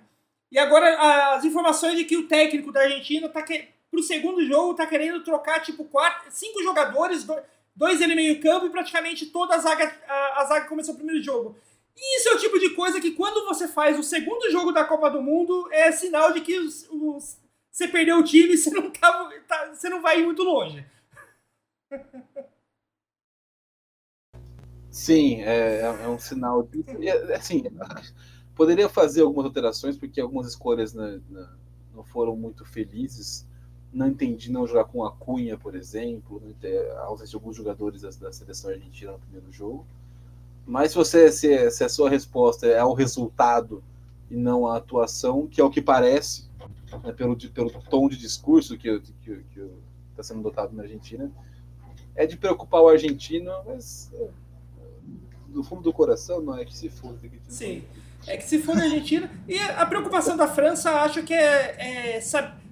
[0.51, 3.69] E agora as informações de que o técnico da Argentina tá que...
[3.90, 7.27] pro segundo jogo tá querendo trocar tipo quatro, cinco jogadores,
[7.74, 11.23] dois ele meio campo e praticamente toda a zaga, a, a zaga começou o primeiro
[11.23, 11.56] jogo.
[11.97, 14.85] E isso é o tipo de coisa que quando você faz o segundo jogo da
[14.85, 17.39] Copa do Mundo é sinal de que os, os,
[17.70, 20.85] você perdeu o time e você não, tá, tá, você não vai ir muito longe.
[24.94, 26.84] Sim, é, é, é um sinal de.
[27.04, 27.64] É, assim,
[28.54, 31.20] poderia fazer algumas alterações, porque algumas escolhas né,
[31.92, 33.44] não foram muito felizes.
[33.92, 36.40] Não entendi não jogar com a Cunha, por exemplo,
[36.96, 39.84] a ausência de alguns jogadores da, da, seleção argentina no primeiro jogo.
[40.64, 43.82] Mas se, você, se, se a sua resposta é o resultado
[44.30, 46.48] e não a atuação, que é o que parece,
[47.02, 51.32] né, pelo, pelo tom de discurso que está sendo adotado na Argentina,
[52.14, 54.28] é de preocupar o argentino, mas é,
[55.55, 57.16] no fundo do coração não é que se foda.
[57.22, 57.85] Que Sim,
[58.26, 59.31] é que se for a Argentina.
[59.48, 62.20] E a preocupação da França, acho que é, é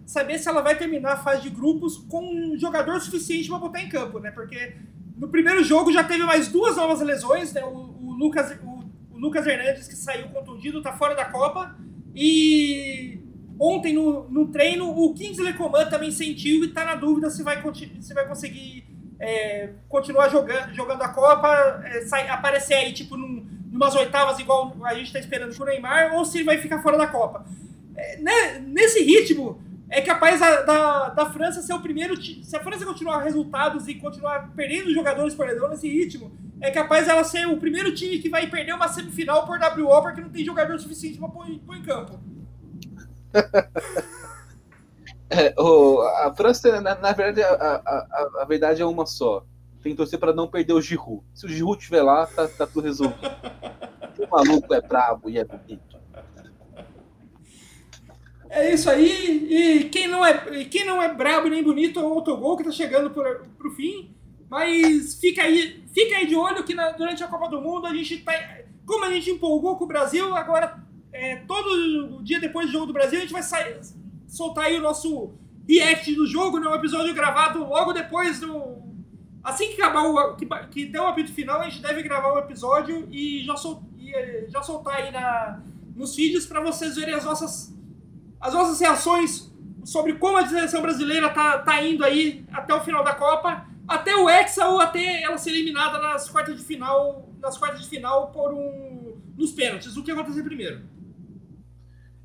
[0.06, 3.80] saber se ela vai terminar a fase de grupos com um jogador suficiente para botar
[3.80, 4.30] em campo, né?
[4.30, 4.76] Porque
[5.16, 7.64] no primeiro jogo já teve mais duas novas lesões, né?
[7.64, 11.76] O, o Lucas, o, o, Lucas Hernandes, que saiu contundido, tá fora da Copa.
[12.14, 13.20] E
[13.59, 17.62] ontem no, no treino, o Kingsley Coman também sentiu e tá na dúvida se vai,
[18.00, 18.84] se vai conseguir
[19.22, 24.76] é, continuar jogando, jogando a Copa, é, sai, aparecer aí, tipo, num, numas oitavas igual
[24.82, 27.46] a gente tá esperando o Neymar, ou se ele vai ficar fora da Copa.
[27.96, 32.20] É, né, nesse ritmo, é capaz da, da, da, França ser o primeiro.
[32.20, 37.06] Se a França continuar resultados e continuar perdendo jogadores por lesão nesse ritmo, é capaz
[37.06, 40.44] ela ser o primeiro time que vai perder uma semifinal por WO porque não tem
[40.44, 42.18] jogador suficiente para pôr, pôr em campo.
[45.32, 49.44] é, o, a França, na, na verdade, a, a, a, verdade é uma só.
[49.82, 51.24] Tem que torcer para não perder o Giroud.
[51.34, 53.18] Se o Giroud estiver lá, tá, tá tudo resolvido.
[54.18, 55.92] o maluco é brabo e é bonito.
[58.48, 59.48] É isso aí.
[59.50, 62.70] E quem não é, quem não é brabo nem bonito é o autogol que tá
[62.70, 64.14] chegando pro, pro fim.
[64.48, 67.94] Mas fica aí, fica aí de olho que na, durante a Copa do Mundo a
[67.94, 68.32] gente tá.
[68.84, 70.76] Como a gente empolgou com o Brasil, agora
[71.12, 73.80] é, todo dia depois do jogo do Brasil a gente vai sair,
[74.32, 75.34] soltar aí o nosso
[75.68, 76.66] react do jogo, né?
[76.66, 78.80] Um episódio gravado logo depois do.
[79.44, 80.36] Assim que acabar o.
[80.36, 83.84] que, que der o apito final, a gente deve gravar o episódio e já, sol,
[83.98, 85.60] e, já soltar aí na,
[85.94, 87.76] nos vídeos para vocês verem as nossas
[88.40, 89.52] as nossas reações
[89.84, 94.16] sobre como a seleção brasileira tá, tá indo aí até o final da Copa, até
[94.16, 98.32] o Hexa ou até ela ser eliminada nas quartas de final, nas quartas de final
[98.32, 99.96] por um nos pênaltis.
[99.96, 100.91] O que acontecer primeiro?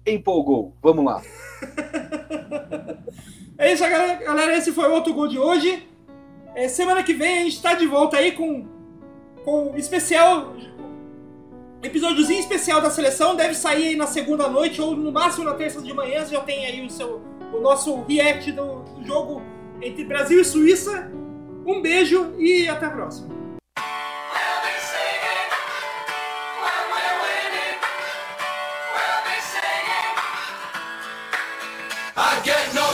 [0.08, 0.74] Empolgou.
[0.82, 1.22] Vamos lá.
[3.58, 4.58] é isso, galera.
[4.58, 5.88] Esse foi o outro gol de hoje.
[6.56, 8.66] É, semana que vem a gente está de volta aí com
[9.44, 10.56] com especial
[11.82, 15.82] episódiozinho especial da seleção deve sair aí na segunda noite ou no máximo na terça
[15.82, 16.26] de manhã.
[16.26, 17.22] Você já tem aí o, seu,
[17.54, 19.42] o nosso react do, do jogo
[19.82, 21.12] entre Brasil e Suíça.
[21.66, 23.47] Um beijo e até a próxima.
[32.20, 32.87] I get no